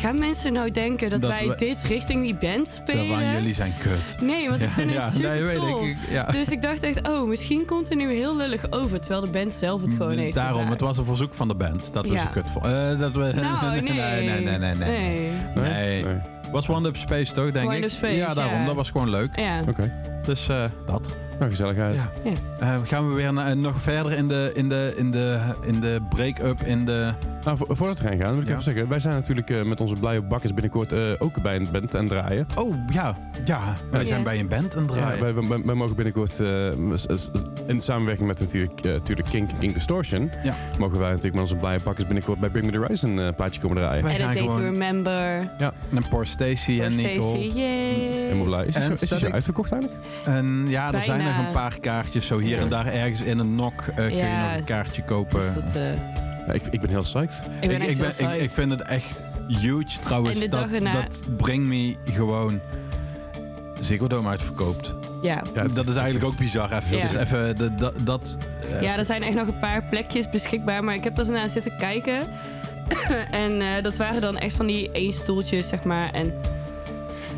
gaan 0.00 0.18
mensen 0.18 0.52
nou 0.52 0.70
denken 0.70 1.10
dat, 1.10 1.20
Dat 1.20 1.30
wij 1.30 1.48
we- 1.48 1.54
dit 1.54 1.82
richting 1.82 2.22
die 2.22 2.36
band 2.38 2.68
Zo 2.68 2.74
spelen? 2.82 3.06
van, 3.20 3.32
jullie 3.32 3.54
zijn 3.54 3.72
kut. 3.78 4.20
Nee, 4.22 4.48
want 4.48 4.60
ik 4.66 4.68
vind 4.70 4.94
het 4.94 5.12
super 5.12 5.30
nee, 5.30 5.42
weet 5.42 5.56
tof. 5.56 5.82
ik. 5.82 5.88
ik- 5.90 6.10
Ja. 6.10 6.24
Dus 6.24 6.48
ik 6.48 6.62
dacht 6.62 6.82
echt, 6.82 7.08
oh, 7.08 7.28
misschien 7.28 7.64
komt 7.64 7.88
het 7.88 7.98
nu 7.98 8.12
heel 8.14 8.36
lullig 8.36 8.70
over. 8.72 9.00
Terwijl 9.00 9.20
de 9.20 9.30
band 9.30 9.54
zelf 9.54 9.80
het 9.82 9.92
gewoon 9.92 10.18
heeft 10.18 10.34
Daarom, 10.34 10.70
het 10.70 10.80
was 10.80 10.98
een 10.98 11.04
verzoek 11.04 11.34
van 11.34 11.48
de 11.48 11.54
band. 11.54 11.92
Dat 11.92 12.06
we 12.06 12.12
Ja. 12.12 12.20
ze 12.20 12.28
kut 12.28 12.50
vonden. 12.50 12.92
Eh, 12.92 12.98
dat 12.98 13.12
we, 13.12 13.32
Nou, 13.34 13.72
nee. 13.80 13.82
nee, 13.82 14.22
nee, 14.22 14.40
nee, 14.40 14.58
nee, 14.58 14.74
nee. 14.74 15.30
Nee. 15.54 16.02
Nee. 16.04 16.04
Was 16.52 16.68
One 16.68 16.88
Up 16.88 16.96
Space 16.96 17.32
toch, 17.32 17.50
denk 17.50 17.66
One 17.68 17.76
ik? 17.78 17.88
Space, 17.90 18.14
ja, 18.14 18.34
daarom. 18.34 18.60
ja. 18.60 18.66
Dat 18.66 18.74
was 18.74 18.90
gewoon 18.90 19.10
leuk. 19.10 19.36
Ja. 19.36 19.62
Oké, 19.68 19.92
Dus 20.26 20.48
eh, 20.48 20.64
dat. 20.86 21.10
Nou 21.40 21.50
gezelligheid. 21.50 21.94
Ja. 21.94 22.10
Ja. 22.24 22.74
Eh, 22.74 22.80
gaan 22.84 23.08
we 23.08 23.14
weer 23.14 23.32
na- 23.32 23.54
nog 23.54 23.82
verder 23.82 24.12
in 24.12 24.28
de, 24.28 24.50
in 24.54 24.68
de, 24.68 24.94
in 24.96 25.10
de, 25.10 25.38
in 25.66 25.80
de 25.80 26.00
break-up, 26.08 26.60
in 26.62 26.84
de... 26.84 27.12
Nou, 27.44 27.56
vo- 27.56 27.66
voordat 27.68 27.98
we 28.00 28.08
gaan 28.08 28.18
gaan, 28.18 28.32
wil 28.32 28.40
ik 28.42 28.44
Ja. 28.46 28.50
even 28.50 28.62
zeggen. 28.62 28.88
Wij 28.88 28.98
zijn 28.98 29.14
natuurlijk 29.14 29.50
eh, 29.50 29.62
met 29.62 29.80
onze 29.80 29.94
blije 29.94 30.20
bakkers 30.22 30.52
binnenkort 30.54 30.92
eh, 30.92 30.98
ook 31.18 31.42
bij 31.42 31.56
een 31.56 31.68
band 31.72 31.94
aan 31.96 32.00
het 32.04 32.10
draaien. 32.12 32.46
Oh, 32.54 32.74
ja. 32.92 33.16
Ja, 33.44 33.60
wij 33.90 34.00
Ja. 34.00 34.06
zijn 34.06 34.22
bij 34.22 34.38
een 34.38 34.48
band 34.48 34.76
aan 34.76 34.82
het 34.82 34.94
Ja, 34.94 35.00
draaien. 35.00 35.20
wij, 35.34 35.48
wij- 35.48 35.62
wij 35.64 35.74
mogen 35.74 35.96
binnenkort, 35.96 36.40
eh, 36.40 36.66
in 37.66 37.80
samenwerking 37.80 38.26
met 38.28 38.40
natuurlijk, 38.40 38.80
eh, 38.80 38.92
natuurlijk 38.92 39.28
Kink, 39.28 39.50
Kink 39.58 39.74
Distortion, 39.74 40.30
Ja. 40.42 40.54
mogen 40.78 40.98
wij 40.98 41.06
natuurlijk 41.08 41.34
met 41.34 41.42
onze 41.42 41.56
blije 41.56 41.78
bakkers 41.84 42.06
binnenkort 42.06 42.38
bij 42.40 42.48
Bring 42.50 42.66
Me 42.66 42.72
The 42.72 42.78
Horizon 42.78 43.16
een 43.16 43.34
plaatje 43.34 43.60
komen 43.60 43.76
draaien. 43.76 44.02
Wij 44.04 44.12
En 44.12 44.18
gaan 44.20 44.28
het 44.28 44.38
gewoon- 44.38 44.60
Remember. 44.60 45.50
En 45.94 46.08
Poor 46.10 46.26
Stacy 46.26 46.80
en 46.80 46.92
Voor 46.92 47.02
Nico. 47.02 47.20
Stacey, 47.20 47.46
yay. 47.54 47.94
Helemaal 48.24 48.44
blij. 48.44 48.66
Is 48.66 48.74
En 48.74 48.82
het 48.82 48.90
is 48.92 49.00
het 49.00 49.08
Static? 49.08 49.34
uitverkocht 49.34 49.72
eigenlijk? 49.72 50.02
En 50.24 50.64
ja, 50.68 50.92
er 50.94 51.00
zijn. 51.02 51.20
Nog 51.36 51.46
een 51.46 51.52
paar 51.52 51.78
kaartjes. 51.80 52.26
Zo 52.26 52.38
hier 52.38 52.56
Ja. 52.56 52.62
en 52.62 52.68
daar 52.68 52.86
ergens 52.86 53.20
in 53.20 53.38
een 53.38 53.54
nok 53.54 53.80
eh, 53.88 53.94
kun 53.94 54.10
je 54.10 54.16
Ja. 54.16 54.48
nog 54.48 54.56
een 54.58 54.64
kaartje 54.64 55.02
kopen. 55.02 55.40
Dus 55.40 55.54
dat, 55.64 55.74
eh, 55.76 55.82
Ja, 56.46 56.52
ik, 56.52 56.62
ik 56.70 56.80
ben 56.80 56.90
heel 56.90 57.02
psyched. 57.02 57.30
ik 57.60 57.68
ben 57.68 57.70
ik, 57.70 57.80
echt 57.80 57.90
ik, 57.90 57.96
heel 57.96 57.98
ben, 57.98 58.06
ik, 58.08 58.12
psyched. 58.16 58.40
ik 58.42 58.50
vind 58.50 58.70
het 58.70 58.82
echt 58.82 59.22
huge 59.48 59.98
trouwens. 60.00 60.34
En 60.34 60.40
de 60.40 60.48
dat, 60.56 60.70
erna- 60.70 60.92
dat 60.92 61.20
Bring 61.36 61.66
Me 61.66 61.96
gewoon 62.12 62.60
Ziggo 63.80 64.06
Dome 64.06 64.28
uitverkoopt. 64.28 64.94
ja. 65.22 65.42
Ja, 65.54 65.66
dat 65.68 65.86
is 65.86 65.96
eigenlijk 65.96 66.24
ook 66.26 66.36
bizar. 66.36 66.72
Even, 66.72 66.96
Ja. 66.96 67.06
dus 67.08 67.14
even 67.14 67.56
de, 67.56 67.74
dat... 67.74 67.94
dat 68.04 68.36
eh, 68.72 68.82
ja, 68.82 68.96
er 68.98 69.04
zijn 69.04 69.22
echt 69.22 69.34
nog 69.34 69.46
een 69.46 69.58
paar 69.58 69.82
plekjes 69.90 70.30
beschikbaar. 70.30 70.84
Maar 70.84 70.94
ik 70.94 71.04
heb 71.04 71.18
er 71.18 71.30
naar 71.30 71.48
zitten 71.50 71.76
kijken. 71.76 72.26
en 73.30 73.60
eh, 73.60 73.82
dat 73.82 73.96
waren 73.96 74.20
dan 74.20 74.38
echt 74.38 74.54
van 74.56 74.66
die 74.66 74.90
één 74.92 75.12
stoeltjes, 75.12 75.68
zeg 75.68 75.82
maar. 75.82 76.12
En 76.12 76.32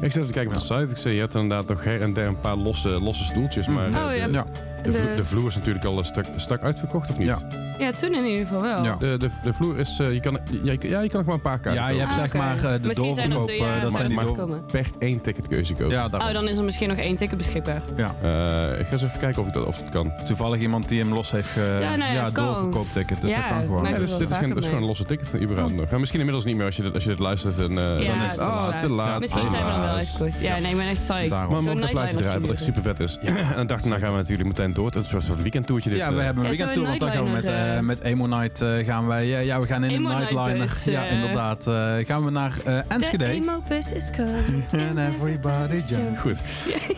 Ik 0.02 0.12
zit 0.12 0.22
even 0.22 0.26
te 0.26 0.32
kijken 0.32 0.52
op 0.52 0.58
de 0.68 0.74
site. 0.74 0.90
Ik 0.90 0.96
zei, 0.96 1.14
je 1.14 1.20
hebt 1.20 1.34
inderdaad 1.34 1.68
nog 1.68 1.84
her 1.84 2.00
en 2.00 2.12
der 2.12 2.26
een 2.26 2.40
paar 2.40 2.56
losse, 2.56 2.88
losse 2.88 3.24
stoeltjes. 3.24 3.68
Maar 3.68 3.88
Mhm. 3.88 3.96
eh, 3.96 4.02
Oh, 4.04 4.10
de, 4.10 4.16
ja. 4.32 4.44
de, 4.82 4.92
vlo- 4.92 5.06
de- 5.06 5.14
de 5.16 5.24
vloer 5.24 5.48
is 5.48 5.54
natuurlijk 5.54 5.84
al 5.84 5.98
een 5.98 6.04
stuk, 6.04 6.26
een 6.34 6.40
stuk 6.40 6.62
uitverkocht, 6.62 7.10
of 7.10 7.18
niet? 7.18 7.26
Ja. 7.26 7.38
Ja, 7.82 7.92
toen 7.92 8.14
in 8.14 8.24
ieder 8.24 8.46
geval 8.46 8.62
wel. 8.62 8.84
Ja. 8.84 8.96
De, 8.96 9.16
de, 9.18 9.30
de 9.44 9.52
vloer 9.52 9.78
is... 9.78 9.98
eh, 10.00 10.12
je 10.12 10.20
kan, 10.20 10.38
ja, 10.62 10.72
je, 10.72 10.88
ja, 10.88 11.00
je 11.00 11.08
kan 11.08 11.18
nog 11.18 11.24
maar 11.26 11.34
een 11.34 11.40
paar 11.40 11.58
kaarten 11.60 11.82
Ja, 11.82 11.88
je 11.88 11.98
hebt 11.98 12.10
Ah, 12.10 12.16
zeg 12.18 12.26
oké. 12.26 12.36
maar 12.38 12.56
eh, 12.56 12.62
de 12.62 12.86
Misschien 12.86 13.14
zijn 13.14 13.30
dat 13.30 13.38
doorverkoop. 13.38 13.66
de- 13.68 13.74
eh, 13.74 13.82
dat 13.82 13.90
zijn 13.90 13.92
zijn 13.92 14.08
die 14.08 14.16
dat 14.16 14.26
door... 14.26 14.36
komen. 14.36 14.64
per 14.72 14.86
één 14.98 15.20
ticketkeuze 15.20 15.72
kopen. 15.74 15.90
Ja, 15.90 16.08
daarom. 16.08 16.28
Oh, 16.28 16.34
dan 16.34 16.48
is 16.48 16.58
er 16.58 16.64
misschien 16.64 16.88
nog 16.88 16.96
één 16.98 17.16
ticket 17.16 17.38
beschikbaar. 17.38 17.82
ja. 17.96 18.14
Eh, 18.22 18.80
ik 18.80 18.86
ga 18.86 18.92
eens 18.92 19.02
even 19.02 19.18
kijken 19.18 19.42
of, 19.42 19.48
ik 19.48 19.52
dat, 19.54 19.66
of 19.66 19.78
dat 19.78 19.88
kan. 19.88 20.12
Toevallig 20.26 20.60
iemand 20.60 20.88
die 20.88 21.00
hem 21.00 21.12
los 21.12 21.30
heeft 21.30 21.48
ge... 21.48 21.78
Ja, 21.80 21.96
nou 21.96 22.12
ja, 22.12 22.30
kan. 22.32 22.44
doorverkoopticket. 22.46 23.20
Dus 23.20 23.30
Ja, 23.30 23.36
dat 23.36 23.46
kan 23.48 23.60
gewoon. 23.60 23.82
maakt 23.82 23.86
Ja, 23.86 23.90
het 23.92 24.00
dus 24.00 24.10
wel 24.10 24.18
dit 24.18 24.28
is, 24.28 24.34
vaker 24.34 24.46
geen, 24.46 24.54
dit 24.54 24.58
is 24.62 24.68
gewoon 24.68 24.80
een 24.82 24.88
losse 24.88 25.04
ticket, 25.04 25.40
überhaupt 25.42 25.74
nog. 25.74 25.90
Ja, 25.90 25.98
misschien 25.98 26.18
inmiddels 26.18 26.46
niet 26.46 26.56
meer 26.56 26.66
als 26.66 26.76
je 26.76 26.82
dit, 26.82 26.94
als 26.94 27.02
je 27.02 27.08
dit 27.08 27.18
luistert. 27.18 27.58
En, 27.58 27.78
eh, 27.78 28.00
Ja, 28.02 28.06
dan 28.14 28.22
is 28.22 28.30
het 28.30 28.36
dat 28.36 28.46
is 28.48 28.54
ah, 28.54 28.66
waar. 28.68 28.80
te 28.80 28.88
laat. 28.90 29.20
Misschien 29.20 29.42
te 29.42 29.48
zijn 29.48 29.64
we 29.64 29.70
dan 29.70 29.78
wel 29.80 29.88
laat. 29.88 29.96
uitgekocht. 29.96 30.40
Ja, 30.40 30.58
nee, 30.58 30.70
ik 30.70 30.76
ben 30.76 30.86
echt. 30.86 31.06
Daarom. 31.08 31.28
Maar 31.30 31.48
we 31.48 31.68
Zo'n 31.68 31.82
een 31.82 31.90
plaatje 31.90 32.16
draaien, 32.16 32.40
wat 32.40 32.50
echt 32.50 32.62
super 32.62 32.82
vet 32.82 33.00
is. 33.00 33.18
en 33.22 33.34
de 33.60 33.64
dag 33.66 33.80
daarna 33.80 33.98
gaan 33.98 34.10
we 34.10 34.16
natuurlijk 34.16 34.48
meteen 34.48 34.72
door. 34.74 34.86
Het 34.86 34.94
is 34.94 35.12
een 35.12 35.22
soort 35.22 35.42
weekendtoertje 35.42 35.90
dit. 35.90 35.98
Ja, 35.98 36.08
eh. 36.08 36.14
we 36.14 36.20
hebben 36.22 36.44
een 36.44 36.50
Ja, 36.50 36.56
weekend 36.66 36.86
want 36.86 37.00
dan 37.00 37.10
gaan 37.10 37.24
we 37.24 37.30
met, 37.30 37.44
eh, 37.44 37.71
eh. 37.76 37.80
met 37.80 38.00
Emo 38.00 38.26
Night 38.26 38.60
eh, 38.60 38.68
gaan 38.86 39.06
wij, 39.06 39.26
ja, 39.26 39.38
ja, 39.38 39.60
we 39.60 39.66
gaan 39.66 39.84
in 39.84 39.90
Emo 39.90 40.08
de 40.08 40.14
Night 40.14 40.30
nightliner. 40.32 40.66
bus, 40.66 40.84
ja, 40.84 41.06
eh. 41.06 41.12
inderdaad. 41.14 41.66
eh, 41.66 41.74
gaan 42.06 42.24
we 42.24 42.30
naar 42.30 42.52
eh 42.64 42.64
De 42.64 42.84
Enschede. 42.88 43.24
emo-bus 43.26 43.92
is 43.92 44.10
coming. 44.16 44.64
And 44.88 44.98
everybody 45.14 45.82
jump. 45.88 46.18
Goed. 46.18 46.40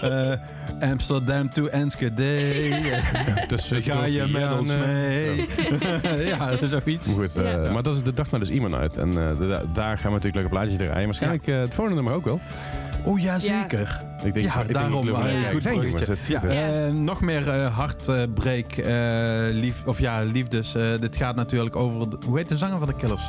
Eh, 0.00 0.30
Amsterdam 0.90 1.50
to 1.52 1.66
Enschede. 1.66 2.38
Tussen 3.48 3.82
Ga 3.82 4.04
je 4.04 4.26
met 4.26 4.58
ons 4.58 4.68
mee? 4.72 5.46
ja, 6.26 6.50
zoiets. 6.66 7.06
Maar 7.06 7.16
goed, 7.16 7.36
eh, 7.36 7.64
Ja. 7.64 7.72
maar 7.72 7.82
dat 7.82 7.96
is 7.96 8.02
de 8.02 8.14
dag 8.14 8.30
naar 8.30 8.40
dus 8.40 8.50
iemand 8.50 8.74
uit. 8.74 8.98
En 8.98 9.08
eh, 9.08 9.38
de- 9.38 9.64
daar 9.72 9.96
gaan 9.98 10.06
we 10.12 10.16
natuurlijk 10.16 10.34
leuke 10.34 10.48
plaatjes 10.48 10.76
draaien. 10.78 11.04
Waarschijnlijk 11.04 11.46
eh, 11.46 11.58
het 11.58 11.74
volgende 11.74 11.94
nummer 12.02 12.14
ook 12.14 12.24
wel. 12.24 12.40
Oh 13.04 13.20
ja, 13.20 13.38
zeker. 13.38 14.00
Ik 14.24 14.34
denk, 14.34 14.46
Ja, 14.46 14.52
ik 14.54 14.60
denk, 14.62 14.72
daarom, 14.72 15.06
ik 15.06 15.12
loop 15.12 15.22
eh, 15.24 15.24
kijken. 15.24 15.50
goed 15.50 15.62
het 16.06 16.26
Ja, 16.26 16.42
eh, 16.42 16.92
nog 16.92 17.20
meer 17.20 17.48
eh 17.48 17.76
hartbreek, 17.76 18.76
eh, 18.76 18.94
lief, 19.50 19.82
of 19.86 19.98
ja, 19.98 20.22
liefdes. 20.22 20.74
Eh, 20.74 20.82
dit 21.00 21.16
gaat 21.16 21.36
natuurlijk 21.36 21.76
over, 21.76 22.10
de- 22.10 22.16
hoe 22.26 22.36
heet 22.38 22.48
de 22.48 22.56
zanger 22.56 22.78
van 22.78 22.88
de 22.88 22.94
Killers? 22.96 23.22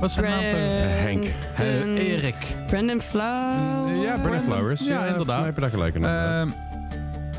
Wat 0.00 0.08
is 0.08 0.14
zijn 0.14 0.30
naam? 0.30 0.40
Henk. 0.40 1.24
Brandon- 1.54 1.96
Eh, 1.96 2.12
Erik. 2.12 2.34
Brandon 2.66 3.00
Flow. 3.00 4.02
Ja, 4.02 4.18
Brandon 4.22 4.40
Flowers. 4.42 4.86
Ja, 4.86 5.04
inderdaad. 5.04 5.44
heb 5.44 5.54
je 5.54 5.60
daar 5.60 5.70
gelijk 5.70 5.94
in. 5.94 6.02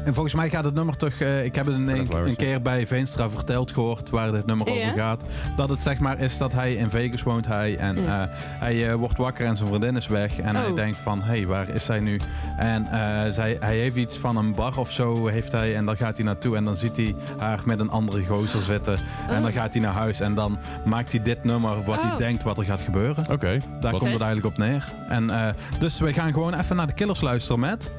En 0.04 0.14
volgens 0.14 0.36
mij 0.36 0.50
gaat 0.50 0.66
het 0.66 0.74
nummer 0.74 0.98
toch. 0.98 1.14
Eh, 1.14 1.46
ik 1.46 1.56
heb 1.56 1.66
het 1.66 1.76
een, 1.76 1.88
een, 2.28 2.36
keer 2.36 2.62
bij 2.62 2.88
Veenstra 2.88 3.30
verteld 3.30 3.72
gehoord 3.72 4.10
waar 4.10 4.32
dit 4.32 4.46
nummer 4.46 4.68
over 4.68 4.94
gaat. 4.96 5.22
Dat 5.56 5.70
het 5.70 5.80
zeg 5.80 6.00
maar 6.00 6.20
is 6.20 6.38
dat 6.38 6.52
hij 6.52 6.74
in 6.74 6.90
Vegas 6.90 7.24
woont. 7.24 7.48
Hij, 7.48 7.78
en 7.78 7.98
eh, 7.98 8.24
hij 8.38 8.90
eh, 8.90 8.96
wordt 8.96 9.18
wakker 9.18 9.46
en 9.46 9.58
zijn 9.58 9.70
vriendin 9.70 9.96
is 9.96 10.08
weg. 10.08 10.40
En 10.40 10.56
hij 10.56 10.70
oh. 10.70 10.76
denkt 10.76 10.98
van 10.98 11.22
hé, 11.22 11.38
hey, 11.38 11.48
waar 11.48 11.70
is 11.70 11.86
zij 11.86 12.00
nu? 12.00 12.20
En 12.58 12.88
zij, 13.34 13.58
hij 13.60 13.78
heeft 13.78 13.96
iets 13.96 14.18
van 14.18 14.38
een 14.38 14.56
bar 14.56 14.78
of 14.78 14.92
zo. 14.92 15.28
Heeft 15.28 15.52
hij, 15.52 15.76
en 15.76 15.86
dan 15.86 15.98
gaat 15.98 16.16
hij 16.16 16.26
naartoe. 16.26 16.56
En 16.56 16.64
dan 16.64 16.76
ziet 16.76 16.98
hij 16.98 17.16
haar 17.38 17.60
met 17.66 17.80
een 17.80 17.90
andere 17.90 18.26
gozer 18.26 18.62
zitten. 18.62 19.00
En 19.28 19.42
dan 19.42 19.52
oh. 19.52 19.56
gaat 19.58 19.74
hij 19.74 19.82
naar 19.82 19.94
huis. 19.94 20.20
En 20.20 20.34
dan 20.34 20.58
maakt 20.86 21.12
hij 21.12 21.22
dit 21.22 21.44
nummer 21.44 21.84
wat 21.84 22.02
hij 22.02 22.12
oh. 22.12 22.18
denkt 22.18 22.44
wat 22.44 22.58
er 22.58 22.64
gaat 22.64 22.82
gebeuren. 22.82 23.26
Oké. 23.32 23.58
Daar 23.82 23.92
komt 23.92 24.12
het 24.12 24.22
eigenlijk 24.22 24.46
op 24.46 24.58
neer. 24.58 24.92
En, 25.10 25.56
dus 25.80 26.00
we 26.00 26.14
gaan 26.14 26.34
gewoon 26.34 26.54
even 26.54 26.76
naar 26.76 26.88
de 26.88 26.94
killers 26.94 27.22
luisteren 27.22 27.60
met. 27.60 27.92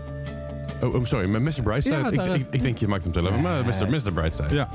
Oh, 0.82 0.94
oh, 0.94 1.04
sorry, 1.04 1.26
Mr. 1.26 1.62
Brightside? 1.62 2.12
Ik, 2.12 2.34
ik, 2.34 2.46
ik, 2.50 2.62
denk 2.62 2.78
je 2.78 2.88
maakt 2.88 3.04
hem 3.04 3.12
te 3.12 3.20
maar 3.20 3.64
Mr. 3.64 3.90
Mr. 3.90 4.12
Brightside. 4.12 4.54
Ja. 4.54 4.68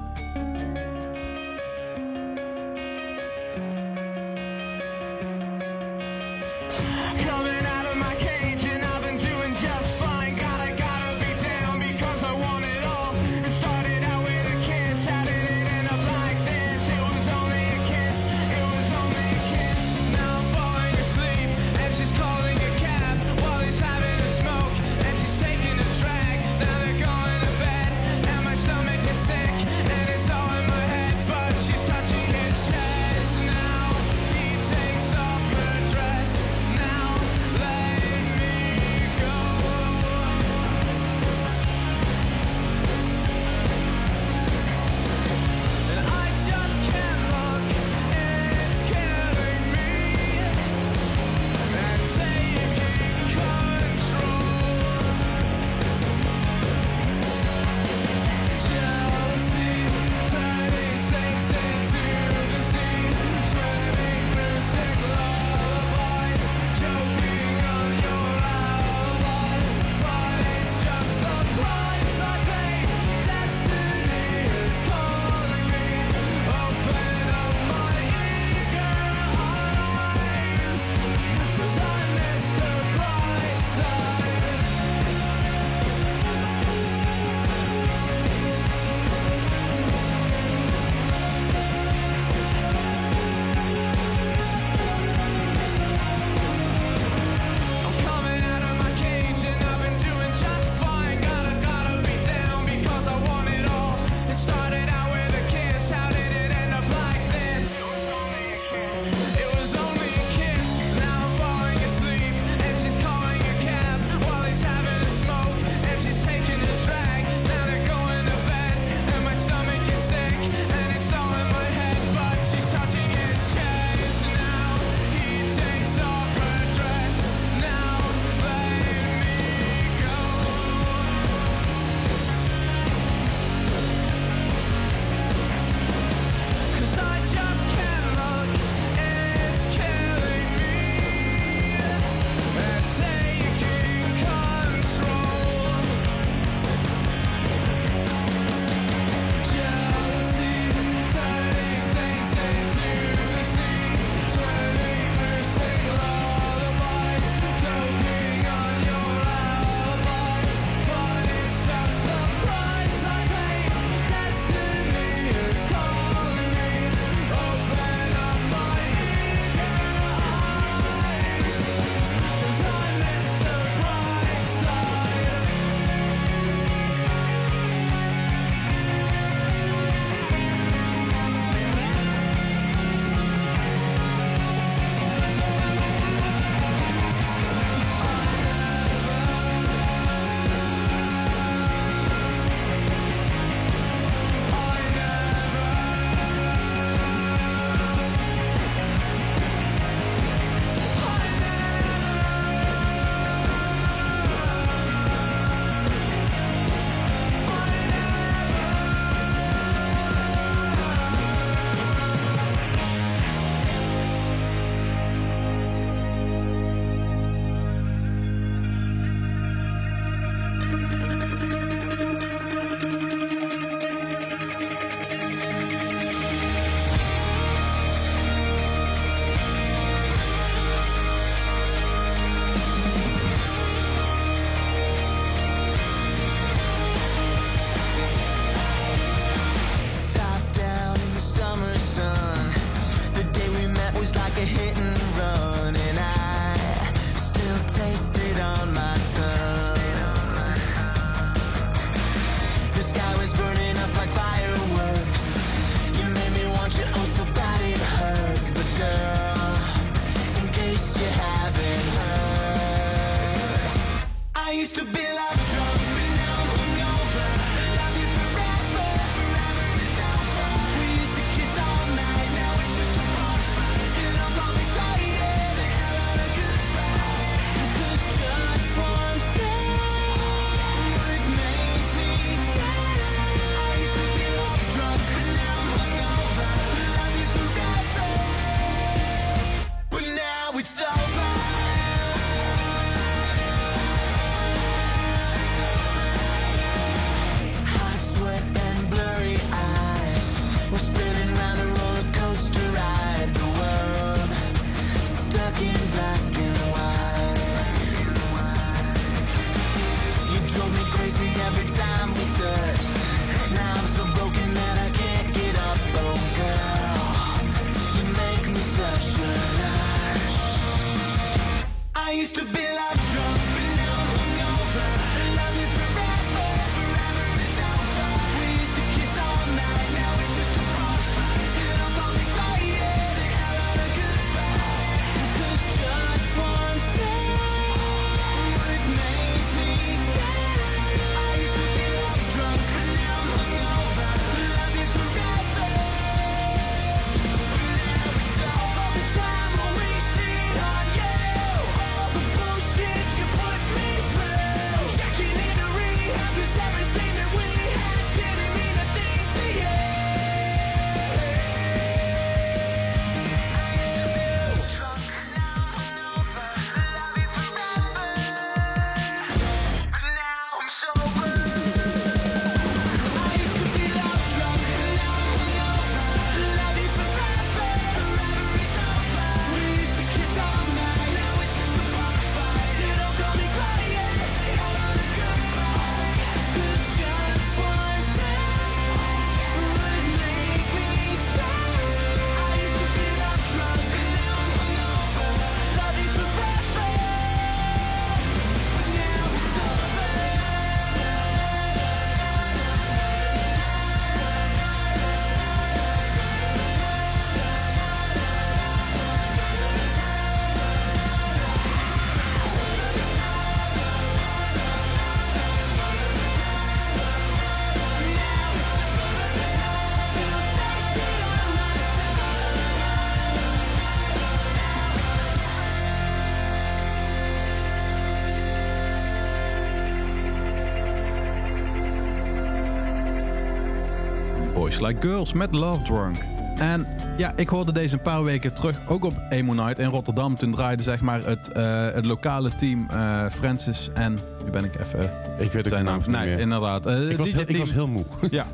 Boys 434.79 434.87
Like 434.93 435.07
Girls 435.07 435.33
met 435.33 435.53
Love 435.53 435.83
Drunk. 435.83 436.15
En 436.57 436.87
ja, 437.17 437.33
ik 437.35 437.49
hoorde 437.49 437.71
deze 437.71 437.93
een 437.93 438.01
paar 438.01 438.23
weken 438.23 438.53
terug 438.53 438.81
ook 438.87 439.03
op 439.05 439.13
Emo 439.29 439.53
Night 439.53 439.79
in 439.79 439.85
Rotterdam. 439.89 440.37
Toen 440.37 440.51
draaide 440.51 440.83
zeg 440.83 441.01
maar 441.01 441.23
het, 441.25 441.51
eh, 441.51 441.85
het 441.93 442.05
lokale 442.05 442.55
team 442.55 442.87
eh, 442.89 443.25
Francis 443.29 443.89
en... 443.93 444.13
Nu 444.45 444.51
ben 444.51 444.63
ik 444.63 444.79
even... 444.79 445.11
Ik 445.37 445.51
weet 445.51 445.67
zijn 445.67 445.85
naam 445.85 446.01
Nee, 446.07 446.25
meer. 446.25 446.39
inderdaad. 446.39 446.85
Eh, 446.85 447.09
Ik 447.09 447.17
was, 447.17 447.31
heel, 447.31 447.41
ik 447.41 447.47
DJ-team- 447.47 447.59
was 447.59 447.71
heel 447.73 447.87
moe. 447.87 448.05
Ja, 448.31 448.45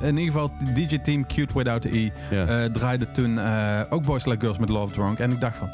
in 0.00 0.18
ieder 0.18 0.32
geval 0.32 0.50
DJ-team 0.74 1.26
Cute 1.26 1.52
Without 1.58 1.82
the 1.82 1.96
E 1.98 2.10
Ja. 2.30 2.68
draaide 2.70 3.10
toen 3.10 3.38
ook 3.90 4.04
Boys 4.04 4.24
Like 4.24 4.40
Girls 4.40 4.58
met 4.58 4.68
Love 4.68 4.92
Drunk. 4.92 5.18
En 5.18 5.30
ik 5.30 5.40
dacht 5.40 5.56
van... 5.56 5.70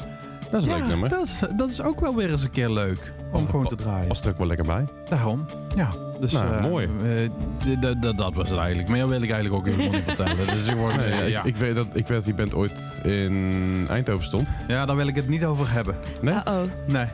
dat 0.51 0.61
is 0.61 0.67
een 0.67 0.73
ja, 0.73 0.79
leuk 0.79 0.87
nummer. 0.87 1.09
Dat 1.09 1.23
is, 1.27 1.39
dat 1.55 1.69
is 1.69 1.81
ook 1.81 1.99
wel 1.99 2.15
weer 2.15 2.31
eens 2.31 2.43
een 2.43 2.49
keer 2.49 2.69
leuk 2.69 3.11
om 3.31 3.45
gewoon 3.49 3.67
te 3.67 3.75
draaien. 3.75 4.07
Was 4.07 4.21
er 4.21 4.29
ook 4.29 4.37
wel 4.37 4.47
lekker 4.47 4.65
bij. 4.65 4.85
Daarom. 5.09 5.45
Ja, 5.75 5.89
dus 6.19 6.31
Nou, 6.31 6.53
eh, 6.55 6.61
mooi. 6.61 6.89
eh, 7.03 7.89
d- 7.89 8.17
dat 8.17 8.33
was 8.35 8.49
het 8.49 8.57
eigenlijk. 8.57 8.89
Meer 8.89 9.07
wil 9.07 9.21
ik 9.21 9.31
eigenlijk 9.31 9.53
ook 9.55 9.65
helemaal 9.73 9.91
niet 9.91 10.03
vertellen. 10.03 10.35
Dus 10.55 10.65
ik 10.65 10.75
word, 10.75 10.95
Nee, 10.95 11.11
eh, 11.11 11.25
ik- 11.25 11.31
ja. 11.31 11.43
ik, 11.43 11.55
weet 11.55 11.75
dat, 11.75 11.85
ik 11.85 12.07
weet 12.07 12.17
dat 12.17 12.25
die 12.25 12.33
band 12.33 12.55
ooit 12.55 12.71
in 13.03 13.85
Eindhoven 13.89 14.23
stond. 14.25 14.47
ja, 14.67 14.85
daar 14.85 14.95
wil 14.95 15.07
ik 15.07 15.15
het 15.15 15.27
niet 15.27 15.45
over 15.45 15.71
hebben. 15.71 15.95
Nee? 16.21 16.33
Uh-oh. 16.33 16.61
Nee. 16.85 17.05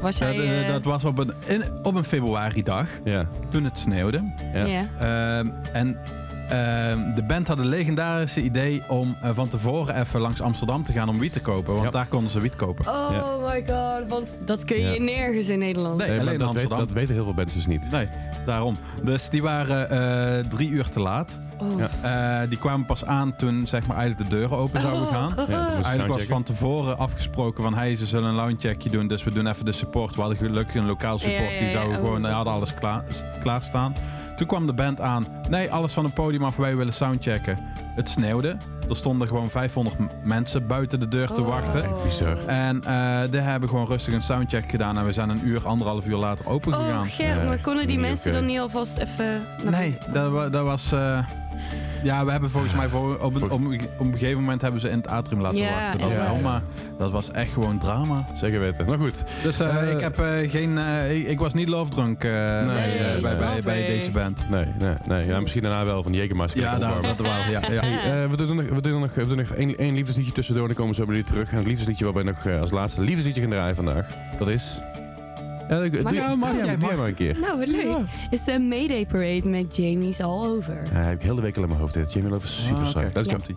Was 0.00 0.18
jij... 0.18 0.66
dat 0.68 0.84
was 0.84 1.04
op 1.04 1.18
een, 1.18 1.32
in, 1.46 1.62
op 1.82 1.94
een 1.94 2.04
februari 2.04 2.62
dag, 2.62 2.86
Ja. 3.04 3.26
toen 3.50 3.64
het 3.64 3.78
sneeuwde. 3.78 4.22
Ja. 4.54 4.86
Ehm, 4.98 5.46
en 5.72 5.98
de 7.14 7.22
band 7.26 7.48
had 7.48 7.58
een 7.58 7.66
legendarische 7.68 8.42
idee 8.42 8.82
om 8.88 9.16
eh, 9.20 9.30
van 9.34 9.48
tevoren 9.48 10.00
even 10.00 10.20
langs 10.20 10.40
Amsterdam 10.40 10.82
te 10.84 10.92
gaan 10.92 11.08
om 11.08 11.18
wiet 11.18 11.32
te 11.32 11.40
kopen. 11.40 11.72
Want 11.72 11.84
Ja. 11.84 11.90
daar 11.90 12.06
konden 12.06 12.30
ze 12.30 12.40
wiet 12.40 12.56
kopen. 12.56 12.88
Oh 12.88 13.08
Ja. 13.10 13.36
my 13.48 13.64
god, 13.66 14.08
want 14.08 14.36
dat 14.44 14.64
kun 14.64 14.80
je 14.80 14.90
Ja. 14.94 15.02
nergens 15.02 15.46
in 15.48 15.58
Nederland. 15.58 15.98
Nee. 15.98 16.08
Nee, 16.08 16.20
alleen 16.20 16.38
dat, 16.38 16.48
Amsterdam. 16.48 16.78
weet- 16.78 16.88
dat 16.88 16.96
weten 16.96 17.14
heel 17.14 17.24
veel 17.24 17.32
mensen 17.32 17.56
dus 17.58 17.66
niet. 17.66 17.90
Nee, 17.90 18.08
daarom. 18.46 18.76
Dus 19.04 19.30
die 19.30 19.42
waren 19.42 19.90
eh, 19.90 20.44
drie 20.48 20.68
uur 20.68 20.88
te 20.88 21.00
laat. 21.00 21.40
Oh. 21.58 21.78
Ja. 21.78 22.40
Eh, 22.42 22.48
die 22.48 22.58
kwamen 22.58 22.86
pas 22.86 23.04
aan 23.04 23.36
toen 23.36 23.66
zeg 23.66 23.86
maar, 23.86 23.96
eigenlijk 23.96 24.30
de 24.30 24.36
deuren 24.36 24.56
open 24.56 24.80
zouden 24.80 25.06
gaan. 25.08 25.32
Ja, 25.36 25.44
moest 25.44 25.48
je 25.78 25.84
Eigenlijk 25.84 26.08
was 26.08 26.22
van 26.22 26.42
tevoren 26.42 26.98
afgesproken 26.98 27.62
van 27.62 27.74
hey, 27.74 27.96
ze 27.96 28.06
zullen 28.06 28.28
een 28.28 28.34
loungecheckje 28.34 28.90
doen, 28.90 29.08
dus 29.08 29.24
we 29.24 29.32
doen 29.34 29.46
even 29.46 29.64
de 29.64 29.72
support. 29.72 30.14
We 30.14 30.20
hadden 30.20 30.38
gelukkig 30.38 30.74
een 30.74 30.86
lokaal 30.86 31.18
support, 31.18 31.38
Ja, 31.38 31.50
ja, 31.52 31.58
die 31.58 31.66
ja, 31.66 31.72
zouden 31.72 31.98
oh, 31.98 32.04
gewoon, 32.04 32.24
hadden 32.24 32.52
alles 32.52 32.74
klaar, 32.74 33.04
klaarstaan. 33.40 33.94
Toen 34.40 34.48
kwam 34.48 34.66
de 34.66 34.72
band 34.72 35.00
aan. 35.00 35.26
Nee, 35.48 35.70
alles 35.72 35.92
van 35.92 36.04
het 36.04 36.14
podium 36.14 36.44
af, 36.44 36.56
wij 36.56 36.76
willen 36.76 36.92
soundchecken. 36.92 37.58
Het 37.94 38.08
sneeuwde. 38.08 38.56
Er 38.88 38.96
stonden 38.96 39.28
gewoon 39.28 39.50
500 39.50 39.98
m- 39.98 40.08
mensen 40.22 40.66
buiten 40.66 41.00
de 41.00 41.08
deur 41.08 41.28
te 41.32 41.40
Oh. 41.40 41.48
wachten. 41.48 41.84
Echt 41.84 42.02
bizar. 42.04 42.36
En 42.46 42.84
eh 42.84 43.20
die 43.30 43.40
hebben 43.40 43.68
gewoon 43.68 43.86
rustig 43.86 44.14
een 44.14 44.22
soundcheck 44.22 44.70
gedaan. 44.70 44.98
En 44.98 45.04
we 45.04 45.12
zijn 45.12 45.28
een 45.28 45.40
uur, 45.46 45.66
anderhalf 45.66 46.06
uur 46.06 46.16
later 46.16 46.46
open 46.48 46.72
gegaan. 46.74 47.02
Oh, 47.06 47.12
Ger, 47.12 47.36
Ja, 47.38 47.44
maar 47.44 47.60
konden 47.60 47.86
die 47.86 47.98
mensen 47.98 48.32
dan 48.32 48.46
niet 48.46 48.58
alvast 48.58 48.96
even... 48.96 49.42
naar- 49.62 49.72
Nee, 49.72 49.96
dat, 50.12 50.30
wa- 50.32 50.48
dat 50.48 50.64
was... 50.64 50.92
eh, 50.92 51.18
ja, 52.02 52.24
we 52.24 52.30
hebben 52.30 52.50
volgens 52.50 52.74
mij 52.74 52.88
voor, 52.88 53.18
op, 53.18 53.34
een, 53.34 53.50
op, 53.50 53.60
een- 53.64 53.80
op 53.98 54.06
een 54.06 54.12
gegeven 54.18 54.40
moment 54.40 54.62
hebben 54.62 54.80
ze 54.80 54.88
in 54.88 54.96
het 54.96 55.08
atrium 55.08 55.40
laten 55.40 55.58
Ja, 55.58 55.70
wachten. 55.82 56.00
Dat 56.00 56.12
wel, 56.12 56.36
maar 56.42 56.62
dat 56.98 57.10
was 57.10 57.30
echt 57.30 57.52
gewoon 57.52 57.78
drama. 57.78 58.26
Zeker 58.34 58.60
weten. 58.60 58.86
Maar 58.86 58.98
goed. 58.98 59.24
Dus 59.42 59.60
eh, 59.60 59.82
Eh, 59.82 59.90
ik, 59.90 60.00
heb, 60.00 60.18
eh, 60.18 60.50
geen, 60.50 60.78
eh, 60.78 61.16
ik, 61.18 61.26
ik 61.28 61.38
was 61.38 61.54
niet 61.54 61.68
love 61.68 61.90
drunk 61.90 62.24
eh, 62.24 62.30
bij, 62.30 63.18
bij, 63.20 63.60
bij, 63.64 63.86
deze 63.86 64.10
band. 64.10 64.50
Nee, 64.50 64.64
nee, 64.78 64.94
nee. 65.06 65.26
Ja, 65.26 65.40
misschien 65.40 65.62
daarna 65.62 65.84
wel 65.84 66.02
van 66.02 66.12
Jägermeister. 66.12 66.60
Ja, 66.60 66.78
daar, 66.78 67.02
dat 67.02 67.18
was, 67.18 67.28
ja, 67.50 67.60
ja. 67.70 67.80
Hey, 67.90 68.22
eh, 68.24 68.30
we 68.30 68.36
doen 68.36 68.56
nog, 68.56 68.64
we 68.68 68.80
doen 68.82 69.00
nog, 69.00 69.14
we 69.14 69.26
doen 69.26 69.36
nog 69.36 69.50
één, 69.50 69.78
één 69.78 69.94
liefdesliedje 69.94 70.32
tussendoor 70.32 70.62
en 70.62 70.68
dan 70.68 70.76
komen 70.84 70.94
we 70.94 71.00
zo 71.00 71.06
bij 71.06 71.16
jullie 71.16 71.30
terug. 71.30 71.50
En 71.50 71.56
het 71.56 71.66
liefdesliedje 71.66 72.04
waar 72.04 72.14
wij 72.14 72.22
nog 72.22 72.46
als 72.60 72.70
laatste 72.70 73.00
liefdesliedje 73.00 73.40
gaan 73.40 73.50
draaien 73.50 73.76
vandaag, 73.76 74.06
dat 74.38 74.48
is... 74.48 74.80
Ja, 75.70 75.78
doe, 75.78 75.90
doe, 75.90 76.14
ja, 76.14 76.34
mag, 76.36 76.48
doe 76.50 76.58
jij 76.58 76.66
jij 76.66 76.76
mag. 76.76 76.96
maar 76.96 77.06
een 77.08 77.14
keer. 77.14 77.36
Nou, 77.40 77.58
wat 77.58 77.68
leuk. 77.68 77.86
Het 78.30 78.40
is 78.40 78.46
een 78.54 78.68
Mayday 78.68 79.06
Parade 79.06 79.48
met 79.48 79.76
Jamie's 79.76 80.20
All 80.20 80.46
Over. 80.46 80.82
Ja, 80.92 80.98
heb 81.00 81.14
ik 81.14 81.22
heel 81.22 81.34
de 81.34 81.40
week 81.42 81.56
al 81.56 81.62
in 81.62 81.68
mijn 81.68 81.80
hoofd. 81.80 82.12
Jamie 82.12 82.30
Love 82.30 82.46
is 82.46 82.64
super 82.66 82.82
Ah, 82.82 82.88
saai. 82.88 83.06
oké. 83.06 83.18
Let's 83.20 83.32
go. 83.32 83.54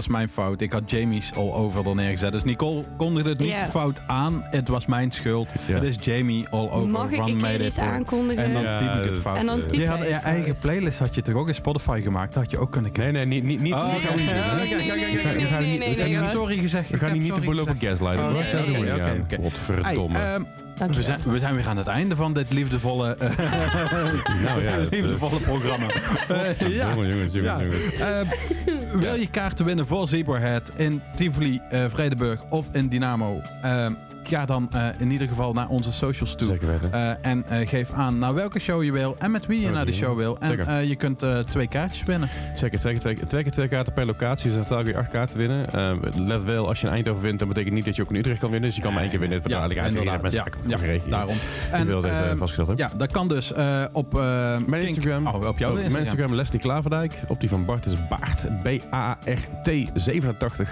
Was 0.00 0.08
mijn 0.08 0.28
fout. 0.28 0.60
Ik 0.60 0.72
had 0.72 0.90
Jamie's 0.90 1.30
all 1.36 1.52
over 1.52 1.88
er 1.88 1.94
neergezet. 1.94 2.32
Dus 2.32 2.44
Nicole 2.44 2.84
kondigde 2.96 3.30
het 3.30 3.38
niet 3.38 3.64
fout 3.70 4.00
aan. 4.06 4.40
Het 4.44 4.68
was 4.68 4.86
mijn 4.86 5.10
schuld. 5.10 5.52
Het 5.60 5.82
is 5.82 5.96
Jamie 6.00 6.48
all 6.48 6.68
over 6.70 6.90
Mag 6.90 7.10
ik 7.10 7.16
van 7.16 7.26
keer 7.26 7.36
Mayday 7.36 7.72
aankondigen? 7.76 8.44
En 8.44 8.52
dan 8.52 8.62
Ja, 8.62 8.78
typ 8.78 9.04
ik 9.04 9.10
het 9.10 9.20
fout. 9.22 9.36
En 9.36 9.46
dan 9.46 9.60
typ 9.66 9.80
je 9.80 9.86
had 9.86 9.98
je 9.98 10.04
eigen 10.14 10.54
playlist 10.60 10.98
had 10.98 11.14
je 11.14 11.22
toch 11.22 11.34
ook 11.34 11.48
in 11.48 11.54
Spotify 11.54 12.00
gemaakt? 12.02 12.34
Dat 12.34 12.42
had 12.42 12.50
je 12.50 12.58
ook 12.58 12.70
kunnen 12.72 12.90
Nee, 12.94 13.12
nee, 13.12 13.24
niet, 13.24 13.44
niet, 13.44 13.60
niet. 13.60 13.72
Oh, 13.74 13.86
nee, 13.86 13.94
niet- 13.94 14.26
nee, 14.26 15.78
nee, 15.78 15.96
niet- 15.96 16.20
nee, 16.20 16.28
sorry 16.28 16.56
gezegd. 16.56 16.88
We 16.88 16.94
Ik 16.94 17.00
gaan 17.00 17.12
niet 17.12 17.32
gaslighten. 17.80 18.28
Oh, 18.28 18.84
ja. 18.84 18.94
oké, 18.94 19.22
oké. 19.24 19.36
Godverdomme. 19.42 20.18
Dank 20.80 20.92
we, 20.92 20.98
je 20.98 21.04
zijn, 21.04 21.20
wel. 21.24 21.32
we 21.32 21.38
zijn 21.38 21.54
weer 21.54 21.68
aan 21.68 21.76
het 21.76 21.86
einde 21.86 22.16
van 22.16 22.32
dit 22.32 22.52
liefdevolle, 22.52 23.16
eh, 23.16 23.38
nou 24.44 24.62
ja, 24.62 24.72
eh, 24.78 24.86
liefdevolle 24.90 25.40
programma. 25.40 25.86
Ja. 26.68 26.94
Jongens, 26.94 27.12
jongens, 27.12 27.32
jongens. 27.32 27.32
Ja. 27.34 27.62
jongens. 27.62 27.94
Eh, 27.94 29.00
wil 29.00 29.14
je 29.14 29.30
kaarten 29.30 29.64
winnen 29.64 29.86
voor 29.86 30.06
Zebrahead 30.08 30.72
in 30.76 31.02
Tivoli, 31.14 31.60
eh, 31.70 31.84
Vredenburg 31.88 32.40
of 32.48 32.66
in 32.72 32.88
Dynamo? 32.88 33.40
Ga 34.30 34.44
dan 34.44 34.68
eh, 34.72 34.86
in 34.98 35.10
ieder 35.10 35.28
geval 35.28 35.52
naar 35.52 35.68
onze 35.68 35.92
socials 35.92 36.34
toe. 36.34 36.48
Zeker 36.48 36.66
weten. 36.66 36.92
Eh, 36.92 37.30
en 37.30 37.46
eh, 37.46 37.68
geef 37.68 37.90
aan 37.90 38.18
naar 38.18 38.34
welke 38.34 38.58
show 38.58 38.82
je 38.82 38.92
wil 38.92 39.16
en 39.18 39.30
met 39.30 39.46
wie 39.46 39.60
je 39.60 39.66
Met 39.66 39.74
naar 39.74 39.86
de 39.86 39.92
show 39.92 40.10
ja. 40.10 40.16
wil. 40.16 40.38
En 40.38 40.88
je 40.88 40.96
kunt 40.96 41.24
twee 41.50 41.66
kaartjes 41.66 42.02
winnen. 42.02 42.28
Zeker, 42.54 42.78
twee 42.78 42.92
keer 42.92 43.00
twee, 43.00 43.26
twee 43.26 43.42
keer 43.42 43.52
twee 43.52 43.68
kaarten 43.68 43.92
per 43.92 44.06
locatie. 44.06 44.44
Dus 44.44 44.54
dan 44.54 44.62
totaal 44.62 44.82
kun 44.82 44.92
je 44.92 44.98
acht 44.98 45.10
kaarten 45.10 45.38
winnen. 45.38 45.66
Let 46.26 46.44
wel, 46.44 46.68
als 46.68 46.80
je 46.80 46.86
een 46.86 46.92
Eindhoven 46.92 47.22
wint, 47.22 47.38
dan 47.38 47.48
betekent 47.48 47.74
niet 47.74 47.84
dat 47.84 47.96
je 47.96 48.02
ook 48.02 48.10
in 48.10 48.16
Utrecht 48.16 48.38
kan 48.38 48.50
winnen. 48.50 48.68
Dus 48.68 48.76
je 48.76 48.82
kan 48.82 48.92
maar 48.92 49.02
één 49.02 49.10
keer 49.10 49.20
winnen. 49.20 49.42
Het 49.42 49.52
wordt 49.52 49.76
eigenlijk. 49.76 50.56
Ja, 50.66 50.78
ja, 50.92 51.00
daarom. 51.08 51.36
Ik 51.80 51.84
wil 51.84 52.02
het 52.02 52.12
even 52.12 52.28
ehm, 52.28 52.36
vastgesteld 52.36 52.68
hebben. 52.68 52.86
Ja, 52.86 52.92
dat 52.98 53.10
kan 53.10 53.28
dus 53.28 53.52
op 53.92 54.12
Mijn 54.66 54.82
Instagram. 54.82 55.26
Oh, 55.26 55.34
op 55.34 55.40
jouw 55.40 55.50
Op 55.70 55.76
Instagram. 55.76 55.92
Mijn 55.92 56.04
Instagram 56.04 56.34
Leslie 56.34 56.60
Klaverdijk. 56.60 57.20
Op 57.28 57.40
die 57.40 57.48
van 57.48 57.64
Bart 57.64 57.86
is 57.86 57.94
Baart. 58.08 58.62
B-A-R-T87. 58.62 60.68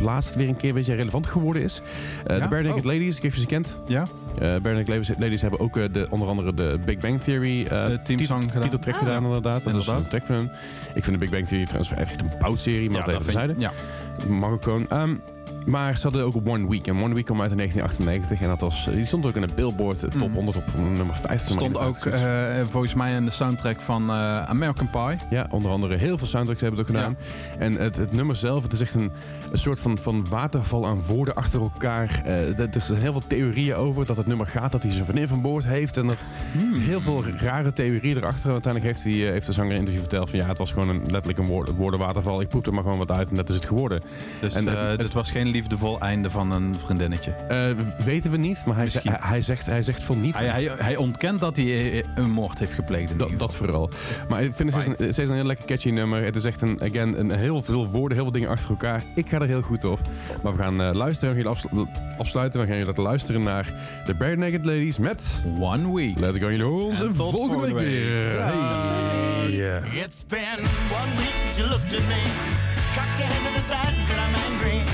laatst 0.00 0.34
weer 0.34 0.48
een 0.48 0.56
keer 0.56 0.74
weet 0.74 0.86
je, 0.86 0.94
relevant 0.94 1.26
geworden 1.26 1.62
is. 1.62 1.82
Eh, 2.26 2.36
Ja? 2.36 2.42
De 2.42 2.48
Bare 2.48 2.62
Naked 2.62 2.84
Oh. 2.84 2.92
Ladies, 2.92 3.16
ik 3.16 3.22
weet 3.22 3.22
niet 3.22 3.30
of 3.32 3.34
je 3.34 3.40
ze 3.40 3.46
kent. 3.46 3.80
Ja? 3.86 4.02
Eh 4.38 4.60
Bare 4.62 4.74
Naked 4.74 4.88
Ladies, 4.88 5.08
Ladies 5.18 5.40
hebben 5.40 5.60
ook 5.60 5.77
eh, 5.82 5.92
de, 5.92 6.06
onder 6.10 6.28
andere 6.28 6.54
de 6.54 6.78
Big 6.84 6.98
Bang 6.98 7.20
Theory 7.20 7.66
eh, 7.66 7.86
De 7.86 8.02
teamsong 8.02 8.18
titel- 8.18 8.38
gedaan. 8.48 8.62
titeltrack 8.62 8.94
Oh. 8.94 9.00
gedaan 9.00 9.24
inderdaad. 9.24 9.64
Dat 9.64 9.74
is 9.74 9.86
een 9.86 10.08
track 10.08 10.24
van 10.26 10.34
hun. 10.34 10.50
Ik 10.94 11.04
vind 11.04 11.06
de 11.06 11.18
Big 11.18 11.30
Bang 11.30 11.46
Theory 11.48 11.64
trouwens 11.64 11.92
echt 11.92 12.20
een 12.20 12.30
boutserie, 12.38 12.90
maar 12.90 13.00
dat 13.04 13.08
even 13.08 13.22
terzijde. 13.22 13.54
Ja. 13.58 13.72
Mag 14.28 14.50
ook 14.50 14.62
gewoon. 14.62 14.86
Maar 15.68 15.96
ze 15.96 16.02
hadden 16.02 16.24
ook 16.24 16.34
op 16.34 16.48
One 16.48 16.68
Week. 16.68 16.86
En 16.86 17.02
One 17.02 17.14
Week 17.14 17.24
kwam 17.24 17.40
uit 17.40 17.50
in 17.50 17.56
1998. 17.56 18.40
En 18.40 18.48
dat 18.48 18.60
was, 18.60 18.88
die 18.94 19.04
stond 19.04 19.26
ook 19.26 19.34
in 19.34 19.40
de 19.46 19.54
Billboard 19.54 20.02
eh, 20.04 20.10
top 20.10 20.28
Mm. 20.28 20.34
100 20.34 20.56
op 20.56 20.64
nummer 20.76 21.14
50. 21.16 21.50
Stond 21.54 21.76
ook 21.76 21.82
51. 21.82 22.12
eh, 22.22 22.66
volgens 22.68 22.94
mij 22.94 23.14
in 23.14 23.24
de 23.24 23.30
soundtrack 23.30 23.80
van 23.80 24.10
eh, 24.10 24.42
American 24.44 24.90
Pie. 24.90 25.16
ja, 25.30 25.46
onder 25.50 25.70
andere 25.70 25.96
heel 25.96 26.18
veel 26.18 26.26
soundtracks 26.26 26.60
hebben 26.60 26.80
het 26.80 26.88
ook 26.90 26.96
gedaan. 26.96 27.16
En 27.58 27.72
het, 27.72 27.96
het 27.96 28.12
nummer 28.12 28.36
zelf, 28.36 28.62
het 28.62 28.72
is 28.72 28.80
echt 28.80 28.94
een, 28.94 29.10
een 29.52 29.58
soort 29.58 29.80
van, 29.80 29.98
van 29.98 30.26
waterval 30.28 30.86
aan 30.86 31.02
woorden 31.06 31.34
achter 31.34 31.60
elkaar. 31.60 32.22
Er 32.24 32.68
zijn 32.82 33.00
heel 33.00 33.12
veel 33.12 33.22
theorieën 33.26 33.74
over 33.74 34.06
dat 34.06 34.16
het 34.16 34.26
nummer 34.26 34.46
gaat, 34.46 34.72
dat 34.72 34.82
hij 34.82 34.92
zijn 34.92 35.04
vriendin 35.04 35.28
van 35.28 35.42
boord 35.42 35.66
heeft. 35.66 35.96
En 35.96 36.06
dat 36.06 36.16
Hmm. 36.52 36.80
heel 36.80 37.00
veel 37.00 37.24
rare 37.36 37.72
theorieën 37.72 38.16
erachter. 38.16 38.50
Uiteindelijk 38.52 38.94
heeft, 38.94 39.04
hij, 39.18 39.30
heeft 39.32 39.46
de 39.46 39.52
zanger 39.52 39.68
in 39.70 39.74
een 39.74 39.80
interview 39.80 40.02
verteld 40.08 40.30
van 40.30 40.38
ja, 40.38 40.46
het 40.46 40.58
was 40.58 40.72
gewoon 40.72 40.88
een, 40.88 41.00
letterlijk 41.00 41.38
een 41.38 41.46
woord, 41.46 41.74
woordenwaterval. 41.76 42.40
Ik 42.40 42.48
poepte 42.48 42.68
er 42.68 42.74
maar 42.74 42.84
gewoon 42.84 42.98
wat 42.98 43.10
uit 43.10 43.30
en 43.30 43.36
dat 43.36 43.48
is 43.48 43.54
het 43.54 43.64
geworden. 43.64 44.02
Dus 44.40 44.54
En, 44.54 44.66
het- 44.66 45.12
was 45.12 45.30
geen 45.30 45.46
liefdevol 45.58 46.00
einde 46.00 46.30
van 46.30 46.50
een 46.50 46.76
vriendinnetje. 46.84 47.30
Eh, 47.30 47.70
weten 48.04 48.30
we 48.30 48.36
niet, 48.36 48.64
maar 48.66 48.76
hij, 48.76 49.40
zegt, 49.42 49.66
hij 49.66 49.82
zegt 49.82 50.02
van 50.02 50.20
niet. 50.20 50.34
Hij, 50.34 50.46
hij, 50.46 50.70
hij 50.78 50.96
ontkent 50.96 51.40
dat 51.40 51.56
hij 51.56 51.66
eh, 51.92 52.04
een 52.14 52.30
moord 52.30 52.58
heeft 52.58 52.72
gepleegd. 52.72 53.10
In 53.10 53.16
Dat, 53.16 53.30
dat 53.38 53.54
vooral. 53.54 53.90
Maar 54.28 54.42
ik 54.42 54.54
vind 54.54 54.72
het 54.72 54.82
steeds 54.82 54.98
een, 54.98 55.12
steeds 55.14 55.30
een 55.30 55.36
heel 55.36 55.44
lekker 55.46 55.66
catchy 55.66 55.90
nummer. 55.90 56.24
Het 56.24 56.36
is 56.36 56.44
echt 56.44 56.62
een, 56.62 56.82
again, 56.82 57.18
een 57.20 57.30
heel 57.30 57.62
veel 57.62 57.86
woorden, 57.88 58.16
heel 58.16 58.22
veel 58.26 58.32
dingen 58.32 58.48
achter 58.48 58.70
elkaar. 58.70 59.02
Ik 59.14 59.28
ga 59.28 59.38
er 59.40 59.46
heel 59.46 59.62
goed 59.62 59.84
op. 59.84 60.00
Maar 60.42 60.56
we 60.56 60.62
gaan 60.62 60.80
eh, 60.82 60.94
luisteren. 60.94 61.34
We 61.34 61.42
gaan 61.42 61.52
jullie 61.52 61.86
afslu- 61.86 62.18
afsluiten. 62.18 62.60
We 62.60 62.66
gaan 62.66 62.74
jullie 62.76 62.90
laten 62.90 63.04
luisteren 63.04 63.42
naar 63.42 63.72
de 64.06 64.14
Bare 64.14 64.36
Naked 64.36 64.64
Ladies 64.64 64.98
met... 64.98 65.42
One 65.60 65.94
week. 65.94 66.18
Let's 66.18 66.38
go 66.38 66.50
jullie 66.50 66.64
horen 66.66 66.86
ons 66.86 66.98
volgende 66.98 67.20
week 67.20 67.48
volgende 67.48 67.74
week. 67.74 67.86
weer. 67.86 68.42
Hey. 68.42 69.50
Yeah. 69.50 69.94
It's 70.04 70.24
been 70.28 70.58
one 71.00 71.10
week 71.16 71.34
since 71.44 71.58
you 71.58 71.68
looked 71.68 71.94
at 71.94 72.06
me. 72.08 72.22
Cock 72.94 73.10
your 73.18 73.28
head 73.32 73.42
to 73.46 73.60
the 73.60 73.66
side 73.68 73.96
and 73.98 74.06
said 74.06 74.18
I'm 74.18 74.34
angry. 74.52 74.87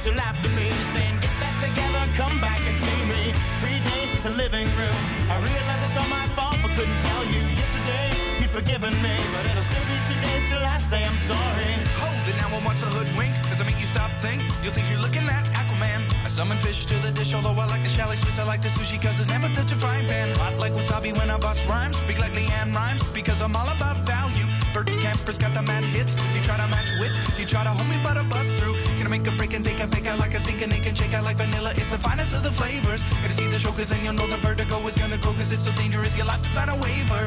Since 0.00 0.16
you 0.16 0.18
laughed 0.18 0.40
at 0.40 0.56
me, 0.56 0.64
saying 0.96 1.20
get 1.20 1.28
back 1.44 1.56
together, 1.60 2.00
come 2.16 2.32
back 2.40 2.56
and 2.64 2.72
see 2.72 3.00
me. 3.04 3.36
Three 3.60 3.80
days 3.84 4.08
since 4.08 4.24
the 4.24 4.32
living 4.32 4.64
room. 4.80 4.96
I 5.28 5.36
realized 5.36 5.82
it's 5.84 5.96
all 6.00 6.08
my 6.08 6.24
fault, 6.32 6.56
but 6.64 6.72
couldn't 6.72 7.00
tell 7.04 7.24
you. 7.28 7.44
Yesterday 7.52 8.08
you'd 8.40 8.48
forgiven 8.48 8.96
me, 9.04 9.12
but 9.28 9.44
it'll 9.44 9.60
still 9.60 9.84
be 9.92 9.96
two 10.08 10.16
days 10.24 10.48
till 10.48 10.64
I 10.64 10.80
say 10.80 11.04
I'm 11.04 11.20
sorry. 11.28 11.72
Oh, 12.00 12.08
hold 12.08 12.32
it, 12.32 12.36
now 12.40 12.48
I 12.48 12.64
want 12.64 12.80
to 12.80 12.88
hoodwink. 12.96 13.36
Does 13.52 13.60
it 13.60 13.68
make 13.68 13.76
you 13.76 13.84
stop 13.84 14.08
think? 14.24 14.40
You'll 14.64 14.72
think 14.72 14.88
you're 14.88 15.04
looking 15.04 15.28
at 15.28 15.44
Aquaman. 15.52 16.08
I 16.24 16.28
summon 16.32 16.56
fish 16.64 16.86
to 16.86 16.96
the 17.04 17.12
dish, 17.12 17.34
although 17.34 17.60
I 17.60 17.68
like 17.68 17.84
the 17.84 17.92
chalet 17.92 18.16
Swiss, 18.16 18.38
I 18.38 18.44
like 18.44 18.62
the 18.62 18.72
sushi, 18.72 18.96
cause 18.96 19.20
it's 19.20 19.28
never 19.28 19.52
touch 19.52 19.70
a 19.70 19.76
frying 19.76 20.08
pan. 20.08 20.32
Hot 20.40 20.56
like 20.56 20.72
wasabi 20.72 21.12
when 21.12 21.28
I 21.28 21.36
bust 21.36 21.68
rhymes. 21.68 21.98
Speak 22.00 22.18
like 22.18 22.32
Leanne 22.32 22.72
rhymes, 22.72 23.04
because 23.12 23.42
I'm 23.42 23.54
all 23.54 23.68
about 23.68 24.00
value. 24.08 24.48
Bert 24.72 24.88
Camper's 25.04 25.36
got 25.36 25.52
the 25.52 25.60
mad 25.60 25.84
hits. 25.92 26.16
You 26.32 26.40
try 26.48 26.56
to 26.56 26.68
match 26.72 26.88
wits, 27.00 27.16
you 27.38 27.44
try 27.44 27.64
to 27.64 27.72
hold 27.76 27.88
me, 27.90 28.00
but 28.02 28.16
I 28.16 28.22
bust 28.24 28.48
through. 28.56 28.79
Make 29.10 29.26
a 29.26 29.32
break 29.32 29.52
and 29.54 29.64
take 29.64 29.80
a 29.80 29.88
pick 29.88 30.06
out 30.06 30.20
like 30.20 30.34
a 30.34 30.40
sink 30.40 30.62
and 30.62 30.72
it 30.72 30.84
can 30.84 30.94
shake 30.94 31.12
out 31.14 31.24
like 31.24 31.36
vanilla. 31.36 31.72
It's 31.74 31.90
the 31.90 31.98
finest 31.98 32.32
of 32.32 32.44
the 32.44 32.52
flavors. 32.52 33.02
Gotta 33.02 33.34
see 33.34 33.48
the 33.48 33.58
show, 33.58 33.72
cause 33.72 33.88
then 33.88 34.04
you'll 34.04 34.14
know 34.14 34.28
the 34.28 34.36
vertigo 34.36 34.86
is 34.86 34.94
gonna 34.94 35.18
grow, 35.18 35.32
cause 35.32 35.50
it's 35.50 35.64
so 35.64 35.72
dangerous. 35.72 36.16
You'll 36.16 36.28
have 36.28 36.40
to 36.40 36.48
sign 36.48 36.68
a 36.68 36.76
waiver. 36.76 37.26